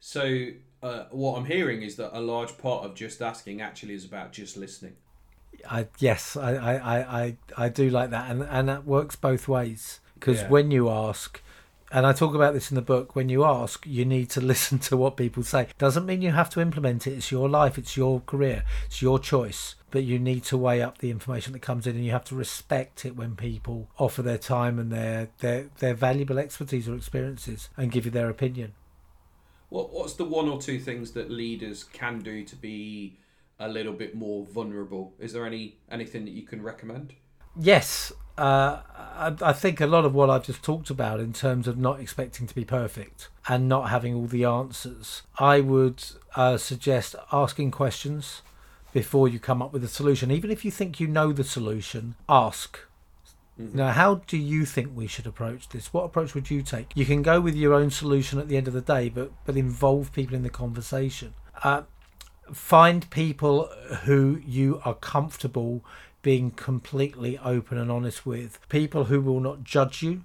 So 0.00 0.48
uh, 0.82 1.04
what 1.12 1.38
I'm 1.38 1.44
hearing 1.44 1.82
is 1.82 1.94
that 1.94 2.10
a 2.12 2.20
large 2.20 2.58
part 2.58 2.84
of 2.84 2.96
just 2.96 3.22
asking 3.22 3.60
actually 3.60 3.94
is 3.94 4.04
about 4.04 4.32
just 4.32 4.56
listening. 4.56 4.96
I 5.70 5.86
yes, 6.00 6.36
I 6.36 6.56
I, 6.56 7.22
I, 7.22 7.36
I 7.56 7.68
do 7.68 7.88
like 7.88 8.10
that, 8.10 8.32
and 8.32 8.42
and 8.42 8.68
that 8.68 8.84
works 8.84 9.14
both 9.14 9.46
ways 9.46 10.00
because 10.14 10.40
yeah. 10.40 10.48
when 10.48 10.72
you 10.72 10.90
ask 10.90 11.40
and 11.92 12.06
I 12.06 12.12
talk 12.12 12.34
about 12.34 12.54
this 12.54 12.70
in 12.70 12.74
the 12.74 12.82
book. 12.82 13.14
When 13.14 13.28
you 13.28 13.44
ask, 13.44 13.86
you 13.86 14.04
need 14.04 14.30
to 14.30 14.40
listen 14.52 14.78
to 14.80 14.96
what 14.96 15.16
people 15.16 15.42
say. 15.42 15.68
Doesn't 15.78 16.06
mean 16.06 16.22
you 16.22 16.32
have 16.32 16.50
to 16.50 16.60
implement 16.60 17.06
it. 17.06 17.12
It's 17.12 17.30
your 17.30 17.48
life, 17.48 17.76
it's 17.76 17.96
your 17.96 18.20
career, 18.20 18.64
it's 18.86 19.02
your 19.02 19.18
choice. 19.18 19.74
But 19.90 20.04
you 20.04 20.18
need 20.18 20.42
to 20.44 20.56
weigh 20.56 20.80
up 20.80 20.98
the 20.98 21.10
information 21.10 21.52
that 21.52 21.60
comes 21.60 21.86
in, 21.86 21.96
and 21.96 22.04
you 22.04 22.12
have 22.12 22.24
to 22.24 22.34
respect 22.34 23.04
it 23.04 23.14
when 23.14 23.36
people 23.36 23.90
offer 23.98 24.22
their 24.22 24.38
time 24.38 24.78
and 24.78 24.90
their 24.90 25.28
their 25.38 25.68
their 25.80 25.94
valuable 25.94 26.38
expertise 26.38 26.88
or 26.88 26.96
experiences 26.96 27.68
and 27.76 27.92
give 27.92 28.06
you 28.06 28.10
their 28.10 28.30
opinion. 28.30 28.72
What 29.68 29.92
what's 29.92 30.14
the 30.14 30.24
one 30.24 30.48
or 30.48 30.60
two 30.60 30.78
things 30.78 31.12
that 31.12 31.30
leaders 31.30 31.84
can 31.84 32.20
do 32.20 32.42
to 32.44 32.56
be 32.56 33.18
a 33.58 33.68
little 33.68 33.92
bit 33.92 34.14
more 34.14 34.46
vulnerable? 34.46 35.12
Is 35.18 35.34
there 35.34 35.46
any 35.46 35.76
anything 35.90 36.24
that 36.24 36.32
you 36.32 36.42
can 36.42 36.62
recommend? 36.62 37.12
Yes, 37.54 38.12
uh, 38.38 38.80
I, 38.88 39.34
I, 39.42 39.52
think 39.52 39.80
a 39.80 39.86
lot 39.86 40.04
of 40.04 40.14
what 40.14 40.30
I've 40.30 40.44
just 40.44 40.62
talked 40.62 40.90
about 40.90 41.20
in 41.20 41.32
terms 41.32 41.68
of 41.68 41.76
not 41.76 42.00
expecting 42.00 42.46
to 42.46 42.54
be 42.54 42.64
perfect 42.64 43.28
and 43.48 43.68
not 43.68 43.90
having 43.90 44.14
all 44.14 44.26
the 44.26 44.44
answers, 44.44 45.22
I 45.38 45.60
would 45.60 46.02
uh, 46.34 46.56
suggest 46.56 47.14
asking 47.30 47.72
questions 47.72 48.42
before 48.92 49.28
you 49.28 49.38
come 49.38 49.60
up 49.60 49.72
with 49.72 49.84
a 49.84 49.88
solution. 49.88 50.30
Even 50.30 50.50
if 50.50 50.64
you 50.64 50.70
think 50.70 50.98
you 50.98 51.06
know 51.06 51.32
the 51.32 51.44
solution, 51.44 52.14
ask. 52.28 52.78
Mm-hmm. 53.60 53.76
Now, 53.76 53.90
how 53.92 54.16
do 54.26 54.38
you 54.38 54.64
think 54.64 54.90
we 54.94 55.06
should 55.06 55.26
approach 55.26 55.68
this? 55.68 55.92
What 55.92 56.04
approach 56.04 56.34
would 56.34 56.50
you 56.50 56.62
take? 56.62 56.92
You 56.94 57.04
can 57.04 57.22
go 57.22 57.40
with 57.40 57.54
your 57.54 57.74
own 57.74 57.90
solution 57.90 58.38
at 58.38 58.48
the 58.48 58.56
end 58.56 58.66
of 58.66 58.74
the 58.74 58.80
day, 58.80 59.08
but 59.08 59.30
but 59.44 59.56
involve 59.56 60.12
people 60.12 60.34
in 60.34 60.42
the 60.42 60.50
conversation. 60.50 61.34
Uh, 61.62 61.82
find 62.52 63.08
people 63.10 63.66
who 64.04 64.40
you 64.44 64.80
are 64.84 64.94
comfortable 64.94 65.84
being 66.22 66.52
completely 66.52 67.38
open 67.38 67.76
and 67.76 67.90
honest 67.90 68.24
with 68.24 68.58
people 68.68 69.04
who 69.04 69.20
will 69.20 69.40
not 69.40 69.64
judge 69.64 70.02
you, 70.02 70.24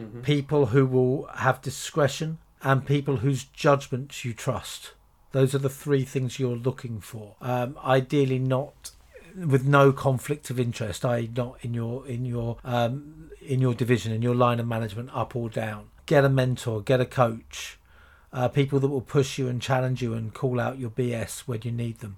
mm-hmm. 0.00 0.22
people 0.22 0.66
who 0.66 0.86
will 0.86 1.26
have 1.36 1.60
discretion, 1.60 2.38
and 2.62 2.86
people 2.86 3.18
whose 3.18 3.44
judgment 3.44 4.24
you 4.24 4.32
trust. 4.32 4.92
Those 5.32 5.54
are 5.54 5.58
the 5.58 5.68
three 5.68 6.04
things 6.04 6.38
you're 6.38 6.56
looking 6.56 7.00
for. 7.00 7.36
Um, 7.40 7.78
ideally, 7.84 8.38
not 8.38 8.90
with 9.36 9.66
no 9.66 9.92
conflict 9.92 10.50
of 10.50 10.58
interest, 10.58 11.04
i.e., 11.04 11.30
not 11.36 11.58
in 11.62 11.74
your 11.74 12.06
in 12.06 12.24
your 12.24 12.56
um, 12.64 13.30
in 13.40 13.60
your 13.60 13.74
division, 13.74 14.12
in 14.12 14.22
your 14.22 14.34
line 14.34 14.58
of 14.58 14.66
management, 14.66 15.10
up 15.12 15.36
or 15.36 15.50
down. 15.50 15.90
Get 16.06 16.24
a 16.24 16.30
mentor, 16.30 16.80
get 16.80 17.00
a 17.02 17.06
coach, 17.06 17.78
uh, 18.32 18.48
people 18.48 18.80
that 18.80 18.88
will 18.88 19.02
push 19.02 19.38
you 19.38 19.46
and 19.46 19.60
challenge 19.60 20.00
you 20.02 20.14
and 20.14 20.32
call 20.32 20.58
out 20.58 20.78
your 20.78 20.90
BS 20.90 21.40
when 21.40 21.60
you 21.62 21.70
need 21.70 21.98
them 21.98 22.16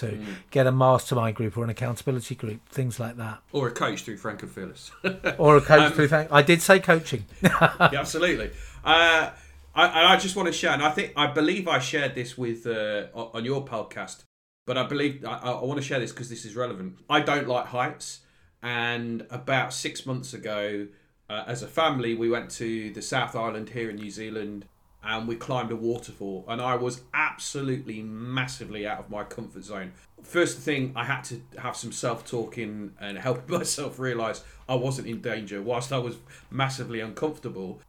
to 0.00 0.06
mm. 0.06 0.26
get 0.50 0.66
a 0.66 0.72
mastermind 0.72 1.36
group 1.36 1.56
or 1.56 1.64
an 1.64 1.70
accountability 1.70 2.34
group, 2.34 2.66
things 2.68 2.98
like 2.98 3.16
that. 3.16 3.40
Or 3.52 3.68
a 3.68 3.70
coach 3.70 4.02
through 4.02 4.18
Frank 4.18 4.42
and 4.42 4.50
Fearless. 4.50 4.90
or 5.38 5.56
a 5.56 5.60
coach 5.60 5.80
um, 5.80 5.92
through 5.92 6.08
Frank. 6.08 6.30
I 6.32 6.42
did 6.42 6.62
say 6.62 6.80
coaching. 6.80 7.24
yeah, 7.42 7.74
absolutely. 7.80 8.50
Uh, 8.84 9.30
I, 9.74 10.14
I 10.14 10.16
just 10.16 10.34
want 10.34 10.46
to 10.46 10.52
share, 10.52 10.72
and 10.72 10.82
I 10.82 10.90
think 10.90 11.12
I 11.16 11.28
believe 11.28 11.68
I 11.68 11.78
shared 11.78 12.14
this 12.14 12.36
with 12.36 12.66
uh, 12.66 13.06
on 13.14 13.44
your 13.44 13.64
podcast, 13.64 14.24
but 14.66 14.76
I 14.76 14.84
believe 14.84 15.24
I, 15.24 15.38
I 15.38 15.64
want 15.64 15.78
to 15.78 15.86
share 15.86 16.00
this 16.00 16.10
because 16.10 16.28
this 16.28 16.44
is 16.44 16.56
relevant. 16.56 16.98
I 17.08 17.20
don't 17.20 17.46
like 17.46 17.66
heights, 17.66 18.20
and 18.62 19.26
about 19.30 19.72
six 19.72 20.04
months 20.04 20.34
ago, 20.34 20.88
uh, 21.30 21.44
as 21.46 21.62
a 21.62 21.68
family, 21.68 22.14
we 22.14 22.28
went 22.28 22.50
to 22.52 22.90
the 22.92 23.02
South 23.02 23.36
Island 23.36 23.70
here 23.70 23.90
in 23.90 23.96
New 23.96 24.10
Zealand 24.10 24.66
and 25.02 25.28
we 25.28 25.36
climbed 25.36 25.70
a 25.70 25.76
waterfall 25.76 26.44
and 26.48 26.60
I 26.60 26.74
was 26.74 27.02
absolutely 27.14 28.02
massively 28.02 28.86
out 28.86 28.98
of 28.98 29.10
my 29.10 29.24
comfort 29.24 29.64
zone. 29.64 29.92
First 30.22 30.58
thing 30.58 30.92
I 30.96 31.04
had 31.04 31.22
to 31.24 31.40
have 31.58 31.76
some 31.76 31.92
self-talking 31.92 32.94
and 33.00 33.18
help 33.18 33.48
myself 33.50 33.98
realize 33.98 34.42
I 34.68 34.74
wasn't 34.74 35.08
in 35.08 35.20
danger 35.20 35.62
whilst 35.62 35.92
I 35.92 35.98
was 35.98 36.16
massively 36.50 37.00
uncomfortable. 37.00 37.80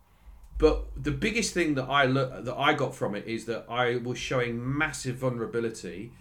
But 0.59 0.87
the 1.01 1.11
biggest 1.11 1.53
thing 1.53 1.75
that 1.75 1.89
I 1.89 2.05
that 2.05 2.55
I 2.55 2.73
got 2.73 2.93
from 2.93 3.15
it 3.15 3.25
is 3.25 3.45
that 3.45 3.65
I 3.69 3.95
was 3.95 4.17
showing 4.17 4.77
massive 4.77 5.15
vulnerability 5.15 6.11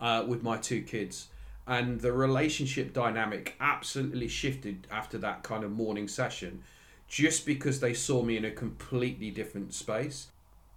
uh, 0.00 0.24
with 0.26 0.42
my 0.42 0.56
two 0.56 0.80
kids, 0.82 1.28
and 1.66 2.00
the 2.00 2.10
relationship 2.10 2.94
dynamic 2.94 3.54
absolutely 3.60 4.28
shifted 4.28 4.86
after 4.90 5.18
that 5.18 5.42
kind 5.42 5.62
of 5.62 5.70
morning 5.70 6.08
session, 6.08 6.62
just 7.06 7.44
because 7.44 7.80
they 7.80 7.92
saw 7.92 8.22
me 8.22 8.38
in 8.38 8.46
a 8.46 8.50
completely 8.50 9.30
different 9.30 9.74
space. 9.74 10.28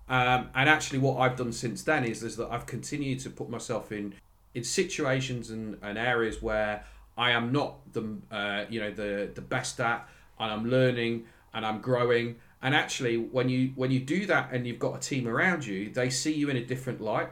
Um, 0.08 0.49
and 0.53 0.70
actually, 0.70 0.99
what 0.99 1.18
I've 1.18 1.36
done 1.36 1.51
since 1.51 1.84
then 1.84 2.03
is, 2.03 2.24
is 2.24 2.38
that 2.38 2.49
I've 2.51 2.66
continued 2.66 3.20
to 3.22 3.30
put 3.30 3.49
myself 3.49 3.91
in 3.91 4.14
in 4.53 4.64
situations 4.64 5.49
and, 5.49 5.78
and 5.82 5.97
areas 5.97 6.41
where 6.41 6.86
I 7.18 7.32
am 7.32 7.51
not 7.51 7.91
the 7.93 8.18
uh, 8.32 8.66
you 8.70 8.80
know 8.80 8.91
the 8.91 9.30
the 9.34 9.41
best 9.41 9.80
at, 9.80 10.08
and 10.39 10.51
I'm 10.51 10.70
learning 10.70 11.26
and 11.53 11.66
I'm 11.66 11.82
growing 11.82 12.36
and 12.66 12.74
actually, 12.74 13.18
when 13.18 13.47
you 13.47 13.74
when 13.76 13.91
you 13.91 13.99
do 13.99 14.26
that 14.26 14.49
and 14.51 14.66
you've 14.66 14.80
got 14.80 14.95
a 14.95 14.99
team 14.99 15.28
around 15.28 15.68
you, 15.68 15.91
they 15.91 16.10
see 16.10 16.34
you 16.34 16.49
in 16.49 16.58
a 16.58 16.66
different 16.66 16.99
light. 16.99 17.30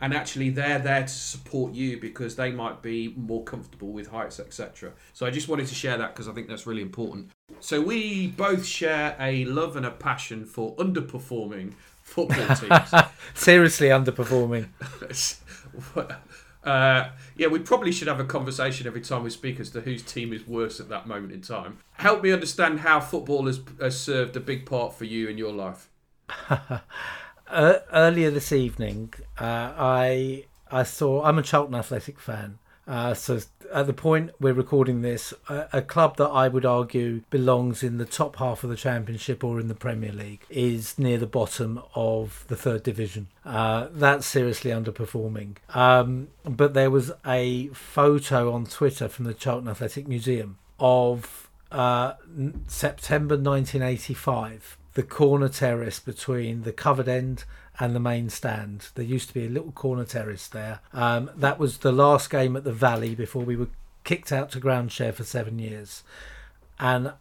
And 0.00 0.14
actually, 0.14 0.48
they're 0.48 0.78
there 0.78 1.02
to 1.02 1.08
support 1.08 1.74
you 1.74 2.00
because 2.00 2.36
they 2.36 2.50
might 2.50 2.80
be 2.80 3.12
more 3.14 3.44
comfortable 3.44 3.88
with 3.92 4.08
heights, 4.08 4.40
etc. 4.40 4.92
So 5.12 5.26
I 5.26 5.30
just 5.30 5.46
wanted 5.46 5.66
to 5.66 5.74
share 5.74 5.98
that 5.98 6.14
because 6.14 6.26
I 6.26 6.32
think 6.32 6.48
that's 6.48 6.66
really 6.66 6.80
important. 6.80 7.30
So 7.60 7.82
we 7.82 8.28
both 8.28 8.64
share 8.64 9.14
a 9.20 9.44
love 9.44 9.76
and 9.76 9.84
a 9.84 9.90
passion 9.90 10.46
for 10.46 10.74
underperforming 10.76 11.74
football 12.12 12.56
teams. 12.56 12.94
Seriously 13.34 13.88
underperforming. 13.88 14.68
Uh, 16.64 17.10
yeah, 17.36 17.48
we 17.48 17.58
probably 17.58 17.90
should 17.90 18.06
have 18.06 18.20
a 18.20 18.24
conversation 18.24 18.86
every 18.86 19.00
time 19.00 19.24
we 19.24 19.30
speak 19.30 19.58
as 19.58 19.70
to 19.70 19.80
whose 19.80 20.02
team 20.02 20.32
is 20.32 20.46
worse 20.46 20.78
at 20.78 20.88
that 20.88 21.06
moment 21.06 21.32
in 21.32 21.40
time. 21.40 21.78
Help 21.94 22.22
me 22.22 22.30
understand 22.30 22.80
how 22.80 23.00
football 23.00 23.46
has, 23.46 23.60
has 23.80 23.98
served 23.98 24.36
a 24.36 24.40
big 24.40 24.64
part 24.64 24.94
for 24.94 25.04
you 25.04 25.28
in 25.28 25.38
your 25.38 25.52
life. 25.52 25.88
uh, 27.48 27.78
earlier 27.92 28.30
this 28.30 28.52
evening, 28.52 29.12
uh, 29.40 29.72
I 29.76 30.44
I 30.70 30.84
saw. 30.84 31.24
I'm 31.24 31.38
a 31.38 31.42
Charlton 31.42 31.74
Athletic 31.74 32.20
fan, 32.20 32.58
uh, 32.86 33.14
so 33.14 33.38
at 33.72 33.86
the 33.86 33.92
point 33.92 34.30
we're 34.40 34.52
recording 34.52 35.02
this, 35.02 35.32
a, 35.48 35.68
a, 35.72 35.82
club 35.82 36.16
that 36.16 36.28
I 36.28 36.48
would 36.48 36.64
argue 36.64 37.22
belongs 37.30 37.82
in 37.82 37.98
the 37.98 38.04
top 38.04 38.36
half 38.36 38.64
of 38.64 38.70
the 38.70 38.76
Championship 38.76 39.44
or 39.44 39.60
in 39.60 39.68
the 39.68 39.74
Premier 39.74 40.12
League 40.12 40.44
is 40.50 40.98
near 40.98 41.18
the 41.18 41.26
bottom 41.26 41.80
of 41.94 42.44
the 42.48 42.56
third 42.56 42.82
division. 42.82 43.28
Uh, 43.44 43.88
that's 43.92 44.26
seriously 44.26 44.72
underperforming. 44.72 45.56
Um, 45.74 46.28
but 46.44 46.74
there 46.74 46.90
was 46.90 47.12
a 47.24 47.68
photo 47.68 48.52
on 48.52 48.66
Twitter 48.66 49.08
from 49.08 49.26
the 49.26 49.34
Charlton 49.34 49.68
Athletic 49.68 50.08
Museum 50.08 50.58
of 50.80 51.48
uh, 51.70 52.14
September 52.66 53.36
1985, 53.36 54.76
the 54.94 55.02
corner 55.02 55.48
terrace 55.48 56.00
between 56.00 56.62
the 56.62 56.72
covered 56.72 57.08
end 57.08 57.44
and 57.78 57.94
the 57.94 58.00
main 58.00 58.28
stand. 58.28 58.88
There 58.94 59.04
used 59.04 59.28
to 59.28 59.34
be 59.34 59.46
a 59.46 59.50
little 59.50 59.72
corner 59.72 60.04
terrace 60.04 60.46
there. 60.46 60.80
Um, 60.92 61.30
that 61.36 61.58
was 61.58 61.78
the 61.78 61.92
last 61.92 62.30
game 62.30 62.56
at 62.56 62.64
the 62.64 62.72
Valley 62.72 63.14
before 63.14 63.42
we 63.42 63.56
were 63.56 63.68
kicked 64.04 64.32
out 64.32 64.50
to 64.52 64.60
ground 64.60 64.92
share 64.92 65.12
for 65.12 65.24
seven 65.24 65.58
years. 65.58 66.02
And 66.78 67.12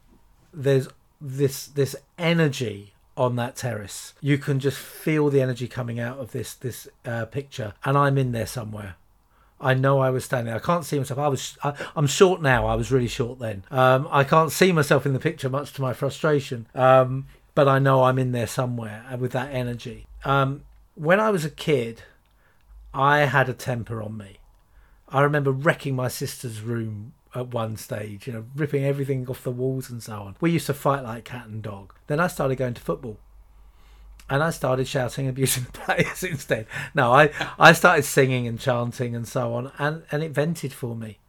there's 0.53 0.87
this 1.19 1.67
this 1.67 1.95
energy 2.17 2.93
on 3.15 3.35
that 3.35 3.55
terrace. 3.55 4.13
You 4.21 4.37
can 4.37 4.59
just 4.59 4.77
feel 4.77 5.29
the 5.29 5.41
energy 5.41 5.67
coming 5.67 5.99
out 5.99 6.17
of 6.17 6.31
this 6.31 6.53
this 6.53 6.87
uh, 7.05 7.25
picture, 7.25 7.73
and 7.85 7.97
I'm 7.97 8.17
in 8.17 8.31
there 8.31 8.47
somewhere. 8.47 8.95
I 9.59 9.75
know 9.75 9.99
I 9.99 10.09
was 10.09 10.25
standing. 10.25 10.53
I 10.53 10.59
can't 10.59 10.83
see 10.83 10.97
myself. 10.97 11.19
I 11.19 11.27
was. 11.27 11.57
I, 11.63 11.73
am 11.95 12.07
short 12.07 12.41
now. 12.41 12.65
I 12.65 12.75
was 12.75 12.91
really 12.91 13.07
short 13.07 13.39
then. 13.39 13.63
Um, 13.69 14.07
I 14.09 14.23
can't 14.23 14.51
see 14.51 14.71
myself 14.71 15.05
in 15.05 15.13
the 15.13 15.19
picture, 15.19 15.49
much 15.49 15.73
to 15.73 15.81
my 15.81 15.93
frustration. 15.93 16.65
Um, 16.73 17.27
but 17.55 17.67
I 17.67 17.79
know 17.79 18.03
I'm 18.03 18.19
in 18.19 18.31
there 18.31 18.47
somewhere 18.47 19.05
with 19.19 19.31
that 19.33 19.53
energy. 19.53 20.07
Um, 20.23 20.63
when 20.95 21.19
I 21.19 21.29
was 21.29 21.45
a 21.45 21.49
kid, 21.49 22.03
I 22.93 23.19
had 23.19 23.49
a 23.49 23.53
temper 23.53 24.01
on 24.01 24.17
me. 24.17 24.37
I 25.09 25.21
remember 25.21 25.51
wrecking 25.51 25.95
my 25.95 26.07
sister's 26.07 26.61
room 26.61 27.13
at 27.33 27.53
one 27.53 27.77
stage, 27.77 28.27
you 28.27 28.33
know, 28.33 28.45
ripping 28.55 28.83
everything 28.83 29.27
off 29.27 29.43
the 29.43 29.51
walls 29.51 29.89
and 29.89 30.01
so 30.03 30.13
on. 30.13 30.35
We 30.41 30.51
used 30.51 30.67
to 30.67 30.73
fight 30.73 31.03
like 31.03 31.25
cat 31.25 31.47
and 31.47 31.61
dog. 31.61 31.93
Then 32.07 32.19
I 32.19 32.27
started 32.27 32.57
going 32.57 32.73
to 32.73 32.81
football. 32.81 33.17
And 34.29 34.41
I 34.41 34.49
started 34.49 34.87
shouting, 34.87 35.27
abusing 35.27 35.63
the 35.71 35.71
players 35.71 36.23
instead. 36.23 36.67
No, 36.93 37.11
I, 37.13 37.31
I 37.59 37.73
started 37.73 38.03
singing 38.03 38.47
and 38.47 38.59
chanting 38.59 39.15
and 39.15 39.27
so 39.27 39.53
on, 39.53 39.71
and, 39.77 40.03
and 40.11 40.23
it 40.23 40.31
vented 40.31 40.71
for 40.71 40.95
me 40.95 41.19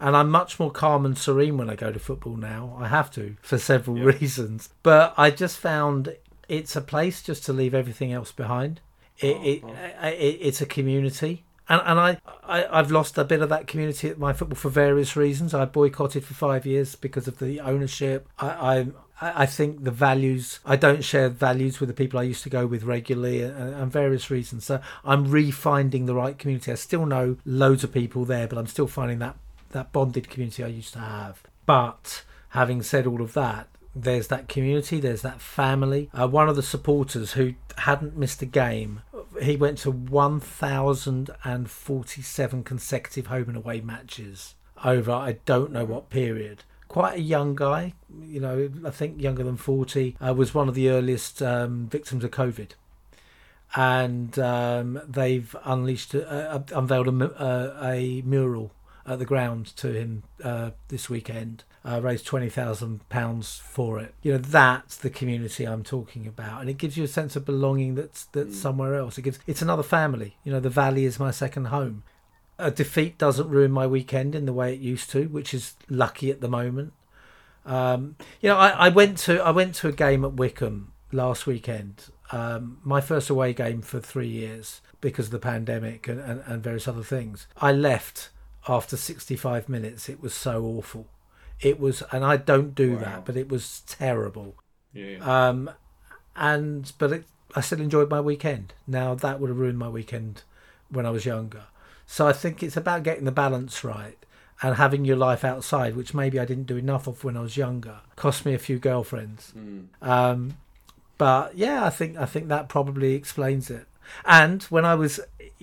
and 0.00 0.16
I'm 0.16 0.30
much 0.30 0.58
more 0.58 0.70
calm 0.70 1.06
and 1.06 1.16
serene 1.16 1.56
when 1.56 1.70
I 1.70 1.74
go 1.74 1.92
to 1.92 1.98
football 1.98 2.36
now. 2.36 2.76
I 2.78 2.88
have 2.88 3.10
to 3.12 3.36
for 3.42 3.58
several 3.58 3.98
yep. 3.98 4.20
reasons, 4.20 4.70
but 4.82 5.14
I 5.16 5.30
just 5.30 5.58
found 5.58 6.16
it's 6.48 6.76
a 6.76 6.80
place 6.80 7.22
just 7.22 7.44
to 7.46 7.52
leave 7.52 7.74
everything 7.74 8.12
else 8.12 8.32
behind. 8.32 8.80
It, 9.18 9.36
oh, 9.36 9.44
it, 9.44 9.62
oh. 9.64 10.08
it 10.08 10.38
it's 10.40 10.60
a 10.60 10.66
community. 10.66 11.44
And, 11.68 11.82
and 11.84 11.98
I, 11.98 12.18
I, 12.44 12.78
I've 12.78 12.92
lost 12.92 13.18
a 13.18 13.24
bit 13.24 13.42
of 13.42 13.48
that 13.48 13.66
community 13.66 14.08
at 14.08 14.18
my 14.18 14.32
football 14.32 14.56
for 14.56 14.68
various 14.68 15.16
reasons. 15.16 15.52
I 15.52 15.64
boycotted 15.64 16.24
for 16.24 16.34
five 16.34 16.64
years 16.64 16.94
because 16.94 17.26
of 17.26 17.40
the 17.40 17.58
ownership. 17.58 18.28
I, 18.38 18.86
I, 19.20 19.32
I 19.42 19.46
think 19.46 19.82
the 19.82 19.90
values, 19.90 20.60
I 20.64 20.76
don't 20.76 21.02
share 21.02 21.28
values 21.28 21.80
with 21.80 21.88
the 21.88 21.94
people 21.94 22.20
I 22.20 22.22
used 22.22 22.44
to 22.44 22.50
go 22.50 22.66
with 22.66 22.84
regularly 22.84 23.42
and, 23.42 23.74
and 23.74 23.90
various 23.90 24.30
reasons. 24.30 24.64
So 24.64 24.80
I'm 25.04 25.26
refinding 25.26 26.06
the 26.06 26.14
right 26.14 26.38
community. 26.38 26.70
I 26.70 26.76
still 26.76 27.04
know 27.04 27.36
loads 27.44 27.82
of 27.82 27.92
people 27.92 28.24
there, 28.24 28.46
but 28.46 28.58
I'm 28.58 28.68
still 28.68 28.86
finding 28.86 29.18
that 29.18 29.36
that 29.70 29.92
bonded 29.92 30.28
community 30.28 30.64
I 30.64 30.68
used 30.68 30.92
to 30.94 31.00
have. 31.00 31.42
But 31.64 32.24
having 32.50 32.82
said 32.82 33.06
all 33.06 33.22
of 33.22 33.32
that, 33.34 33.68
there's 33.94 34.28
that 34.28 34.48
community, 34.48 35.00
there's 35.00 35.22
that 35.22 35.40
family. 35.40 36.10
Uh, 36.12 36.28
one 36.28 36.50
of 36.50 36.56
the 36.56 36.62
supporters 36.62 37.32
who 37.32 37.54
hadn't 37.78 38.16
missed 38.16 38.42
a 38.42 38.46
game, 38.46 39.00
he 39.40 39.56
went 39.56 39.78
to 39.78 39.90
1,047 39.90 42.62
consecutive 42.62 43.28
home 43.28 43.48
and 43.48 43.56
away 43.56 43.80
matches 43.80 44.54
over 44.84 45.12
I 45.12 45.38
don't 45.44 45.72
know 45.72 45.84
what 45.84 46.10
period. 46.10 46.64
Quite 46.88 47.16
a 47.16 47.20
young 47.20 47.54
guy, 47.54 47.94
you 48.22 48.40
know, 48.40 48.70
I 48.84 48.90
think 48.90 49.20
younger 49.20 49.42
than 49.42 49.56
40, 49.56 50.16
uh, 50.24 50.34
was 50.34 50.54
one 50.54 50.68
of 50.68 50.74
the 50.74 50.90
earliest 50.90 51.42
um, 51.42 51.88
victims 51.88 52.22
of 52.22 52.30
COVID. 52.30 52.70
And 53.74 54.38
um, 54.38 55.00
they've 55.06 55.54
unleashed, 55.64 56.14
uh, 56.14 56.60
unveiled 56.72 57.08
a, 57.08 57.34
uh, 57.34 57.78
a 57.82 58.22
mural 58.22 58.70
at 59.06 59.18
the 59.18 59.24
ground 59.24 59.66
to 59.76 59.92
him 59.92 60.24
uh, 60.42 60.70
this 60.88 61.08
weekend. 61.08 61.64
Uh, 61.84 62.00
raised 62.02 62.26
twenty 62.26 62.48
thousand 62.48 63.08
pounds 63.08 63.60
for 63.64 64.00
it. 64.00 64.14
You 64.22 64.32
know 64.32 64.38
that's 64.38 64.96
the 64.96 65.10
community 65.10 65.64
I'm 65.64 65.84
talking 65.84 66.26
about, 66.26 66.60
and 66.60 66.68
it 66.68 66.78
gives 66.78 66.96
you 66.96 67.04
a 67.04 67.08
sense 67.08 67.36
of 67.36 67.44
belonging 67.44 67.94
that's 67.94 68.24
that's 68.24 68.56
mm. 68.56 68.60
somewhere 68.60 68.96
else. 68.96 69.18
It 69.18 69.22
gives 69.22 69.38
it's 69.46 69.62
another 69.62 69.84
family. 69.84 70.36
You 70.42 70.52
know 70.52 70.60
the 70.60 70.68
valley 70.68 71.04
is 71.04 71.20
my 71.20 71.30
second 71.30 71.66
home. 71.66 72.02
A 72.58 72.70
defeat 72.70 73.18
doesn't 73.18 73.48
ruin 73.48 73.70
my 73.70 73.86
weekend 73.86 74.34
in 74.34 74.46
the 74.46 74.52
way 74.52 74.72
it 74.72 74.80
used 74.80 75.10
to, 75.10 75.26
which 75.26 75.54
is 75.54 75.74
lucky 75.88 76.30
at 76.30 76.40
the 76.40 76.48
moment. 76.48 76.92
Um, 77.66 78.16
you 78.40 78.48
know, 78.48 78.56
I, 78.56 78.70
I 78.70 78.88
went 78.88 79.18
to 79.18 79.40
I 79.40 79.50
went 79.50 79.74
to 79.76 79.88
a 79.88 79.92
game 79.92 80.24
at 80.24 80.32
Wycombe 80.32 80.92
last 81.12 81.46
weekend. 81.46 82.06
Um, 82.32 82.78
my 82.82 83.00
first 83.00 83.30
away 83.30 83.52
game 83.52 83.82
for 83.82 84.00
three 84.00 84.28
years 84.28 84.80
because 85.00 85.26
of 85.26 85.32
the 85.32 85.38
pandemic 85.38 86.08
and, 86.08 86.18
and, 86.18 86.42
and 86.46 86.62
various 86.62 86.88
other 86.88 87.04
things. 87.04 87.46
I 87.58 87.70
left 87.70 88.30
after 88.68 88.96
65 88.96 89.68
minutes 89.68 90.08
it 90.08 90.20
was 90.20 90.34
so 90.34 90.64
awful. 90.64 91.06
It 91.60 91.80
was 91.80 92.02
and 92.12 92.24
i 92.24 92.36
don't 92.36 92.74
do 92.74 92.94
wow. 92.94 92.98
that 93.00 93.24
but 93.24 93.36
it 93.36 93.48
was 93.48 93.82
terrible. 93.86 94.54
Yeah, 94.92 95.18
um 95.20 95.70
and 96.34 96.92
but 96.98 97.12
it, 97.12 97.24
i 97.54 97.60
still 97.60 97.80
enjoyed 97.80 98.10
my 98.10 98.20
weekend. 98.20 98.74
Now 98.86 99.14
that 99.14 99.40
would 99.40 99.50
have 99.50 99.58
ruined 99.58 99.78
my 99.78 99.88
weekend 99.88 100.42
when 100.90 101.06
i 101.06 101.10
was 101.10 101.26
younger. 101.26 101.64
So 102.06 102.26
i 102.26 102.32
think 102.32 102.62
it's 102.62 102.76
about 102.76 103.02
getting 103.02 103.24
the 103.24 103.32
balance 103.32 103.82
right 103.84 104.18
and 104.62 104.76
having 104.76 105.04
your 105.04 105.16
life 105.16 105.44
outside 105.44 105.96
which 105.96 106.14
maybe 106.14 106.38
i 106.40 106.44
didn't 106.44 106.66
do 106.66 106.76
enough 106.76 107.06
of 107.06 107.24
when 107.24 107.36
i 107.36 107.40
was 107.40 107.56
younger. 107.56 108.00
Cost 108.16 108.44
me 108.46 108.54
a 108.54 108.58
few 108.58 108.78
girlfriends. 108.78 109.52
Mm. 109.56 109.86
um 110.02 110.56
but 111.18 111.56
yeah 111.56 111.84
i 111.84 111.90
think 111.90 112.16
i 112.16 112.26
think 112.26 112.48
that 112.48 112.68
probably 112.68 113.14
explains 113.14 113.70
it 113.70 113.86
and 114.24 114.62
when 114.64 114.84
I 114.84 114.94
was 114.94 115.20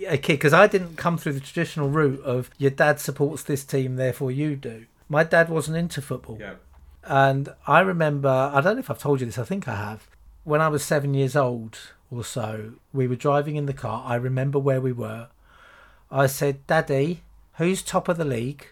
a 0.07 0.17
kid, 0.17 0.33
because 0.33 0.53
I 0.53 0.67
didn't 0.67 0.97
come 0.97 1.17
through 1.17 1.33
the 1.33 1.39
traditional 1.39 1.89
route 1.89 2.21
of 2.21 2.49
your 2.57 2.71
dad 2.71 2.99
supports 2.99 3.43
this 3.43 3.63
team, 3.63 3.95
therefore 3.95 4.31
you 4.31 4.55
do. 4.55 4.85
My 5.09 5.23
dad 5.23 5.49
wasn't 5.49 5.77
into 5.77 6.01
football. 6.01 6.37
Yeah. 6.39 6.55
And 7.03 7.49
I 7.67 7.81
remember, 7.81 8.29
I 8.53 8.61
don't 8.61 8.75
know 8.75 8.79
if 8.79 8.89
I've 8.89 8.99
told 8.99 9.19
you 9.19 9.25
this, 9.25 9.37
I 9.37 9.43
think 9.43 9.67
I 9.67 9.75
have. 9.75 10.07
When 10.43 10.61
I 10.61 10.69
was 10.69 10.83
seven 10.83 11.13
years 11.13 11.35
old 11.35 11.77
or 12.09 12.23
so, 12.23 12.73
we 12.91 13.07
were 13.07 13.15
driving 13.15 13.55
in 13.55 13.65
the 13.65 13.73
car. 13.73 14.03
I 14.05 14.15
remember 14.15 14.59
where 14.59 14.81
we 14.81 14.91
were. 14.91 15.27
I 16.09 16.27
said, 16.27 16.65
Daddy, 16.67 17.23
who's 17.55 17.81
top 17.81 18.07
of 18.07 18.17
the 18.17 18.25
league? 18.25 18.67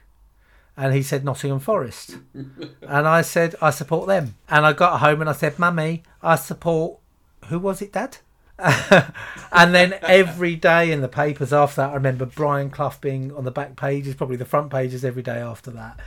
And 0.78 0.94
he 0.94 1.04
said, 1.04 1.26
Nottingham 1.26 1.60
Forest. 1.60 2.18
and 2.34 3.08
I 3.08 3.22
said, 3.22 3.56
I 3.62 3.72
support 3.72 4.08
them. 4.08 4.36
And 4.50 4.66
I 4.66 4.74
got 4.74 5.00
home 5.02 5.22
and 5.22 5.30
I 5.30 5.34
said, 5.34 5.60
Mummy, 5.60 6.04
I 6.22 6.36
support 6.36 7.00
who 7.48 7.60
was 7.60 7.82
it, 7.82 7.94
Dad? 7.94 8.18
and 9.52 9.74
then 9.74 9.96
every 10.04 10.56
day 10.56 10.92
in 10.92 11.02
the 11.02 11.08
papers 11.08 11.52
after 11.52 11.78
that, 11.78 11.92
I 11.92 11.94
remember 11.96 12.26
Brian 12.26 12.70
Clough 12.70 12.94
being 13.02 13.34
on 13.36 13.44
the 13.44 13.52
back 13.52 13.76
pages, 13.76 14.16
probably 14.16 14.36
the 14.36 14.46
front 14.46 14.72
pages 14.72 15.04
every 15.04 15.24
day 15.24 15.40
after 15.40 15.72
that. 15.72 16.00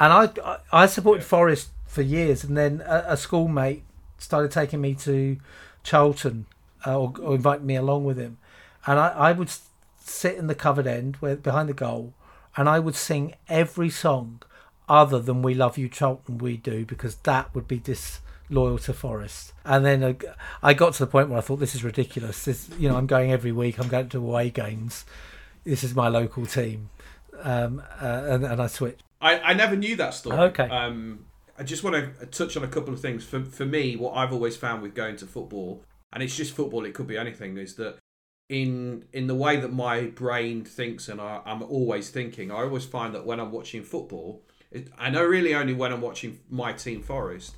And 0.00 0.12
I, 0.12 0.28
I, 0.44 0.58
I 0.72 0.86
supported 0.86 1.24
Forest 1.24 1.70
for 1.86 2.02
years, 2.02 2.42
and 2.42 2.56
then 2.56 2.82
a, 2.86 3.04
a 3.08 3.16
schoolmate 3.16 3.84
started 4.18 4.50
taking 4.50 4.80
me 4.80 4.94
to 4.94 5.38
Charlton 5.84 6.46
uh, 6.86 6.98
or, 6.98 7.12
or 7.20 7.34
inviting 7.34 7.66
me 7.66 7.76
along 7.76 8.04
with 8.04 8.18
him, 8.18 8.38
and 8.86 8.98
I, 8.98 9.08
I 9.08 9.32
would 9.32 9.50
sit 9.98 10.36
in 10.36 10.48
the 10.48 10.54
covered 10.54 10.86
end 10.86 11.16
where 11.16 11.36
behind 11.36 11.68
the 11.68 11.74
goal, 11.74 12.14
and 12.56 12.68
I 12.68 12.80
would 12.80 12.96
sing 12.96 13.34
every 13.48 13.90
song 13.90 14.42
other 14.88 15.20
than 15.20 15.42
"We 15.42 15.54
Love 15.54 15.78
You, 15.78 15.88
Charlton, 15.88 16.38
We 16.38 16.56
Do" 16.56 16.84
because 16.84 17.16
that 17.16 17.54
would 17.54 17.68
be 17.68 17.78
disloyal 18.52 18.78
to 18.78 18.92
Forest. 18.92 19.52
And 19.64 19.84
then 19.84 20.02
uh, 20.02 20.14
I 20.62 20.74
got 20.74 20.92
to 20.94 20.98
the 21.00 21.10
point 21.10 21.28
where 21.28 21.38
I 21.38 21.40
thought, 21.40 21.56
"This 21.56 21.74
is 21.74 21.82
ridiculous. 21.82 22.44
This, 22.44 22.68
you 22.78 22.88
know, 22.88 22.96
I'm 22.96 23.06
going 23.06 23.32
every 23.32 23.52
week. 23.52 23.78
I'm 23.78 23.88
going 23.88 24.08
to 24.10 24.18
away 24.18 24.50
games. 24.50 25.04
This 25.64 25.82
is 25.82 25.94
my 25.94 26.08
local 26.08 26.46
team." 26.46 26.90
Um, 27.42 27.82
uh, 28.00 28.22
and, 28.26 28.44
and 28.44 28.62
I 28.62 28.66
switched. 28.66 29.02
I, 29.20 29.38
I 29.38 29.54
never 29.54 29.76
knew 29.76 29.96
that 29.96 30.14
story. 30.14 30.38
Okay. 30.38 30.68
Um, 30.68 31.26
I 31.58 31.62
just 31.62 31.82
want 31.82 31.96
to 31.96 32.26
touch 32.26 32.56
on 32.56 32.64
a 32.64 32.68
couple 32.68 32.92
of 32.92 33.00
things. 33.00 33.24
For 33.24 33.42
for 33.42 33.64
me, 33.64 33.96
what 33.96 34.16
I've 34.16 34.32
always 34.32 34.56
found 34.56 34.82
with 34.82 34.94
going 34.94 35.16
to 35.16 35.26
football, 35.26 35.82
and 36.12 36.22
it's 36.22 36.36
just 36.36 36.54
football, 36.54 36.84
it 36.84 36.94
could 36.94 37.06
be 37.06 37.16
anything, 37.16 37.56
is 37.56 37.74
that 37.76 37.98
in 38.48 39.04
in 39.12 39.26
the 39.28 39.34
way 39.34 39.56
that 39.56 39.72
my 39.72 40.06
brain 40.06 40.64
thinks 40.64 41.08
and 41.08 41.20
I, 41.20 41.40
I'm 41.46 41.62
always 41.62 42.10
thinking, 42.10 42.50
I 42.50 42.62
always 42.62 42.84
find 42.84 43.14
that 43.14 43.24
when 43.24 43.40
I'm 43.40 43.52
watching 43.52 43.82
football, 43.82 44.42
it, 44.70 44.88
I 44.98 45.10
know 45.10 45.24
really 45.24 45.54
only 45.54 45.72
when 45.72 45.92
I'm 45.92 46.02
watching 46.02 46.40
my 46.50 46.72
team 46.72 47.02
Forest, 47.02 47.56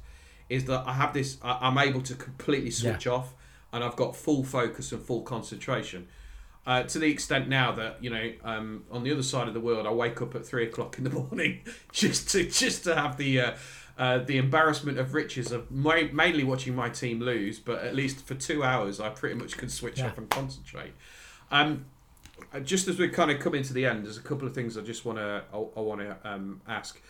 is 0.48 0.64
that 0.66 0.84
I 0.86 0.92
have 0.94 1.12
this, 1.14 1.38
I, 1.42 1.58
I'm 1.62 1.78
able 1.78 2.02
to 2.02 2.14
completely 2.14 2.70
switch 2.70 3.06
off 3.06 3.34
and 3.72 3.82
I've 3.82 3.96
got 3.96 4.14
full 4.14 4.44
focus 4.44 4.92
and 4.92 5.02
full 5.02 5.22
concentration. 5.22 6.08
Uh, 6.66 6.82
to 6.84 6.98
the 6.98 7.10
extent 7.10 7.48
now 7.48 7.72
that 7.72 8.02
you 8.02 8.08
know, 8.08 8.32
um, 8.42 8.84
on 8.90 9.02
the 9.02 9.12
other 9.12 9.22
side 9.22 9.48
of 9.48 9.54
the 9.54 9.60
world, 9.60 9.86
I 9.86 9.92
wake 9.92 10.22
up 10.22 10.34
at 10.34 10.46
three 10.46 10.64
o'clock 10.64 10.96
in 10.96 11.04
the 11.04 11.10
morning 11.20 11.60
just 11.92 12.30
to 12.30 12.48
just 12.48 12.84
to 12.84 12.94
have 12.94 13.16
the 13.18 13.40
uh, 13.40 13.52
uh, 13.98 14.18
the 14.18 14.38
embarrassment 14.38 14.98
of 14.98 15.12
riches 15.14 15.52
of 15.52 15.70
my, 15.70 16.08
mainly 16.12 16.42
watching 16.42 16.74
my 16.74 16.88
team 16.88 17.20
lose. 17.20 17.58
But 17.60 17.84
at 17.84 17.94
least 17.94 18.26
for 18.26 18.34
two 18.34 18.64
hours, 18.64 18.98
I 18.98 19.10
pretty 19.10 19.34
much 19.34 19.56
can 19.58 19.68
switch 19.68 19.98
Yeah. 19.98 20.06
off 20.06 20.18
and 20.18 20.28
concentrate. 20.30 20.94
Um, 21.50 21.84
uh, 22.52 22.60
just 22.60 22.88
as 22.88 22.98
we're 22.98 23.10
kind 23.10 23.30
of 23.30 23.40
coming 23.40 23.62
to 23.62 23.72
the 23.72 23.84
end, 23.86 24.04
there's 24.04 24.16
a 24.16 24.22
couple 24.22 24.48
of 24.48 24.54
things 24.54 24.78
I 24.78 24.80
just 24.80 25.04
want 25.04 25.18
to 25.18 25.42
I, 25.52 25.56
I 25.56 25.80
want 25.80 26.00
to 26.00 26.16
um, 26.24 26.60
ask. 26.66 27.00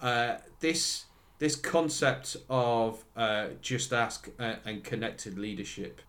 Uh, 0.00 0.36
this 0.60 1.04
this 1.42 1.56
concept 1.56 2.36
of 2.48 3.04
uh, 3.16 3.48
just 3.60 3.92
ask 3.92 4.28
uh, 4.38 4.54
and 4.64 4.84
connected 4.84 5.36
leadership. 5.36 6.00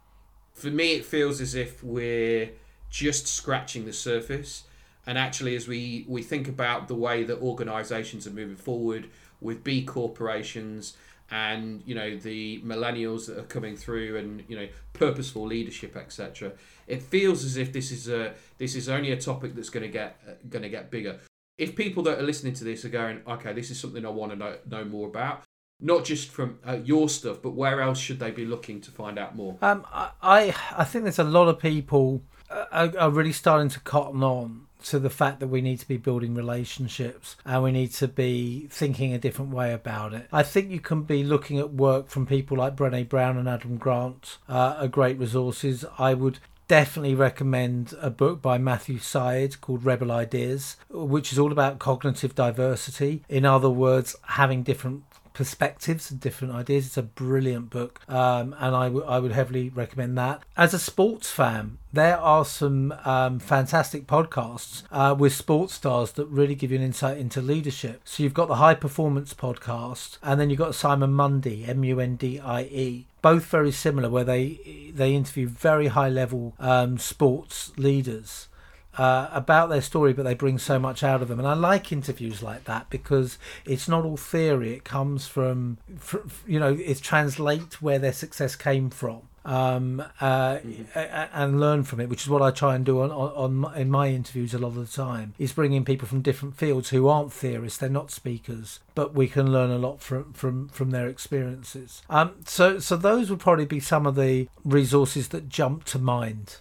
For 0.53 0.67
me, 0.67 0.91
it 0.91 1.05
feels 1.05 1.41
as 1.41 1.55
if 1.55 1.83
we're 1.83 2.51
just 2.91 3.25
scratching 3.25 3.85
the 3.85 3.93
surface. 3.93 4.65
And 5.07 5.17
actually, 5.17 5.55
as 5.55 5.67
we, 5.67 6.05
we 6.07 6.21
think 6.21 6.47
about 6.47 6.87
the 6.87 6.93
way 6.93 7.23
that 7.23 7.39
organisations 7.39 8.27
are 8.27 8.29
moving 8.29 8.55
forward 8.55 9.09
with 9.41 9.63
B 9.63 9.83
corporations 9.83 10.95
and 11.31 11.81
you 11.83 11.95
know 11.95 12.15
the 12.17 12.61
millennials 12.61 13.25
that 13.25 13.39
are 13.39 13.47
coming 13.47 13.75
through 13.75 14.17
and 14.17 14.43
you 14.49 14.57
know 14.57 14.67
purposeful 14.91 15.45
leadership 15.45 15.95
etc 15.95 16.51
it 16.85 17.01
feels 17.01 17.45
as 17.45 17.55
if 17.55 17.71
this 17.71 17.91
is 17.91 18.09
a 18.09 18.33
this 18.57 18.75
is 18.75 18.89
only 18.89 19.09
a 19.13 19.15
topic 19.15 19.55
that's 19.55 19.69
going 19.69 19.83
to 19.83 19.89
get 19.89 20.19
going 20.49 20.61
to 20.61 20.69
get 20.69 20.91
bigger 20.91 21.17
if 21.57 21.75
people 21.75 22.03
that 22.03 22.17
are 22.19 22.23
listening 22.23 22.53
to 22.53 22.63
this 22.63 22.83
are 22.85 22.89
going 22.89 23.21
okay 23.27 23.53
this 23.53 23.69
is 23.69 23.79
something 23.79 24.05
i 24.05 24.09
want 24.09 24.31
to 24.31 24.37
know, 24.37 24.55
know 24.69 24.83
more 24.85 25.07
about 25.07 25.43
not 25.79 26.05
just 26.05 26.29
from 26.29 26.59
uh, 26.67 26.77
your 26.83 27.09
stuff 27.09 27.41
but 27.41 27.51
where 27.51 27.81
else 27.81 27.99
should 27.99 28.19
they 28.19 28.31
be 28.31 28.45
looking 28.45 28.79
to 28.81 28.91
find 28.91 29.19
out 29.19 29.35
more 29.35 29.57
Um, 29.61 29.85
I, 29.91 30.55
I 30.77 30.83
think 30.83 31.03
there's 31.03 31.19
a 31.19 31.23
lot 31.23 31.47
of 31.47 31.59
people 31.59 32.21
uh, 32.49 32.65
are, 32.71 32.93
are 32.97 33.09
really 33.09 33.33
starting 33.33 33.69
to 33.69 33.79
cotton 33.81 34.23
on 34.23 34.67
to 34.85 34.99
the 34.99 35.09
fact 35.09 35.39
that 35.39 35.47
we 35.47 35.61
need 35.61 35.79
to 35.79 35.87
be 35.87 35.97
building 35.97 36.35
relationships 36.35 37.35
and 37.45 37.63
we 37.63 37.71
need 37.71 37.91
to 37.93 38.07
be 38.07 38.67
thinking 38.69 39.13
a 39.13 39.17
different 39.17 39.51
way 39.51 39.73
about 39.73 40.13
it. 40.13 40.27
I 40.31 40.43
think 40.43 40.71
you 40.71 40.79
can 40.79 41.03
be 41.03 41.23
looking 41.23 41.57
at 41.57 41.73
work 41.73 42.09
from 42.09 42.25
people 42.25 42.57
like 42.57 42.75
Brené 42.75 43.07
Brown 43.07 43.37
and 43.37 43.47
Adam 43.47 43.77
Grant 43.77 44.37
uh, 44.49 44.75
are 44.79 44.87
great 44.87 45.17
resources. 45.17 45.85
I 45.97 46.13
would 46.13 46.39
definitely 46.67 47.15
recommend 47.15 47.93
a 48.01 48.09
book 48.09 48.41
by 48.41 48.57
Matthew 48.57 48.99
Syed 48.99 49.61
called 49.61 49.85
Rebel 49.85 50.11
Ideas, 50.11 50.77
which 50.89 51.31
is 51.31 51.39
all 51.39 51.51
about 51.51 51.79
cognitive 51.79 52.35
diversity. 52.35 53.23
In 53.29 53.45
other 53.45 53.69
words, 53.69 54.15
having 54.23 54.63
different 54.63 55.03
perspectives 55.33 56.11
and 56.11 56.19
different 56.19 56.53
ideas. 56.53 56.85
It's 56.85 56.97
a 56.97 57.03
brilliant 57.03 57.69
book, 57.69 57.99
um, 58.07 58.55
and 58.59 58.75
I, 58.75 58.85
w- 58.85 59.05
I 59.05 59.19
would 59.19 59.31
heavily 59.31 59.69
recommend 59.69 60.17
that. 60.17 60.43
As 60.55 60.73
a 60.73 60.79
sports 60.79 61.29
fan, 61.31 61.79
there 61.91 62.17
are 62.17 62.45
some 62.45 62.93
um, 63.03 63.39
fantastic 63.39 64.07
podcasts 64.07 64.83
uh, 64.91 65.15
with 65.17 65.33
sports 65.33 65.73
stars 65.73 66.11
that 66.13 66.27
really 66.27 66.55
give 66.55 66.71
you 66.71 66.77
an 66.77 66.83
insight 66.83 67.17
into 67.17 67.41
leadership. 67.41 68.01
So 68.05 68.23
you've 68.23 68.33
got 68.33 68.47
the 68.47 68.55
High 68.55 68.75
Performance 68.75 69.33
podcast, 69.33 70.17
and 70.21 70.39
then 70.39 70.49
you've 70.49 70.59
got 70.59 70.75
Simon 70.75 71.11
Mundie, 71.11 71.67
M 71.67 71.83
U 71.83 71.99
N 71.99 72.15
D 72.15 72.39
I 72.39 72.61
E. 72.63 73.07
Both 73.23 73.45
very 73.45 73.71
similar, 73.71 74.09
where 74.09 74.23
they 74.23 74.91
they 74.93 75.15
interview 75.15 75.47
very 75.47 75.87
high 75.87 76.09
level 76.09 76.53
um, 76.59 76.99
sports 76.99 77.71
leaders 77.77 78.49
uh, 78.97 79.29
about 79.31 79.69
their 79.69 79.81
story, 79.81 80.13
but 80.13 80.23
they 80.23 80.35
bring 80.35 80.59
so 80.59 80.77
much 80.77 81.03
out 81.03 81.21
of 81.21 81.27
them. 81.27 81.39
And 81.39 81.47
I 81.47 81.53
like 81.53 81.91
interviews 81.91 82.43
like 82.43 82.65
that 82.65 82.89
because 82.89 83.39
it's 83.65 83.87
not 83.87 84.05
all 84.05 84.17
theory. 84.17 84.73
It 84.73 84.83
comes 84.83 85.27
from, 85.27 85.77
fr 85.97 86.17
you 86.45 86.59
know, 86.59 86.77
it 86.79 87.01
translates 87.01 87.81
where 87.81 87.97
their 87.97 88.13
success 88.13 88.55
came 88.55 88.89
from. 88.89 89.21
Um, 89.45 90.01
uh, 90.21 90.59
a- 90.95 91.29
and 91.35 91.59
learn 91.59 91.83
from 91.83 91.99
it, 91.99 92.07
which 92.07 92.21
is 92.23 92.29
what 92.29 92.41
I 92.41 92.51
try 92.51 92.75
and 92.75 92.85
do 92.85 93.01
on, 93.01 93.11
on, 93.11 93.75
in 93.77 93.89
my 93.91 94.07
interviews 94.07 94.53
a 94.53 94.57
lot 94.57 94.69
of 94.69 94.75
the 94.75 94.85
time. 94.85 95.33
Is 95.37 95.51
bringing 95.51 95.83
people 95.83 96.07
from 96.07 96.21
different 96.21 96.55
fields 96.55 96.89
who 96.89 97.07
aren't 97.09 97.33
theorists, 97.33 97.77
they're 97.77 97.89
not 97.89 98.09
speakers, 98.09 98.79
but 98.95 99.13
we 99.13 99.27
can 99.27 99.51
learn 99.51 99.69
a 99.69 99.77
lot 99.77 99.99
from 100.01 100.31
from 100.31 100.69
from 100.69 100.91
their 100.91 101.09
experiences. 101.09 102.01
Um, 102.09 102.35
so 102.45 102.79
so 102.79 102.95
those 102.95 103.29
would 103.29 103.39
probably 103.41 103.65
be 103.65 103.81
some 103.81 104.05
of 104.05 104.15
the 104.15 104.47
resources 104.63 105.27
that 105.29 105.49
jump 105.49 105.83
to 105.85 105.99
mind 105.99 106.57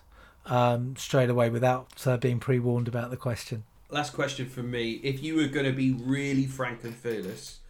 um, 0.47 0.97
straight 0.97 1.31
away 1.31 1.51
without 1.51 2.05
uh, 2.07 2.17
being 2.17 2.41
pre-warned 2.41 2.89
about 2.89 3.11
the 3.11 3.17
question. 3.17 3.63
last 3.91 4.13
question 4.13 4.49
from 4.49 4.71
me 4.73 4.93
if 5.05 5.23
you 5.23 5.37
were 5.37 5.47
going 5.47 5.67
to 5.67 5.73
be 5.73 5.93
really 5.93 6.47
frank 6.47 6.83
and 6.83 6.95
fearless 6.97 7.61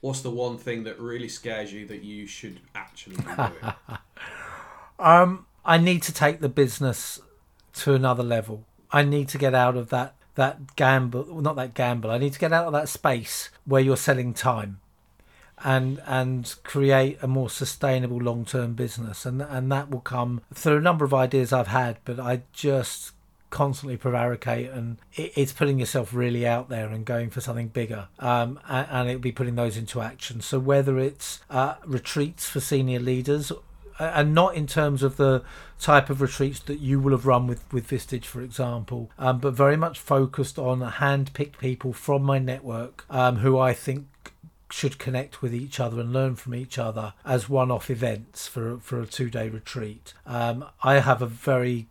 what's 0.00 0.20
the 0.22 0.30
one 0.30 0.56
thing 0.56 0.84
that 0.84 0.98
really 0.98 1.28
scares 1.28 1.72
you 1.72 1.84
that 1.86 2.02
you 2.02 2.26
should 2.26 2.58
actually 2.74 3.16
be 3.16 3.22
doing 3.22 3.74
Um, 5.02 5.46
I 5.64 5.78
need 5.78 6.02
to 6.04 6.14
take 6.14 6.40
the 6.40 6.48
business 6.48 7.20
to 7.74 7.94
another 7.94 8.22
level. 8.22 8.64
I 8.92 9.02
need 9.02 9.28
to 9.30 9.38
get 9.38 9.54
out 9.54 9.76
of 9.76 9.90
that 9.90 10.14
that 10.34 10.76
gamble, 10.76 11.26
well, 11.28 11.42
not 11.42 11.56
that 11.56 11.74
gamble. 11.74 12.10
I 12.10 12.16
need 12.16 12.32
to 12.32 12.38
get 12.38 12.54
out 12.54 12.66
of 12.66 12.72
that 12.72 12.88
space 12.88 13.50
where 13.66 13.82
you're 13.82 13.96
selling 13.98 14.32
time, 14.32 14.80
and 15.62 16.00
and 16.06 16.54
create 16.62 17.18
a 17.20 17.26
more 17.26 17.50
sustainable 17.50 18.18
long 18.18 18.44
term 18.44 18.74
business. 18.74 19.26
And 19.26 19.42
and 19.42 19.70
that 19.72 19.90
will 19.90 20.00
come 20.00 20.40
through 20.54 20.78
a 20.78 20.80
number 20.80 21.04
of 21.04 21.12
ideas 21.12 21.52
I've 21.52 21.66
had, 21.66 21.98
but 22.04 22.20
I 22.20 22.42
just 22.52 23.12
constantly 23.50 23.98
prevaricate 23.98 24.70
and 24.70 24.96
it's 25.12 25.52
putting 25.52 25.78
yourself 25.78 26.14
really 26.14 26.46
out 26.46 26.70
there 26.70 26.88
and 26.88 27.04
going 27.04 27.28
for 27.28 27.42
something 27.42 27.68
bigger 27.68 28.08
um, 28.18 28.58
and, 28.66 29.10
it'll 29.10 29.20
be 29.20 29.30
putting 29.30 29.56
those 29.56 29.76
into 29.76 30.00
action 30.00 30.40
so 30.40 30.58
whether 30.58 30.98
it's 30.98 31.40
uh, 31.50 31.74
retreats 31.84 32.48
for 32.48 32.60
senior 32.60 32.98
leaders 32.98 33.52
and 33.98 34.34
not 34.34 34.54
in 34.54 34.66
terms 34.66 35.02
of 35.02 35.16
the 35.16 35.42
type 35.78 36.10
of 36.10 36.20
retreats 36.20 36.60
that 36.60 36.80
you 36.80 37.00
will 37.00 37.12
have 37.12 37.26
run 37.26 37.46
with 37.46 37.70
with 37.72 37.88
Vistage, 37.88 38.24
for 38.24 38.40
example, 38.40 39.10
um, 39.18 39.38
but 39.38 39.54
very 39.54 39.76
much 39.76 39.98
focused 39.98 40.58
on 40.58 40.80
hand-picked 40.80 41.58
people 41.58 41.92
from 41.92 42.22
my 42.22 42.38
network 42.38 43.04
um, 43.10 43.36
who 43.36 43.58
I 43.58 43.72
think 43.72 44.06
should 44.70 44.98
connect 44.98 45.42
with 45.42 45.54
each 45.54 45.78
other 45.78 46.00
and 46.00 46.12
learn 46.14 46.34
from 46.34 46.54
each 46.54 46.78
other 46.78 47.12
as 47.26 47.48
one-off 47.48 47.90
events 47.90 48.48
for 48.48 48.78
for 48.78 49.00
a 49.00 49.06
two-day 49.06 49.48
retreat. 49.48 50.14
Um, 50.26 50.64
I 50.82 51.00
have 51.00 51.20
a 51.20 51.26
very 51.26 51.88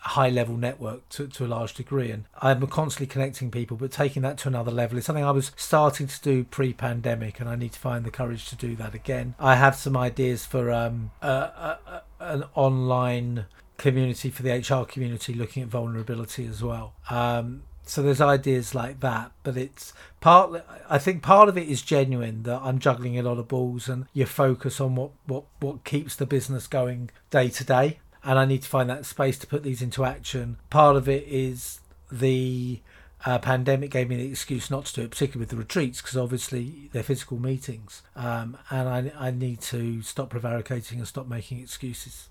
high 0.00 0.30
level 0.30 0.56
network 0.56 1.06
to, 1.10 1.26
to 1.28 1.44
a 1.44 1.48
large 1.48 1.74
degree 1.74 2.10
and 2.10 2.24
I'm 2.40 2.66
constantly 2.68 3.06
connecting 3.06 3.50
people 3.50 3.76
but 3.76 3.92
taking 3.92 4.22
that 4.22 4.38
to 4.38 4.48
another 4.48 4.70
level 4.70 4.96
is 4.96 5.04
something 5.04 5.24
I 5.24 5.30
was 5.30 5.52
starting 5.56 6.06
to 6.06 6.22
do 6.22 6.44
pre-pandemic 6.44 7.38
and 7.38 7.48
I 7.48 7.56
need 7.56 7.72
to 7.72 7.78
find 7.78 8.04
the 8.04 8.10
courage 8.10 8.48
to 8.48 8.56
do 8.56 8.74
that 8.76 8.94
again. 8.94 9.34
I 9.38 9.56
have 9.56 9.76
some 9.76 9.96
ideas 9.96 10.46
for 10.46 10.72
um, 10.72 11.10
an 11.20 12.44
online 12.54 13.44
community 13.76 14.30
for 14.30 14.42
the 14.42 14.52
HR 14.52 14.84
community 14.84 15.34
looking 15.34 15.62
at 15.62 15.68
vulnerability 15.68 16.46
as 16.46 16.62
well. 16.62 16.94
Um, 17.10 17.62
so 17.84 18.02
there's 18.02 18.20
ideas 18.20 18.74
like 18.74 19.00
that 19.00 19.32
but 19.42 19.56
it's 19.56 19.92
part 20.20 20.64
I 20.88 20.98
think 20.98 21.22
part 21.22 21.48
of 21.48 21.58
it 21.58 21.68
is 21.68 21.82
genuine 21.82 22.44
that 22.44 22.60
I'm 22.62 22.78
juggling 22.78 23.18
a 23.18 23.22
lot 23.22 23.38
of 23.38 23.48
balls 23.48 23.88
and 23.88 24.06
you 24.14 24.26
focus 24.26 24.80
on 24.80 24.94
what 24.94 25.10
what 25.26 25.44
what 25.58 25.84
keeps 25.84 26.16
the 26.16 26.26
business 26.26 26.66
going 26.66 27.10
day 27.30 27.48
to 27.48 27.64
day 27.64 27.98
and 28.24 28.38
I 28.38 28.44
need 28.44 28.62
to 28.62 28.68
find 28.68 28.88
that 28.90 29.06
space 29.06 29.38
to 29.38 29.46
put 29.46 29.62
these 29.62 29.82
into 29.82 30.04
action. 30.04 30.56
Part 30.68 30.96
of 30.96 31.08
it 31.08 31.26
is 31.26 31.80
the 32.10 32.80
uh, 33.24 33.38
pandemic 33.38 33.90
gave 33.90 34.08
me 34.08 34.16
the 34.16 34.28
excuse 34.28 34.70
not 34.70 34.86
to 34.86 34.94
do 34.94 35.02
it, 35.02 35.10
particularly 35.10 35.40
with 35.40 35.50
the 35.50 35.56
retreats, 35.56 36.00
because 36.00 36.16
obviously 36.16 36.88
they're 36.92 37.02
physical 37.02 37.38
meetings, 37.38 38.02
um, 38.16 38.56
and 38.70 38.88
I, 38.88 39.28
I 39.28 39.30
need 39.30 39.60
to 39.62 40.02
stop 40.02 40.30
prevaricating 40.30 40.98
and 40.98 41.06
stop 41.06 41.28
making 41.28 41.60
excuses. 41.60 42.28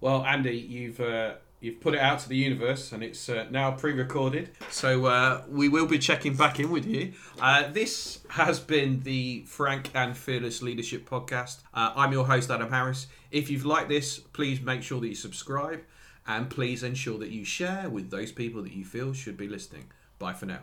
Well, 0.00 0.24
Andy, 0.24 0.56
you've 0.56 1.00
uh, 1.00 1.34
you've 1.66 1.80
put 1.80 1.94
it 1.94 2.00
out 2.00 2.20
to 2.20 2.28
the 2.28 2.36
universe, 2.36 2.92
and 2.92 3.02
it's 3.02 3.28
uh, 3.28 3.46
now 3.50 3.72
pre-recorded. 3.72 4.50
So 4.70 5.06
uh, 5.06 5.42
we 5.48 5.68
will 5.68 5.86
be 5.86 5.98
checking 5.98 6.34
back 6.36 6.60
in 6.60 6.70
with 6.70 6.86
you. 6.86 7.12
Uh, 7.40 7.68
this 7.70 8.20
has 8.30 8.60
been 8.60 9.02
the 9.02 9.42
Frank 9.46 9.90
and 9.94 10.16
Fearless 10.16 10.62
Leadership 10.62 11.08
Podcast. 11.08 11.58
Uh, 11.74 11.92
I'm 11.96 12.12
your 12.12 12.26
host, 12.26 12.50
Adam 12.50 12.70
Harris. 12.70 13.08
If 13.30 13.50
you've 13.50 13.66
liked 13.66 13.88
this, 13.88 14.18
please 14.18 14.60
make 14.60 14.82
sure 14.82 15.00
that 15.00 15.08
you 15.08 15.16
subscribe, 15.16 15.82
and 16.26 16.48
please 16.48 16.82
ensure 16.82 17.18
that 17.18 17.30
you 17.30 17.44
share 17.44 17.90
with 17.90 18.10
those 18.10 18.30
people 18.30 18.62
that 18.62 18.72
you 18.72 18.84
feel 18.84 19.12
should 19.12 19.36
be 19.36 19.48
listening. 19.48 19.90
Bye 20.18 20.32
for 20.32 20.46
now. 20.46 20.60